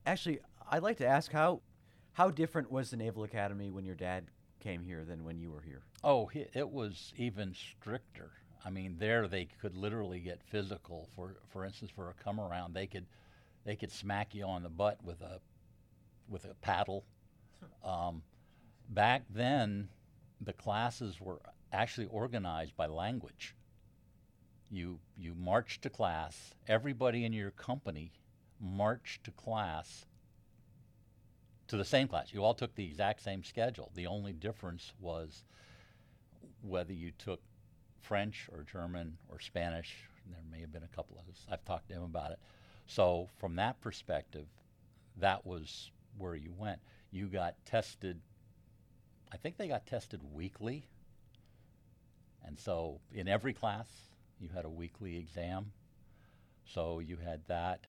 Actually, 0.06 0.40
I'd 0.70 0.84
like 0.84 0.98
to 0.98 1.08
ask 1.08 1.32
how 1.32 1.62
how 2.12 2.32
different 2.32 2.70
was 2.70 2.92
the 2.92 2.98
Naval 2.98 3.24
Academy 3.24 3.70
when 3.70 3.86
your 3.86 3.96
dad 3.96 4.26
came 4.60 4.84
here 4.84 5.06
than 5.06 5.24
when 5.24 5.40
you 5.40 5.52
were 5.52 5.62
here? 5.62 5.84
oh, 6.04 6.30
it 6.34 6.70
was 6.70 7.14
even 7.16 7.54
stricter. 7.54 8.32
I 8.66 8.70
mean, 8.70 8.98
there 9.00 9.28
they 9.28 9.46
could 9.46 9.76
literally 9.76 10.20
get 10.20 10.42
physical. 10.44 11.10
For 11.16 11.38
for 11.50 11.66
instance, 11.66 11.92
for 11.96 12.10
a 12.10 12.14
come 12.14 12.40
around, 12.40 12.74
they 12.74 12.88
could 12.88 13.06
they 13.66 13.76
could 13.76 13.92
smack 13.92 14.36
you 14.36 14.46
on 14.46 14.64
the 14.64 14.70
butt 14.70 15.04
with 15.04 15.22
a 15.22 15.40
with 16.28 16.46
a 16.46 16.54
paddle. 16.56 17.06
Um, 17.84 18.24
back 18.90 19.24
then, 19.30 19.90
the 20.40 20.54
classes 20.54 21.20
were 21.20 21.42
actually 21.74 22.08
organized 22.08 22.76
by 22.78 22.88
language. 22.88 23.54
You 24.70 25.00
you 25.18 25.36
marched 25.36 25.82
to 25.82 25.90
class. 25.90 26.56
Everybody 26.68 27.26
in 27.26 27.34
your 27.34 27.52
company 27.52 28.14
marched 28.60 29.26
to 29.26 29.32
class. 29.32 30.06
To 31.68 31.78
the 31.78 31.86
same 31.86 32.08
class. 32.08 32.34
You 32.34 32.44
all 32.44 32.54
took 32.54 32.76
the 32.76 32.86
exact 32.86 33.22
same 33.22 33.44
schedule. 33.44 33.92
The 33.94 34.08
only 34.08 34.34
difference 34.34 34.94
was 35.00 35.44
whether 36.62 36.94
you 36.94 37.12
took 37.12 37.42
French 38.10 38.50
or 38.52 38.64
German 38.64 39.20
or 39.30 39.40
Spanish. 39.40 39.94
There 40.26 40.42
may 40.52 40.62
have 40.62 40.74
been 40.74 40.84
a 40.84 40.96
couple 40.96 41.20
of 41.20 41.30
us. 41.32 41.46
I've 41.50 41.64
talked 41.64 41.90
to 41.90 41.94
him 41.94 42.02
about 42.02 42.32
it. 42.32 42.40
So 42.88 43.30
from 43.38 43.56
that 43.58 43.80
perspective, 43.82 44.48
that 45.18 45.46
was 45.46 45.92
where 46.18 46.34
you 46.34 46.52
went. 46.58 46.80
You 47.12 47.28
got 47.28 47.54
tested. 47.66 48.20
I 49.32 49.38
think 49.38 49.58
they 49.58 49.68
got 49.68 49.86
tested 49.86 50.22
weekly. 50.34 50.88
And 52.44 52.60
so 52.60 53.00
in 53.14 53.28
every 53.28 53.54
class, 53.54 53.88
you 54.40 54.50
had 54.56 54.66
a 54.66 54.70
weekly 54.70 55.16
exam. 55.18 55.72
So 56.66 56.98
you 56.98 57.18
had 57.24 57.42
that. 57.48 57.86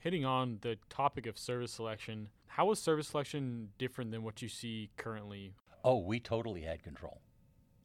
Hitting 0.00 0.26
on 0.26 0.58
the 0.60 0.76
topic 0.90 1.26
of 1.26 1.38
service 1.38 1.72
selection, 1.72 2.28
how 2.46 2.66
was 2.66 2.78
service 2.78 3.08
selection 3.08 3.70
different 3.78 4.10
than 4.10 4.22
what 4.22 4.42
you 4.42 4.50
see 4.50 4.90
currently? 4.98 5.54
Oh, 5.82 5.96
we 5.96 6.20
totally 6.20 6.60
had 6.60 6.82
control. 6.82 7.22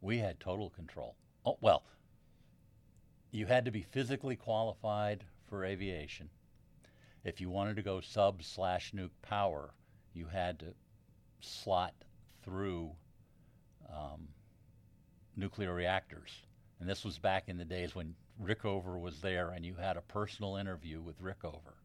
We 0.01 0.17
had 0.17 0.41
total 0.41 0.69
control. 0.69 1.15
Oh, 1.45 1.57
well, 1.61 1.83
you 3.31 3.45
had 3.45 3.65
to 3.65 3.71
be 3.71 3.81
physically 3.81 4.35
qualified 4.35 5.23
for 5.47 5.63
aviation. 5.63 6.29
If 7.23 7.41
you 7.41 7.49
wanted 7.49 7.75
to 7.75 7.81
go 7.81 8.01
sub 8.01 8.43
slash 8.43 8.91
nuke 8.93 9.09
power, 9.21 9.73
you 10.13 10.25
had 10.25 10.59
to 10.59 10.73
slot 11.41 11.93
through 12.43 12.91
um, 13.89 14.27
nuclear 15.35 15.73
reactors. 15.73 16.31
And 16.79 16.89
this 16.89 17.03
was 17.03 17.19
back 17.19 17.49
in 17.49 17.57
the 17.57 17.65
days 17.65 17.95
when 17.95 18.15
Rickover 18.41 18.99
was 18.99 19.19
there 19.21 19.51
and 19.51 19.65
you 19.65 19.75
had 19.75 19.97
a 19.97 20.01
personal 20.01 20.55
interview 20.55 21.01
with 21.01 21.21
Rickover. 21.21 21.75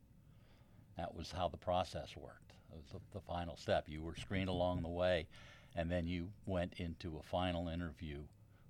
That 0.97 1.15
was 1.15 1.33
how 1.33 1.49
the 1.49 1.57
process 1.57 2.17
worked. 2.17 2.53
It 2.71 2.77
was 2.77 2.93
the, 2.93 3.19
the 3.19 3.25
final 3.25 3.57
step. 3.57 3.89
You 3.89 4.03
were 4.03 4.15
screened 4.17 4.49
along 4.49 4.83
the 4.83 4.89
way, 4.89 5.27
and 5.75 5.91
then 5.91 6.07
you 6.07 6.31
went 6.47 6.75
into 6.77 7.19
a 7.19 7.23
final 7.23 7.69
interview 7.69 8.19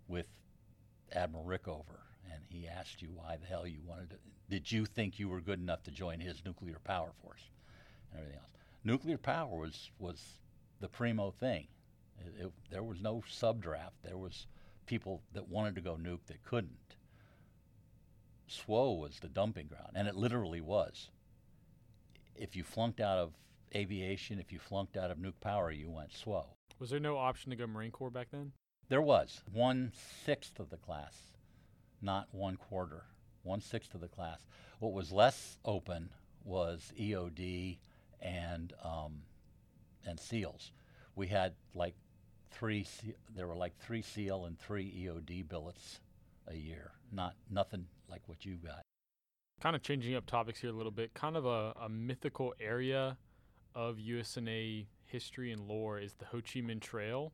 with 0.08 0.26
Admiral 1.12 1.44
Rickover, 1.44 2.00
and 2.32 2.42
he 2.48 2.68
asked 2.68 3.02
you 3.02 3.10
why 3.14 3.36
the 3.36 3.46
hell 3.46 3.66
you 3.66 3.80
wanted 3.84 4.10
to. 4.10 4.16
Did 4.50 4.70
you 4.70 4.84
think 4.86 5.18
you 5.18 5.28
were 5.28 5.40
good 5.40 5.60
enough 5.60 5.82
to 5.84 5.90
join 5.90 6.20
his 6.20 6.44
nuclear 6.44 6.78
power 6.84 7.12
force 7.22 7.50
and 8.10 8.20
everything 8.20 8.40
else? 8.40 8.50
Nuclear 8.84 9.18
power 9.18 9.58
was 9.58 9.90
was 9.98 10.40
the 10.80 10.88
primo 10.88 11.30
thing. 11.30 11.68
It, 12.18 12.44
it, 12.46 12.52
there 12.70 12.82
was 12.82 13.00
no 13.00 13.22
subdraft. 13.28 14.02
There 14.02 14.18
was 14.18 14.46
people 14.86 15.22
that 15.32 15.48
wanted 15.48 15.74
to 15.76 15.80
go 15.80 15.96
nuke 15.96 16.26
that 16.26 16.42
couldn't. 16.44 16.96
SWO 18.48 18.98
was 18.98 19.18
the 19.20 19.28
dumping 19.28 19.66
ground, 19.66 19.92
and 19.94 20.06
it 20.06 20.14
literally 20.14 20.60
was. 20.60 21.10
If 22.36 22.54
you 22.54 22.62
flunked 22.62 23.00
out 23.00 23.18
of 23.18 23.32
aviation, 23.74 24.38
if 24.38 24.52
you 24.52 24.58
flunked 24.58 24.96
out 24.96 25.10
of 25.10 25.18
nuke 25.18 25.40
power, 25.40 25.70
you 25.70 25.90
went 25.90 26.12
SWO. 26.12 26.44
Was 26.78 26.90
there 26.90 27.00
no 27.00 27.16
option 27.16 27.50
to 27.50 27.56
go 27.56 27.66
Marine 27.66 27.90
Corps 27.90 28.10
back 28.10 28.28
then? 28.30 28.52
There 28.88 29.02
was 29.02 29.42
one 29.50 29.92
sixth 30.24 30.60
of 30.60 30.70
the 30.70 30.76
class, 30.76 31.16
not 32.02 32.28
one 32.32 32.56
quarter, 32.56 33.04
one 33.42 33.60
sixth 33.60 33.94
of 33.94 34.00
the 34.00 34.08
class. 34.08 34.46
What 34.78 34.92
was 34.92 35.10
less 35.10 35.58
open 35.64 36.10
was 36.44 36.92
EOD 36.98 37.78
and 38.20 38.72
um, 38.82 39.22
and 40.06 40.20
SEALs. 40.20 40.72
We 41.16 41.28
had 41.28 41.54
like 41.74 41.94
three. 42.50 42.86
There 43.34 43.46
were 43.46 43.56
like 43.56 43.76
three 43.78 44.02
SEAL 44.02 44.44
and 44.44 44.58
three 44.58 44.92
EOD 45.06 45.48
billets 45.48 46.00
a 46.46 46.54
year. 46.54 46.92
Not 47.10 47.34
nothing 47.50 47.86
like 48.08 48.22
what 48.26 48.44
you 48.44 48.56
got. 48.56 48.82
Kind 49.60 49.76
of 49.76 49.82
changing 49.82 50.14
up 50.14 50.26
topics 50.26 50.60
here 50.60 50.70
a 50.70 50.74
little 50.74 50.92
bit. 50.92 51.14
Kind 51.14 51.36
of 51.36 51.46
a, 51.46 51.72
a 51.80 51.88
mythical 51.88 52.54
area 52.60 53.16
of 53.74 53.96
USNA 53.96 54.86
history 55.06 55.52
and 55.52 55.62
lore 55.62 55.98
is 55.98 56.14
the 56.14 56.26
Ho 56.26 56.38
Chi 56.38 56.60
Minh 56.60 56.80
Trail, 56.80 57.32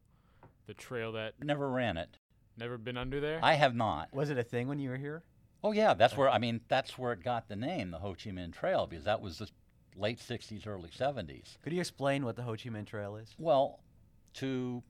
the 0.66 0.74
trail 0.74 1.12
that 1.12 1.34
Never 1.42 1.68
ran 1.70 1.96
it. 1.96 2.18
never 2.56 2.78
been 2.78 2.96
under 2.96 3.20
there. 3.20 3.40
I 3.42 3.54
have 3.54 3.74
not. 3.74 4.12
Was 4.12 4.30
it 4.30 4.38
a 4.38 4.44
thing 4.44 4.68
when 4.68 4.78
you 4.78 4.90
were 4.90 4.96
here? 4.96 5.22
Oh 5.62 5.72
yeah, 5.72 5.94
that's 5.94 6.16
where 6.16 6.28
I 6.30 6.38
mean 6.38 6.60
that's 6.68 6.96
where 6.98 7.12
it 7.12 7.22
got 7.22 7.48
the 7.48 7.56
name, 7.56 7.90
the 7.90 7.98
Ho 7.98 8.10
Chi 8.14 8.30
Minh 8.30 8.52
Trail, 8.52 8.86
because 8.86 9.04
that 9.04 9.20
was 9.20 9.38
the 9.38 9.48
late 9.96 10.18
'60s, 10.18 10.66
early 10.66 10.88
'70s. 10.88 11.58
Could 11.62 11.72
you 11.72 11.80
explain 11.80 12.24
what 12.24 12.36
the 12.36 12.42
Ho 12.42 12.52
Chi 12.52 12.70
Minh 12.70 12.86
Trail 12.86 13.16
is? 13.16 13.34
Well, 13.38 13.80
to 14.34 14.82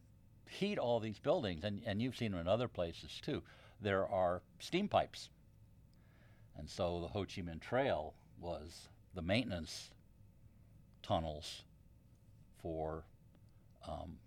heat 0.49 0.79
all 0.79 1.01
these 1.01 1.19
buildings, 1.19 1.65
and, 1.65 1.81
and 1.87 2.01
you've 2.03 2.17
seen 2.17 2.33
them 2.33 2.41
in 2.41 2.49
other 2.49 2.69
places 2.69 3.21
too, 3.23 3.43
there 3.81 4.07
are 4.07 4.43
steam 4.59 4.89
pipes. 4.89 5.29
And 6.57 6.69
so 6.69 7.01
the 7.01 7.09
Ho 7.09 7.21
Chi 7.21 7.43
Minh 7.43 7.61
Trail 7.61 8.15
was 8.39 8.89
the 9.15 9.23
maintenance 9.23 9.91
tunnels 11.03 11.63
for 12.61 13.05
um, 13.89 14.19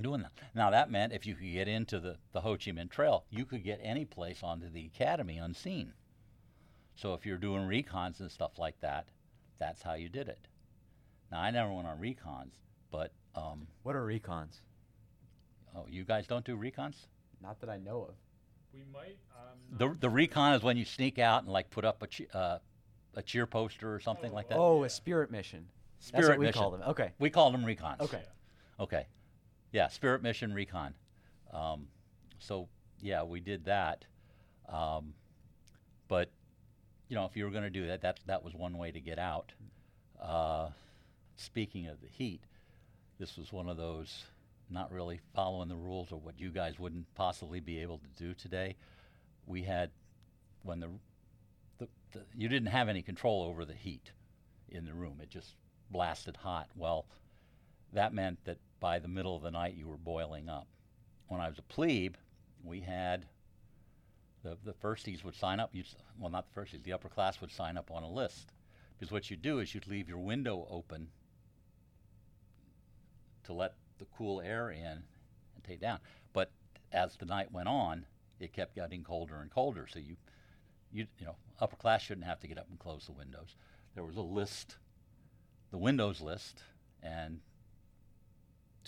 doing 0.00 0.22
that. 0.22 0.32
Now, 0.54 0.70
that 0.70 0.90
meant 0.90 1.12
if 1.12 1.26
you 1.26 1.34
could 1.34 1.52
get 1.52 1.68
into 1.68 1.98
the, 2.00 2.16
the 2.32 2.40
Ho 2.40 2.52
Chi 2.52 2.70
Minh 2.70 2.90
Trail, 2.90 3.24
you 3.30 3.44
could 3.44 3.64
get 3.64 3.80
any 3.82 4.04
place 4.04 4.42
onto 4.42 4.70
the 4.70 4.86
academy 4.86 5.38
unseen. 5.38 5.92
So 6.94 7.14
if 7.14 7.24
you're 7.26 7.38
doing 7.38 7.68
recons 7.68 8.20
and 8.20 8.30
stuff 8.30 8.58
like 8.58 8.80
that, 8.80 9.06
that's 9.58 9.82
how 9.82 9.94
you 9.94 10.08
did 10.08 10.28
it. 10.28 10.48
Now, 11.30 11.40
I 11.40 11.50
never 11.50 11.72
went 11.72 11.86
on 11.86 11.98
recons, 11.98 12.52
but 12.90 13.12
um, 13.34 13.66
What 13.82 13.94
are 13.96 14.04
recons? 14.04 14.60
oh, 15.76 15.86
you 15.88 16.04
guys 16.04 16.26
don't 16.26 16.44
do 16.44 16.56
recons? 16.56 16.94
Not 17.42 17.60
that 17.60 17.68
I 17.70 17.76
know 17.78 18.08
of. 18.08 18.14
we 18.72 18.80
might. 18.92 19.18
Um, 19.36 19.58
The 19.78 19.96
the 20.00 20.10
recon 20.10 20.54
is 20.54 20.62
when 20.62 20.76
you 20.76 20.84
sneak 20.84 21.18
out 21.18 21.44
and 21.44 21.52
like 21.52 21.70
put 21.70 21.84
up 21.84 22.02
a 22.02 22.06
che- 22.08 22.26
uh, 22.34 22.58
a 23.14 23.22
cheer 23.22 23.46
poster 23.46 23.92
or 23.94 24.00
something 24.00 24.32
like 24.32 24.48
that. 24.48 24.58
Oh, 24.58 24.82
a 24.84 24.88
spirit 24.88 25.30
mission. 25.30 25.66
That's 25.98 26.08
Spirit 26.08 26.28
what 26.30 26.38
we 26.40 26.46
mission. 26.46 26.60
call 26.60 26.70
them. 26.72 26.82
Okay. 26.88 27.12
We 27.18 27.30
call 27.30 27.52
them 27.52 27.64
recons. 27.64 28.00
Okay. 28.00 28.22
Okay. 28.80 29.06
Yeah, 29.72 29.88
Spirit 29.88 30.22
Mission 30.22 30.52
Recon. 30.52 30.94
Um, 31.52 31.88
so 32.38 32.68
yeah, 33.00 33.22
we 33.22 33.40
did 33.40 33.64
that. 33.66 34.04
Um, 34.68 35.14
but 36.08 36.30
you 37.08 37.16
know, 37.16 37.24
if 37.24 37.36
you 37.36 37.44
were 37.44 37.50
going 37.50 37.64
to 37.64 37.70
do 37.70 37.86
that, 37.86 38.02
that 38.02 38.20
that 38.26 38.42
was 38.42 38.54
one 38.54 38.78
way 38.78 38.90
to 38.90 39.00
get 39.00 39.18
out. 39.18 39.52
Uh, 40.20 40.68
speaking 41.36 41.86
of 41.86 42.00
the 42.00 42.08
heat, 42.08 42.42
this 43.18 43.36
was 43.36 43.52
one 43.52 43.68
of 43.68 43.76
those 43.76 44.24
not 44.70 44.92
really 44.92 45.20
following 45.34 45.68
the 45.68 45.76
rules 45.76 46.12
or 46.12 46.16
what 46.16 46.38
you 46.38 46.50
guys 46.50 46.78
wouldn't 46.78 47.12
possibly 47.14 47.60
be 47.60 47.78
able 47.78 47.98
to 47.98 48.22
do 48.22 48.34
today. 48.34 48.76
We 49.46 49.62
had 49.62 49.90
when 50.62 50.80
the, 50.80 50.88
the, 51.78 51.88
the 52.12 52.20
you 52.36 52.48
didn't 52.48 52.68
have 52.68 52.88
any 52.88 53.02
control 53.02 53.42
over 53.42 53.64
the 53.64 53.74
heat 53.74 54.12
in 54.68 54.84
the 54.84 54.94
room; 54.94 55.20
it 55.22 55.30
just 55.30 55.54
blasted 55.90 56.36
hot. 56.36 56.68
Well, 56.76 57.06
that 57.92 58.12
meant 58.12 58.44
that 58.44 58.58
by 58.80 58.98
the 58.98 59.08
middle 59.08 59.36
of 59.36 59.42
the 59.42 59.50
night 59.50 59.74
you 59.74 59.88
were 59.88 59.96
boiling 59.96 60.48
up. 60.48 60.66
When 61.28 61.40
I 61.40 61.48
was 61.48 61.58
a 61.58 61.62
plebe, 61.62 62.14
we 62.64 62.80
had 62.80 63.26
the, 64.42 64.56
the 64.64 64.72
firsties 64.72 65.24
would 65.24 65.34
sign 65.34 65.60
up. 65.60 65.74
Well, 66.18 66.30
not 66.30 66.46
the 66.52 66.60
firsties, 66.60 66.82
the 66.82 66.92
upper 66.92 67.08
class 67.08 67.40
would 67.40 67.50
sign 67.50 67.76
up 67.76 67.90
on 67.90 68.02
a 68.02 68.10
list. 68.10 68.52
Because 68.98 69.12
what 69.12 69.30
you'd 69.30 69.42
do 69.42 69.60
is 69.60 69.74
you'd 69.74 69.86
leave 69.86 70.08
your 70.08 70.18
window 70.18 70.66
open 70.70 71.08
to 73.44 73.52
let 73.52 73.74
the 73.98 74.06
cool 74.16 74.40
air 74.40 74.70
in 74.70 74.84
and 74.84 75.64
take 75.66 75.80
down. 75.80 75.98
But 76.32 76.50
as 76.92 77.16
the 77.16 77.26
night 77.26 77.52
went 77.52 77.68
on, 77.68 78.06
it 78.40 78.52
kept 78.52 78.74
getting 78.74 79.02
colder 79.02 79.40
and 79.40 79.50
colder. 79.50 79.86
So 79.90 79.98
you, 79.98 80.16
you, 80.92 81.06
you 81.18 81.26
know, 81.26 81.36
upper 81.60 81.76
class 81.76 82.02
shouldn't 82.02 82.26
have 82.26 82.40
to 82.40 82.48
get 82.48 82.58
up 82.58 82.66
and 82.70 82.78
close 82.78 83.06
the 83.06 83.12
windows. 83.12 83.56
There 83.94 84.04
was 84.04 84.16
a 84.16 84.22
list, 84.22 84.76
the 85.70 85.78
windows 85.78 86.20
list, 86.20 86.62
and 87.02 87.40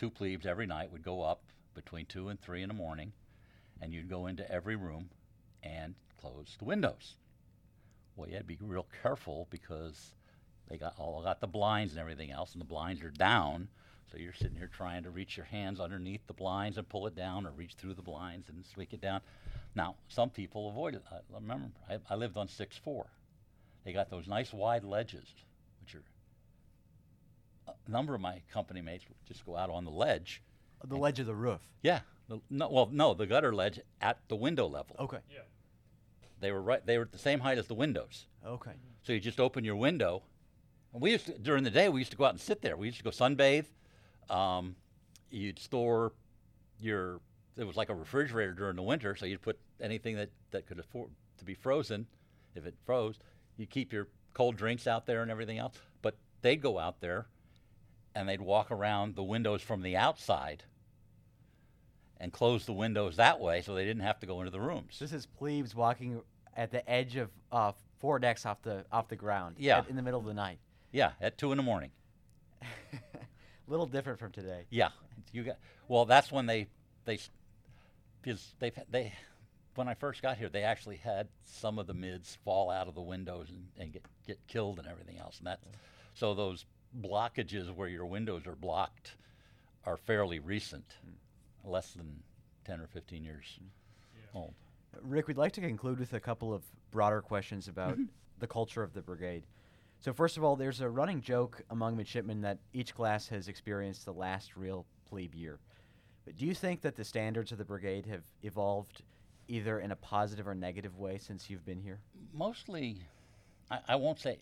two 0.01 0.09
plebes 0.09 0.47
every 0.47 0.67
night 0.67 0.91
would 0.91 1.05
go 1.05 1.21
up 1.21 1.43
between 1.75 2.07
two 2.07 2.31
and 2.31 2.41
three 2.41 2.63
in 2.63 2.69
the 2.69 2.75
morning, 2.75 3.13
and 3.83 3.93
you'd 3.93 4.09
go 4.09 4.29
into 4.29 4.51
every 4.51 4.75
room 4.75 5.11
and 5.63 5.95
close 6.19 6.57
the 6.59 6.65
windows. 6.65 7.17
Well, 8.17 8.27
you 8.27 8.33
had 8.35 8.49
to 8.49 8.57
be 8.57 8.57
real 8.63 8.87
careful 9.03 9.47
because 9.51 10.15
they 10.69 10.79
got 10.79 10.95
all 10.97 11.23
got 11.23 11.43
the 11.43 11.47
blinds 11.47 11.93
and 11.93 12.01
everything 12.01 12.31
else, 12.31 12.53
and 12.53 12.63
the 12.63 12.67
blinds 12.67 13.03
are 13.03 13.11
down. 13.11 13.69
So 14.11 14.17
you're 14.17 14.33
sitting 14.33 14.57
here 14.57 14.71
trying 14.75 15.03
to 15.03 15.11
reach 15.11 15.37
your 15.37 15.45
hands 15.45 15.79
underneath 15.79 16.27
the 16.27 16.33
blinds 16.33 16.79
and 16.79 16.89
pull 16.89 17.07
it 17.07 17.15
down, 17.15 17.47
or 17.47 17.51
reach 17.51 17.75
through 17.75 17.95
the 17.95 18.03
blinds 18.03 18.49
and 18.49 18.65
squeak 18.65 18.95
it 18.95 19.03
down. 19.03 19.21
Now, 19.75 19.97
some 20.09 20.31
people 20.31 20.71
avoid 20.71 20.95
it. 20.95 21.03
I 21.13 21.19
remember 21.31 21.69
I, 21.91 21.99
I 22.09 22.15
lived 22.15 22.39
on 22.39 22.49
six 22.49 22.79
four. 22.79 23.07
They 23.85 23.93
got 23.93 24.09
those 24.09 24.27
nice 24.27 24.55
wide 24.55 24.85
ledges, 24.85 25.27
a 27.87 27.91
number 27.91 28.15
of 28.15 28.21
my 28.21 28.43
company 28.53 28.81
mates 28.81 29.05
would 29.09 29.17
just 29.27 29.45
go 29.45 29.57
out 29.57 29.71
on 29.71 29.85
the 29.85 29.91
ledge. 29.91 30.43
The 30.85 30.97
ledge 30.97 31.19
of 31.21 31.27
the 31.27 31.35
roof. 31.35 31.61
Yeah, 31.83 32.01
the, 32.29 32.41
no, 32.49 32.69
well, 32.71 32.89
no, 32.91 33.13
the 33.13 33.27
gutter 33.27 33.55
ledge 33.55 33.81
at 34.01 34.19
the 34.29 34.37
window 34.37 34.67
level. 34.67 34.97
Okay. 34.99 35.19
Yeah. 35.31 35.41
They 36.41 36.53
were 36.53 36.63
right. 36.63 36.85
They 36.85 36.97
were 36.97 37.05
at 37.05 37.13
the 37.13 37.19
same 37.19 37.41
height 37.41 37.59
as 37.59 37.67
the 37.67 37.75
windows. 37.75 38.27
Okay. 38.47 38.73
So 39.03 39.13
you 39.13 39.21
just 39.21 39.41
open 39.41 39.65
your 39.65 39.77
window. 39.77 40.23
And 40.93 41.03
we 41.03 41.13
used 41.13 41.27
to, 41.27 41.39
during 41.39 41.65
the 41.65 41.71
day 41.71 41.89
we 41.89 42.01
used 42.01 42.13
to 42.13 42.17
go 42.17 42.25
out 42.25 42.33
and 42.33 42.41
sit 42.41 42.63
there. 42.63 42.77
We 42.77 42.87
used 42.87 42.99
to 42.99 43.05
go 43.05 43.11
sunbathe. 43.11 43.67
Um, 44.31 44.77
you'd 45.31 45.59
store 45.59 46.13
your. 46.81 47.21
It 47.57 47.65
was 47.65 47.77
like 47.77 47.91
a 47.91 47.95
refrigerator 47.95 48.53
during 48.53 48.77
the 48.77 48.83
winter, 48.83 49.15
so 49.15 49.27
you'd 49.27 49.43
put 49.43 49.59
anything 49.81 50.17
that 50.17 50.31
that 50.51 50.67
could 50.67 50.79
afford 50.79 51.11
to 51.39 51.45
be 51.45 51.55
frozen, 51.55 52.07
if 52.55 52.65
it 52.65 52.75
froze. 52.87 53.19
You 53.59 53.67
keep 53.67 53.93
your 53.93 54.09
cold 54.33 54.57
drinks 54.57 54.87
out 54.87 55.05
there 55.05 55.21
and 55.21 55.31
everything 55.31 55.59
else. 55.59 55.75
But 56.01 56.17
they'd 56.41 56.63
go 56.63 56.79
out 56.79 57.01
there, 57.01 57.27
and 58.15 58.29
they'd 58.29 58.41
walk 58.41 58.71
around 58.71 59.15
the 59.17 59.23
windows 59.23 59.63
from 59.63 59.83
the 59.83 59.97
outside. 59.97 60.65
And 62.23 62.33
close 62.33 62.67
the 62.67 62.75
windows 62.75 63.17
that 63.17 63.41
way, 63.41 63.63
so 63.63 63.75
they 63.75 63.87
didn't 63.87 64.03
have 64.03 64.21
to 64.21 64.27
go 64.27 64.41
into 64.41 64.51
the 64.51 64.61
rooms. 64.61 64.99
This 64.99 65.13
is 65.15 65.25
plebes 65.25 65.75
walking 65.75 66.21
at 66.55 66.71
the 66.71 66.89
edge 66.89 67.17
of 67.17 67.31
uh, 67.51 67.73
four 67.99 68.19
decks 68.19 68.45
off 68.45 68.61
the 68.61 68.85
off 68.93 69.09
the 69.09 69.17
ground. 69.17 69.57
Yeah. 69.59 69.79
at- 69.79 69.89
in 69.89 69.97
the 69.97 70.03
middle 70.03 70.21
of 70.21 70.27
the 70.27 70.35
night. 70.35 70.59
Yeah, 70.93 71.13
at 71.21 71.39
two 71.39 71.51
in 71.53 71.57
the 71.57 71.63
morning. 71.63 71.93
A 72.61 72.67
little 73.69 73.87
different 73.87 74.19
from 74.19 74.33
today. 74.33 74.67
Yeah, 74.69 74.89
you 75.33 75.45
got. 75.45 75.57
Well, 75.89 76.05
that's 76.05 76.31
when 76.31 76.45
they 76.45 76.67
they 77.07 77.19
because 78.21 78.55
they 78.59 78.71
they 78.91 79.15
when 79.77 79.89
I 79.89 79.95
first 79.95 80.21
got 80.21 80.37
here, 80.37 80.49
they 80.51 80.63
actually 80.65 80.97
had 80.97 81.29
some 81.45 81.79
of 81.79 81.87
the 81.87 81.95
mids 81.95 82.37
fall 82.45 82.71
out 82.71 82.87
of 82.89 82.95
the 82.95 83.01
windows 83.01 83.49
and, 83.49 83.69
and 83.79 83.93
get 83.93 84.05
get 84.27 84.39
killed 84.47 84.79
and 84.79 84.87
everything 84.89 85.19
else, 85.19 85.39
and 85.39 85.47
that's 85.47 85.65
so 86.13 86.35
those 86.35 86.67
blockages 86.99 87.75
where 87.75 87.89
your 87.89 88.07
windows 88.07 88.47
are 88.47 88.57
blocked 88.57 89.17
are 89.85 89.97
fairly 89.97 90.39
recent, 90.39 90.85
less 91.65 91.93
than 91.93 92.23
ten 92.65 92.81
or 92.81 92.87
fifteen 92.87 93.25
years 93.25 93.59
old. 94.35 94.55
Ric, 95.03 95.29
we'd 95.29 95.37
like 95.37 95.53
to 95.53 95.61
conclude 95.61 95.99
with 95.99 96.13
a 96.13 96.21
couple 96.21 96.53
of 96.53 96.63
broader 96.91 97.21
questions 97.21 97.69
about 97.69 97.93
mm-hmm. 97.93 98.05
the 98.39 98.47
culture 98.47 98.83
of 98.83 98.93
the 98.93 99.03
brigade. 99.03 99.45
So, 100.01 100.13
first 100.13 100.37
of 100.37 100.45
all, 100.45 100.57
there's 100.57 100.81
a 100.81 100.89
running 100.89 101.21
joke 101.21 101.63
among 101.71 101.97
midshipmen 101.97 102.41
that 102.43 102.59
each 102.73 102.95
class 102.95 103.29
has 103.29 103.49
experienced 103.49 104.05
the 104.05 104.13
last 104.13 104.57
real 104.57 104.87
plebe 105.09 105.35
year. 105.35 105.59
But 106.25 106.37
do 106.37 106.47
you 106.47 106.55
think 106.55 106.81
that 106.83 106.97
the 106.97 107.05
standards 107.05 107.53
of 107.53 107.59
the 107.59 107.65
brigade 107.65 108.07
have 108.07 108.23
evolved 108.43 109.03
either 109.49 109.81
in 109.81 109.91
a 109.91 109.97
positive 109.97 110.47
or 110.49 110.55
negative 110.55 110.99
way 110.99 111.19
since 111.19 111.51
you've 111.51 111.65
been 111.67 111.81
here? 111.81 111.99
mostly, 112.33 112.99
I, 113.71 113.79
I 113.89 113.97
won't 113.97 114.19
say 114.21 114.39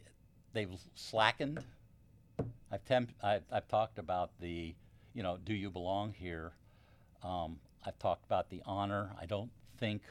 they've 0.53 0.71
slackened. 0.95 1.65
I've, 2.71 2.85
temp, 2.85 3.13
I've, 3.23 3.45
I've 3.51 3.69
talked 3.69 3.99
about 3.99 4.31
the, 4.41 4.75
you 5.15 5.23
know, 5.23 5.39
do 5.45 5.55
you 5.55 5.71
belong 5.71 6.13
here? 6.13 6.53
Um, 7.23 7.59
I've 7.87 7.99
talked 7.99 8.25
about 8.27 8.51
the 8.51 8.63
honor. 8.67 9.11
I 9.21 9.27
don't 9.27 9.51
think 9.79 10.03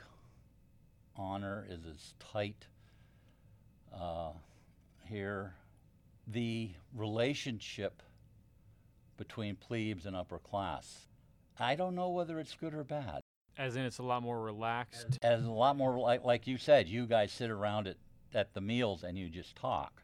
honor 1.15 1.65
is 1.69 1.85
as 1.85 2.13
tight 2.19 2.65
uh, 3.93 4.31
here. 5.05 5.53
The 6.27 6.71
relationship 6.95 8.01
between 9.17 9.55
plebes 9.55 10.05
and 10.05 10.15
upper 10.15 10.39
class, 10.39 11.07
I 11.59 11.75
don't 11.75 11.95
know 11.95 12.09
whether 12.09 12.39
it's 12.39 12.53
good 12.55 12.73
or 12.73 12.83
bad 12.83 13.21
As 13.57 13.75
in, 13.75 13.83
it's 13.83 13.97
a 13.99 14.03
lot 14.03 14.21
more 14.21 14.41
relaxed. 14.41 15.17
as 15.21 15.45
a 15.45 15.51
lot 15.51 15.75
more 15.77 15.97
like 15.97 16.23
like 16.23 16.47
you 16.47 16.57
said, 16.57 16.87
you 16.87 17.05
guys 17.05 17.31
sit 17.31 17.49
around 17.49 17.87
at, 17.87 17.97
at 18.33 18.53
the 18.53 18.61
meals 18.61 19.03
and 19.03 19.17
you 19.17 19.29
just 19.29 19.55
talk. 19.55 20.03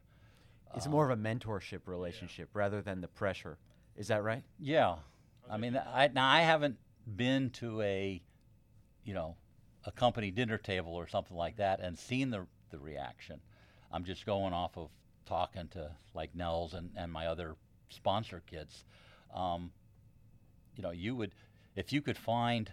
It's 0.76 0.88
more 0.88 1.10
of 1.10 1.18
a 1.18 1.22
mentorship 1.22 1.82
relationship 1.86 2.50
rather 2.54 2.82
than 2.82 3.02
the 3.02 3.08
pressure. 3.08 3.58
Is 3.96 4.08
that 4.08 4.24
right? 4.24 4.44
Yeah, 4.60 4.96
I 5.50 5.58
mean, 5.58 5.80
I 5.94 6.10
now 6.14 6.28
I 6.28 6.42
haven't 6.42 6.78
been 7.16 7.50
to 7.52 7.82
a, 7.82 8.22
you 9.04 9.14
know, 9.14 9.36
a 9.86 9.92
company 9.92 10.32
dinner 10.32 10.58
table 10.58 10.94
or 10.94 11.08
something 11.08 11.38
like 11.38 11.58
that 11.58 11.80
and 11.80 11.98
seen 11.98 12.30
the 12.32 12.48
the 12.72 12.80
reaction. 12.80 13.40
I'm 13.92 14.04
just 14.04 14.26
going 14.26 14.54
off 14.54 14.78
of 14.78 14.90
talking 15.26 15.68
to 15.70 15.92
like 16.14 16.34
Nels 16.34 16.74
and 16.74 16.90
and 16.96 17.12
my 17.12 17.28
other 17.28 17.56
sponsor 17.90 18.42
kids. 18.48 18.86
Um, 19.34 19.72
you 20.76 20.82
know, 20.82 20.92
you 20.92 21.16
would 21.16 21.36
if 21.76 21.94
you 21.94 22.02
could 22.02 22.18
find 22.18 22.72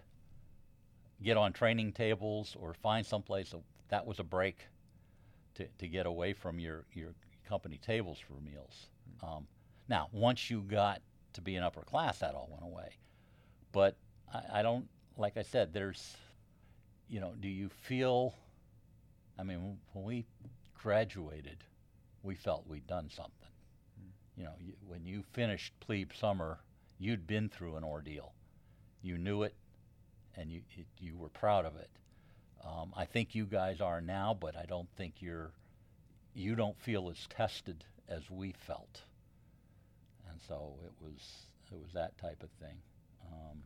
get 1.22 1.36
on 1.36 1.52
training 1.52 1.92
tables 1.92 2.56
or 2.58 2.74
find 2.74 3.04
someplace 3.04 3.50
that, 3.50 3.60
that 3.88 4.06
was 4.06 4.18
a 4.18 4.24
break 4.24 4.66
to, 5.54 5.66
to 5.78 5.88
get 5.88 6.06
away 6.06 6.32
from 6.32 6.58
your, 6.58 6.84
your 6.94 7.14
company 7.50 7.78
tables 7.84 8.18
for 8.18 8.34
meals. 8.40 8.86
Um, 9.22 9.46
now, 9.88 10.08
once 10.12 10.48
you 10.50 10.60
got 10.60 11.02
to 11.32 11.40
be 11.40 11.56
an 11.56 11.64
upper 11.64 11.82
class, 11.82 12.20
that 12.20 12.34
all 12.34 12.48
went 12.50 12.62
away. 12.64 12.90
But 13.72 13.96
I, 14.32 14.60
I 14.60 14.62
don't, 14.62 14.86
like 15.16 15.36
I 15.36 15.42
said, 15.42 15.72
there's, 15.72 16.16
you 17.08 17.18
know, 17.20 17.34
do 17.40 17.48
you 17.48 17.68
feel, 17.68 18.34
I 19.36 19.42
mean, 19.42 19.78
when 19.92 20.04
we 20.04 20.26
graduated, 20.80 21.58
we 22.22 22.36
felt 22.36 22.68
we'd 22.68 22.86
done 22.86 23.10
something. 23.10 23.34
You 24.36 24.44
know, 24.44 24.54
you, 24.58 24.72
when 24.86 25.04
you 25.04 25.24
finished 25.32 25.72
plebe 25.80 26.12
summer, 26.14 26.60
you'd 26.98 27.26
been 27.26 27.48
through 27.48 27.76
an 27.76 27.84
ordeal. 27.84 28.32
You 29.02 29.18
knew 29.18 29.42
it, 29.42 29.54
and 30.36 30.50
you 30.50 30.62
it, 30.76 30.86
you 30.98 31.16
were 31.18 31.28
proud 31.30 31.64
of 31.66 31.76
it. 31.76 31.90
Um, 32.64 32.92
I 32.96 33.06
think 33.06 33.34
you 33.34 33.44
guys 33.44 33.80
are 33.80 34.00
now, 34.00 34.36
but 34.38 34.56
I 34.56 34.66
don't 34.66 34.88
think 34.96 35.14
you're 35.20 35.50
you 36.34 36.54
don't 36.54 36.78
feel 36.80 37.10
as 37.10 37.26
tested 37.28 37.84
as 38.08 38.30
we 38.30 38.52
felt. 38.52 39.02
And 40.30 40.40
so 40.46 40.74
it 40.84 40.92
was 41.00 41.46
it 41.72 41.78
was 41.78 41.92
that 41.92 42.18
type 42.18 42.42
of 42.42 42.50
thing. 42.60 42.76
Um, 43.30 43.62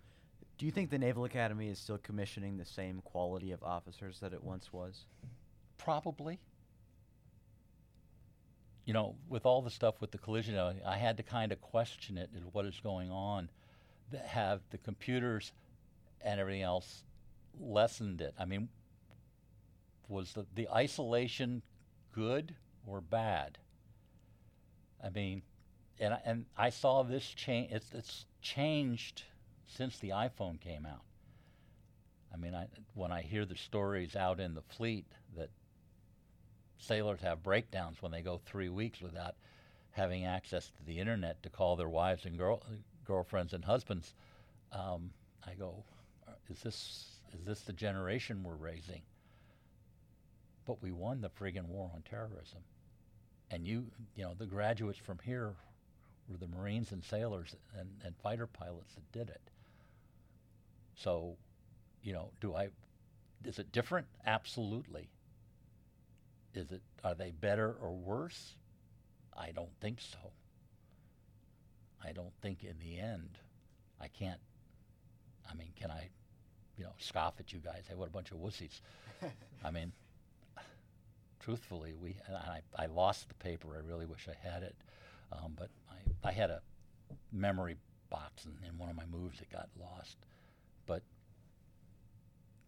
Do 0.59 0.67
you 0.67 0.73
think 0.73 0.91
the 0.91 0.99
Naval 0.99 1.25
Academy 1.25 1.69
is 1.69 1.79
still 1.79 1.99
commissioning 1.99 2.59
the 2.59 2.65
same 2.65 3.01
quality 3.03 3.53
of 3.53 3.63
officers 3.63 4.21
that 4.21 4.33
it 4.35 4.43
once 4.43 4.73
was? 4.73 5.07
Probably. 5.79 6.39
You 8.85 8.93
know, 8.93 9.15
with 9.31 9.47
all 9.47 9.63
the 9.63 9.71
stuff 9.71 10.03
with 10.03 10.11
the 10.11 10.19
collision, 10.19 10.59
I, 10.59 10.75
I 10.85 10.97
had 10.99 11.17
to 11.17 11.23
kind 11.23 11.51
of 11.53 11.63
question 11.63 12.19
it 12.19 12.29
and 12.35 12.45
what 12.53 12.67
is 12.67 12.79
going 12.81 13.11
on. 13.11 13.49
That 14.13 14.27
have 14.27 14.61
the 14.71 14.77
computers 14.77 15.53
and 16.21 16.39
everything 16.39 16.63
else 16.63 17.05
lessened 17.59 18.21
it? 18.21 18.35
I 18.39 18.45
mean, 18.45 18.69
was 20.09 20.33
the, 20.35 20.47
the 20.55 20.69
isolation 20.69 21.63
good 22.15 22.55
or 22.87 23.01
bad? 23.01 23.59
I 25.03 25.11
mean, 25.11 25.43
and 25.99 26.17
and 26.25 26.47
I 26.57 26.71
saw 26.71 27.03
this 27.03 27.27
change. 27.27 27.73
It's, 27.73 27.93
it's 27.93 28.27
changed 28.41 29.23
since 29.67 29.99
the 29.99 30.11
iPhone 30.11 30.61
came 30.61 30.87
out. 30.87 31.03
I 32.33 32.37
mean, 32.37 32.55
I, 32.55 32.67
when 32.95 33.13
I 33.13 33.23
hear 33.23 33.45
the 33.45 33.57
stories 33.57 34.17
out 34.17 34.41
in 34.41 34.55
the 34.55 34.63
fleet 34.63 35.07
that 35.37 35.51
sailors 36.79 37.21
have 37.21 37.43
breakdowns 37.43 38.03
when 38.03 38.11
they 38.11 38.23
go 38.23 38.41
three 38.45 38.69
weeks 38.69 39.01
without 39.01 39.37
having 39.93 40.25
access 40.25 40.67
to 40.67 40.85
the 40.85 40.99
internet 40.99 41.43
to 41.45 41.49
call 41.49 41.77
their 41.77 41.89
wives 41.89 42.25
and 42.25 42.37
girl, 42.37 42.63
girlfriends 43.05 43.53
and 43.53 43.65
husbands, 43.65 44.15
um, 44.73 45.13
I 45.47 45.55
go, 45.55 45.85
"Uh, 46.27 46.33
is 46.51 46.61
this 46.61 47.21
is 47.33 47.47
this 47.47 47.61
the 47.61 47.73
generation 47.73 48.43
we're 48.43 48.55
raising? 48.55 49.03
But 50.67 50.83
we 50.83 50.93
won 50.93 51.21
the 51.21 51.31
friggin' 51.31 51.67
war 51.67 51.91
on 51.95 52.03
terrorism, 52.03 52.61
and 53.51 53.67
you 53.67 53.87
you 54.17 54.25
know 54.25 54.35
the 54.39 54.47
graduates 54.47 54.99
from 54.99 55.19
here 55.25 55.55
were 56.29 56.39
the 56.39 56.49
Marines 56.49 56.93
and 56.93 57.05
sailors 57.05 57.55
and, 57.79 57.89
and 58.05 58.15
fighter 58.23 58.47
pilots 58.47 58.95
that 58.95 59.13
did 59.13 59.29
it. 59.29 59.41
So, 60.97 61.37
you 62.03 62.13
know, 62.13 62.31
do 62.41 62.55
I? 62.55 62.69
Is 63.45 63.59
it 63.59 63.73
different? 63.73 64.07
Absolutely. 64.27 65.09
Is 66.55 66.71
it? 66.71 66.83
Are 67.03 67.15
they 67.15 67.31
better 67.31 67.75
or 67.81 67.93
worse? 67.93 68.55
I 69.37 69.51
don't 69.51 69.75
think 69.81 70.01
so. 70.01 70.31
I 72.03 72.13
don't 72.13 72.33
think 72.43 72.63
in 72.63 72.79
the 72.79 73.01
end, 73.01 73.39
I 74.01 74.09
can't. 74.09 74.41
I 75.51 75.55
mean, 75.55 75.73
can 75.79 75.91
I, 75.91 76.09
you 76.79 76.85
know, 76.85 76.93
scoff 76.99 77.35
at 77.41 77.53
you 77.53 77.59
guys? 77.59 77.85
Hey, 77.89 77.95
what 77.95 78.09
a 78.09 78.13
bunch 78.13 78.31
of 78.31 78.39
wussies. 78.39 78.81
I 79.65 79.71
mean, 79.71 79.93
truthfully, 81.45 81.93
we. 82.01 82.17
I, 82.31 82.61
I 82.77 82.87
lost 82.87 83.29
the 83.29 83.35
paper. 83.35 83.69
I 83.77 83.87
really 83.87 84.07
wish 84.07 84.29
I 84.29 84.49
had 84.49 84.63
it, 84.63 84.75
um, 85.31 85.53
but 85.57 85.69
I, 85.91 86.29
I 86.29 86.33
had 86.33 86.51
a 86.51 86.63
memory 87.33 87.77
box 88.09 88.47
in, 88.47 88.69
in 88.69 88.79
one 88.79 88.89
of 88.89 88.97
my 88.97 89.05
moves 89.05 89.39
that 89.39 89.51
got 89.51 89.69
lost. 89.79 90.17
But 90.87 91.03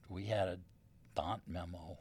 we 0.08 0.26
had 0.26 0.48
a 0.48 0.58
Dant 1.14 1.40
memo 1.48 1.98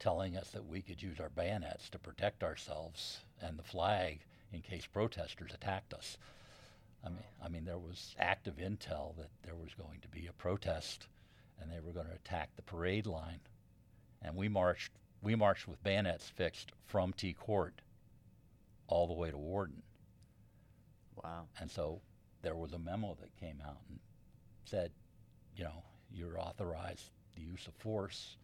telling 0.00 0.36
us 0.36 0.50
that 0.50 0.66
we 0.66 0.82
could 0.82 1.00
use 1.00 1.20
our 1.20 1.28
bayonets 1.28 1.88
to 1.90 1.98
protect 1.98 2.42
ourselves 2.42 3.20
and 3.40 3.56
the 3.56 3.62
flag 3.62 4.20
in 4.52 4.60
case 4.60 4.86
protesters 4.86 5.52
attacked 5.54 5.94
us. 5.94 6.18
I 7.04 7.10
mean, 7.10 7.18
I 7.44 7.48
mean, 7.48 7.64
there 7.64 7.78
was 7.78 8.16
active 8.18 8.56
intel 8.56 9.16
that 9.16 9.30
there 9.44 9.54
was 9.54 9.74
going 9.74 10.00
to 10.00 10.08
be 10.08 10.26
a 10.26 10.32
protest, 10.32 11.06
and 11.60 11.70
they 11.70 11.78
were 11.80 11.92
going 11.92 12.06
to 12.06 12.14
attack 12.14 12.50
the 12.56 12.62
parade 12.62 13.06
line, 13.06 13.40
and 14.22 14.34
we 14.34 14.48
marched. 14.48 14.90
We 15.24 15.34
marched 15.34 15.66
with 15.66 15.82
bayonets 15.82 16.28
fixed 16.28 16.72
from 16.86 17.12
T 17.14 17.32
Court 17.32 17.80
all 18.86 19.06
the 19.06 19.14
way 19.14 19.30
to 19.30 19.38
Worden, 19.38 19.82
Wow. 21.22 21.48
and 21.58 21.70
so 21.70 22.02
there 22.42 22.54
was 22.54 22.74
a 22.74 22.78
memo 22.78 23.16
that 23.20 23.34
came 23.40 23.62
out 23.66 23.78
and 23.88 23.98
said, 24.66 24.92
you 25.56 25.64
know, 25.64 25.82
you're 26.12 26.38
authorized 26.38 27.10
the 27.34 27.40
use 27.40 27.66
of 27.66 27.74
force, 27.76 28.36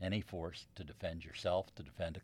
any 0.00 0.22
force, 0.22 0.66
to 0.76 0.84
defend 0.84 1.24
yourself, 1.24 1.74
to 1.74 1.82
defend 1.82 2.20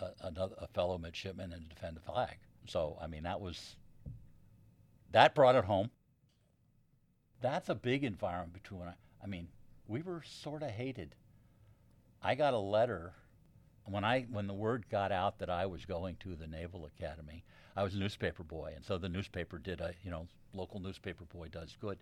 a, 0.00 0.04
a, 0.04 0.12
another, 0.28 0.54
a 0.58 0.68
fellow 0.68 0.96
midshipman, 0.96 1.52
and 1.52 1.68
to 1.68 1.74
defend 1.74 1.96
the 1.96 2.00
flag. 2.00 2.36
So, 2.66 2.96
I 3.00 3.08
mean, 3.08 3.24
that 3.24 3.40
was 3.40 3.76
that 5.10 5.34
brought 5.34 5.56
it 5.56 5.64
home. 5.64 5.90
That's 7.40 7.68
a 7.68 7.74
big 7.74 8.04
environment 8.04 8.52
between. 8.52 8.82
I 9.22 9.26
mean, 9.26 9.48
we 9.88 10.02
were 10.02 10.22
sort 10.22 10.62
of 10.62 10.70
hated. 10.70 11.16
I 12.22 12.34
got 12.34 12.54
a 12.54 12.58
letter 12.58 13.12
when 13.84 14.04
I 14.04 14.26
when 14.30 14.46
the 14.46 14.54
word 14.54 14.86
got 14.90 15.12
out 15.12 15.38
that 15.38 15.50
I 15.50 15.66
was 15.66 15.84
going 15.84 16.16
to 16.20 16.34
the 16.34 16.46
Naval 16.46 16.86
Academy. 16.86 17.44
I 17.76 17.82
was 17.82 17.94
a 17.94 17.98
newspaper 17.98 18.42
boy, 18.42 18.72
and 18.74 18.84
so 18.84 18.98
the 18.98 19.08
newspaper 19.08 19.58
did 19.58 19.80
a 19.80 19.94
you 20.02 20.10
know 20.10 20.26
local 20.52 20.80
newspaper 20.80 21.24
boy 21.24 21.48
does 21.48 21.76
good. 21.80 21.98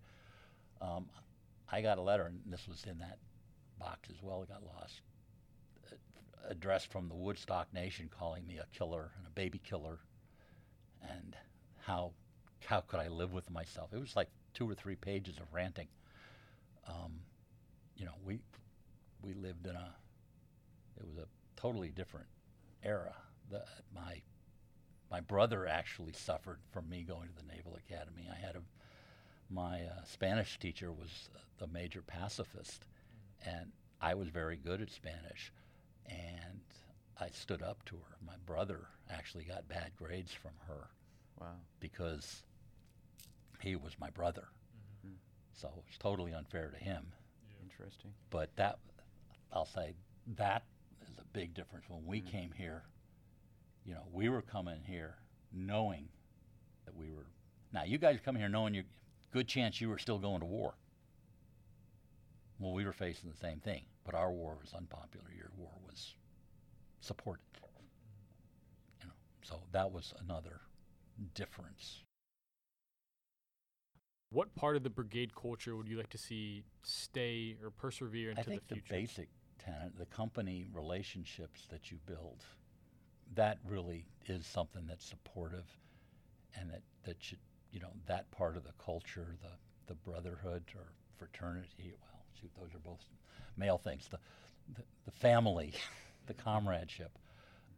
Um, 0.81 1.07
I 1.71 1.83
got 1.83 1.99
a 1.99 2.03
letter, 2.03 2.27
and 2.27 2.41
this 2.47 2.67
was 2.69 2.85
in 2.85 2.99
that 2.99 3.19
box 3.79 4.09
as 4.11 4.23
well. 4.23 4.43
It 4.43 4.49
got 4.49 4.63
lost. 4.65 5.01
A- 5.91 6.51
Addressed 6.53 6.91
from 6.93 7.09
the 7.09 7.15
Woodstock 7.15 7.73
Nation, 7.75 8.09
calling 8.09 8.47
me 8.47 8.59
a 8.59 8.67
killer 8.77 9.11
and 9.19 9.27
a 9.27 9.31
baby 9.31 9.61
killer, 9.65 9.99
and 11.03 11.37
how 11.83 12.13
how 12.65 12.81
could 12.81 13.01
I 13.01 13.09
live 13.09 13.33
with 13.33 13.51
myself? 13.51 13.91
It 13.93 14.01
was 14.01 14.17
like 14.17 14.29
two 14.55 14.69
or 14.69 14.75
three 14.75 14.97
pages 14.97 15.37
of 15.39 15.53
ranting. 15.53 15.89
Um, 16.89 17.21
you 17.97 18.05
know, 18.07 18.15
we 18.25 18.39
we 19.23 19.35
lived 19.35 19.67
in 19.67 19.75
a 19.77 19.95
it 20.99 21.07
was 21.07 21.17
a 21.19 21.27
totally 21.61 21.89
different 21.91 22.27
era. 22.83 23.15
The, 23.51 23.65
my 23.95 24.23
my 25.11 25.21
brother 25.21 25.67
actually 25.69 26.13
suffered 26.13 26.59
from 26.73 26.89
me 26.89 27.03
going 27.05 27.29
to 27.29 27.35
the 27.35 27.53
Naval 27.55 27.77
Academy. 27.77 28.29
I 28.31 28.35
had 28.45 28.57
a 28.57 28.63
my 29.49 29.83
uh, 29.85 30.03
Spanish 30.05 30.59
teacher 30.59 30.91
was 30.93 31.29
the 31.59 31.67
major 31.69 32.03
pacifist, 32.03 32.87
and 33.45 33.71
I 34.01 34.15
was 34.15 34.29
very 34.29 34.57
good 34.57 34.83
at 34.83 34.91
Spanish, 34.91 35.53
and 36.09 36.61
I 37.21 37.29
stood 37.29 37.63
up 37.63 37.85
to 37.87 37.97
her. 37.97 38.17
My 38.27 38.37
brother 38.45 38.89
actually 39.09 39.45
got 39.45 39.69
bad 39.69 39.93
grades 39.97 40.33
from 40.33 40.53
her 40.67 40.89
Wow. 41.41 41.55
because 41.81 42.43
he 43.61 43.77
was 43.77 43.99
my 44.01 44.11
brother. 44.11 44.49
Mhm. 45.07 45.15
So 45.53 45.69
it 45.69 45.85
was 45.87 45.99
totally 45.99 46.33
unfair 46.33 46.71
to 46.71 46.77
him. 46.77 47.13
Interesting. 47.63 48.13
But 48.31 48.55
that, 48.57 48.79
I'll 49.53 49.67
say, 49.67 49.95
that 50.37 50.63
a 50.63 50.76
big 51.33 51.55
difference. 51.55 51.87
When 51.89 52.05
we 52.07 52.21
mm. 52.21 52.31
came 52.31 52.51
here, 52.57 52.85
you 53.85 53.95
know, 53.95 54.05
we 54.13 54.29
were 54.29 54.43
coming 54.43 54.81
here 54.85 55.17
knowing 55.53 56.09
that 56.85 56.95
we 56.95 57.11
were. 57.11 57.27
Now, 57.73 57.85
you 57.85 57.99
guys 57.99 58.19
come 58.25 58.37
here 58.37 58.49
knowing 58.49 58.75
you, 58.75 58.85
good 59.33 59.49
chance 59.49 59.81
you 59.81 59.89
were 59.89 59.99
still 59.99 60.19
going 60.19 60.41
to 60.41 60.47
war. 60.47 60.75
Well, 62.59 62.73
we 62.73 62.85
were 62.85 62.93
facing 62.93 63.31
the 63.31 63.37
same 63.37 63.61
thing, 63.61 63.83
but 64.05 64.15
our 64.15 64.33
war 64.33 64.57
was 64.61 64.73
unpopular. 64.73 65.27
Your 65.37 65.51
war 65.57 65.73
was 65.87 66.15
supported. 67.01 67.43
You 69.01 69.09
know, 69.09 69.13
so 69.43 69.61
that 69.73 69.93
was 69.93 70.15
another 70.25 70.61
difference. 71.35 72.03
What 74.31 74.55
part 74.55 74.77
of 74.77 74.83
the 74.83 74.91
brigade 74.91 75.35
culture 75.35 75.77
would 75.77 75.87
you 75.87 75.97
like 75.97 76.11
to 76.11 76.19
see 76.19 76.65
stay 76.83 77.57
or 77.63 77.71
persevere 77.71 78.31
into 78.31 78.41
I 78.41 78.45
think 78.45 78.67
the 78.69 78.75
the, 78.75 78.81
future? 78.81 78.95
basic 78.95 79.29
tenet, 79.67 79.99
the 79.99 80.07
company 80.07 80.67
relationships 80.73 81.67
that 81.71 81.91
you 81.91 81.99
build, 82.07 82.45
that 83.35 83.59
really 83.69 84.05
is 84.27 84.47
something 84.47 84.87
that's 84.87 85.05
supportive, 85.05 85.67
and 86.59 86.71
that 86.71 86.83
that 87.05 87.17
should, 87.21 87.39
you 87.73 87.81
know, 87.81 87.91
that 88.07 88.31
part 88.31 88.57
of 88.57 88.65
the 88.65 88.73
culture, 88.85 89.27
the 89.43 89.51
the 89.87 89.95
brotherhood 89.95 90.63
or 90.75 90.87
fraternity. 91.19 91.95
Well, 92.01 92.21
shoot, 92.41 92.51
those 92.59 92.75
are 92.75 92.79
both 92.85 93.05
male 93.57 93.79
things. 93.79 94.09
The 94.09 94.19
the, 94.75 94.83
the 95.05 95.13
family, 95.13 95.73
the 96.27 96.35
comradeship, 96.35 97.19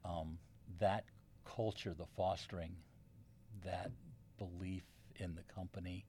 um, 0.05 0.39
that 0.79 1.05
culture, 1.45 1.95
the 1.97 2.07
fostering, 2.17 2.75
that 3.65 3.91
belief 4.39 4.85
in 5.17 5.35
the 5.35 5.43
company, 5.55 6.05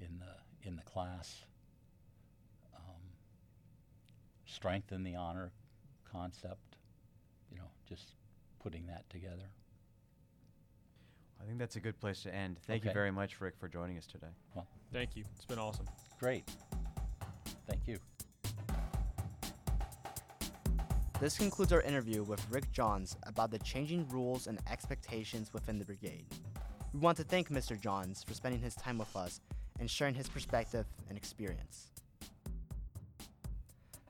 in 0.00 0.18
the 0.18 0.68
in 0.68 0.76
the 0.76 0.82
class. 0.82 1.44
Strengthen 4.46 5.02
the 5.02 5.14
honor 5.16 5.52
concept, 6.10 6.76
you 7.50 7.58
know, 7.58 7.68
just 7.88 8.14
putting 8.62 8.86
that 8.86 9.08
together. 9.10 9.50
I 11.40 11.44
think 11.44 11.58
that's 11.58 11.76
a 11.76 11.80
good 11.80 12.00
place 12.00 12.22
to 12.22 12.34
end. 12.34 12.58
Thank 12.66 12.84
you 12.84 12.92
very 12.92 13.10
much, 13.10 13.40
Ric, 13.40 13.54
for 13.58 13.68
joining 13.68 13.98
us 13.98 14.06
today. 14.06 14.28
Well, 14.54 14.66
Thank 14.92 15.16
you. 15.16 15.24
It's 15.34 15.44
been 15.44 15.58
awesome. 15.58 15.86
Great. 16.18 16.48
Thank 17.68 17.86
you. 17.86 17.98
This 21.20 21.36
concludes 21.36 21.72
our 21.72 21.80
interview 21.80 22.22
with 22.22 22.44
Ric 22.50 22.70
Johns 22.72 23.16
about 23.24 23.50
the 23.50 23.58
changing 23.60 24.08
rules 24.08 24.46
and 24.46 24.58
expectations 24.70 25.52
within 25.52 25.78
the 25.78 25.84
brigade. 25.84 26.26
We 26.92 27.00
want 27.00 27.16
to 27.18 27.24
thank 27.24 27.50
Mr. 27.50 27.78
Johns 27.78 28.22
for 28.22 28.34
spending 28.34 28.60
his 28.60 28.74
time 28.74 28.98
with 28.98 29.14
us 29.16 29.40
and 29.80 29.90
sharing 29.90 30.14
his 30.14 30.28
perspective 30.28 30.86
and 31.08 31.16
experience. 31.16 31.90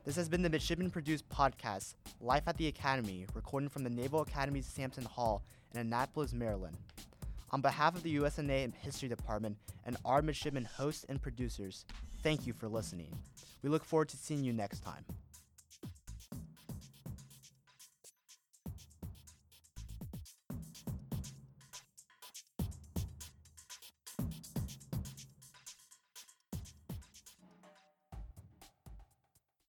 This 0.07 0.15
has 0.15 0.29
been 0.29 0.41
the 0.41 0.49
Midshipman 0.49 0.89
Produced 0.89 1.27
podcast, 1.27 1.95
Life 2.21 2.43
at 2.47 2.55
the 2.55 2.67
Academy, 2.67 3.25
recording 3.33 3.67
from 3.67 3.83
the 3.83 3.89
Naval 3.89 4.21
Academy's 4.21 4.65
Sampson 4.65 5.03
Hall 5.03 5.43
in 5.73 5.81
Annapolis, 5.81 6.31
Maryland. 6.31 6.77
On 7.51 7.59
behalf 7.59 7.93
of 7.93 8.03
the 8.03 8.15
USNA 8.15 8.73
History 8.75 9.09
Department 9.09 9.57
and 9.85 9.97
our 10.05 10.21
midshipman 10.21 10.63
hosts 10.63 11.05
and 11.09 11.21
producers, 11.21 11.83
thank 12.23 12.47
you 12.47 12.53
for 12.53 12.69
listening. 12.69 13.13
We 13.61 13.69
look 13.69 13.83
forward 13.83 14.07
to 14.07 14.15
seeing 14.15 14.45
you 14.45 14.53
next 14.53 14.79
time. 14.79 15.03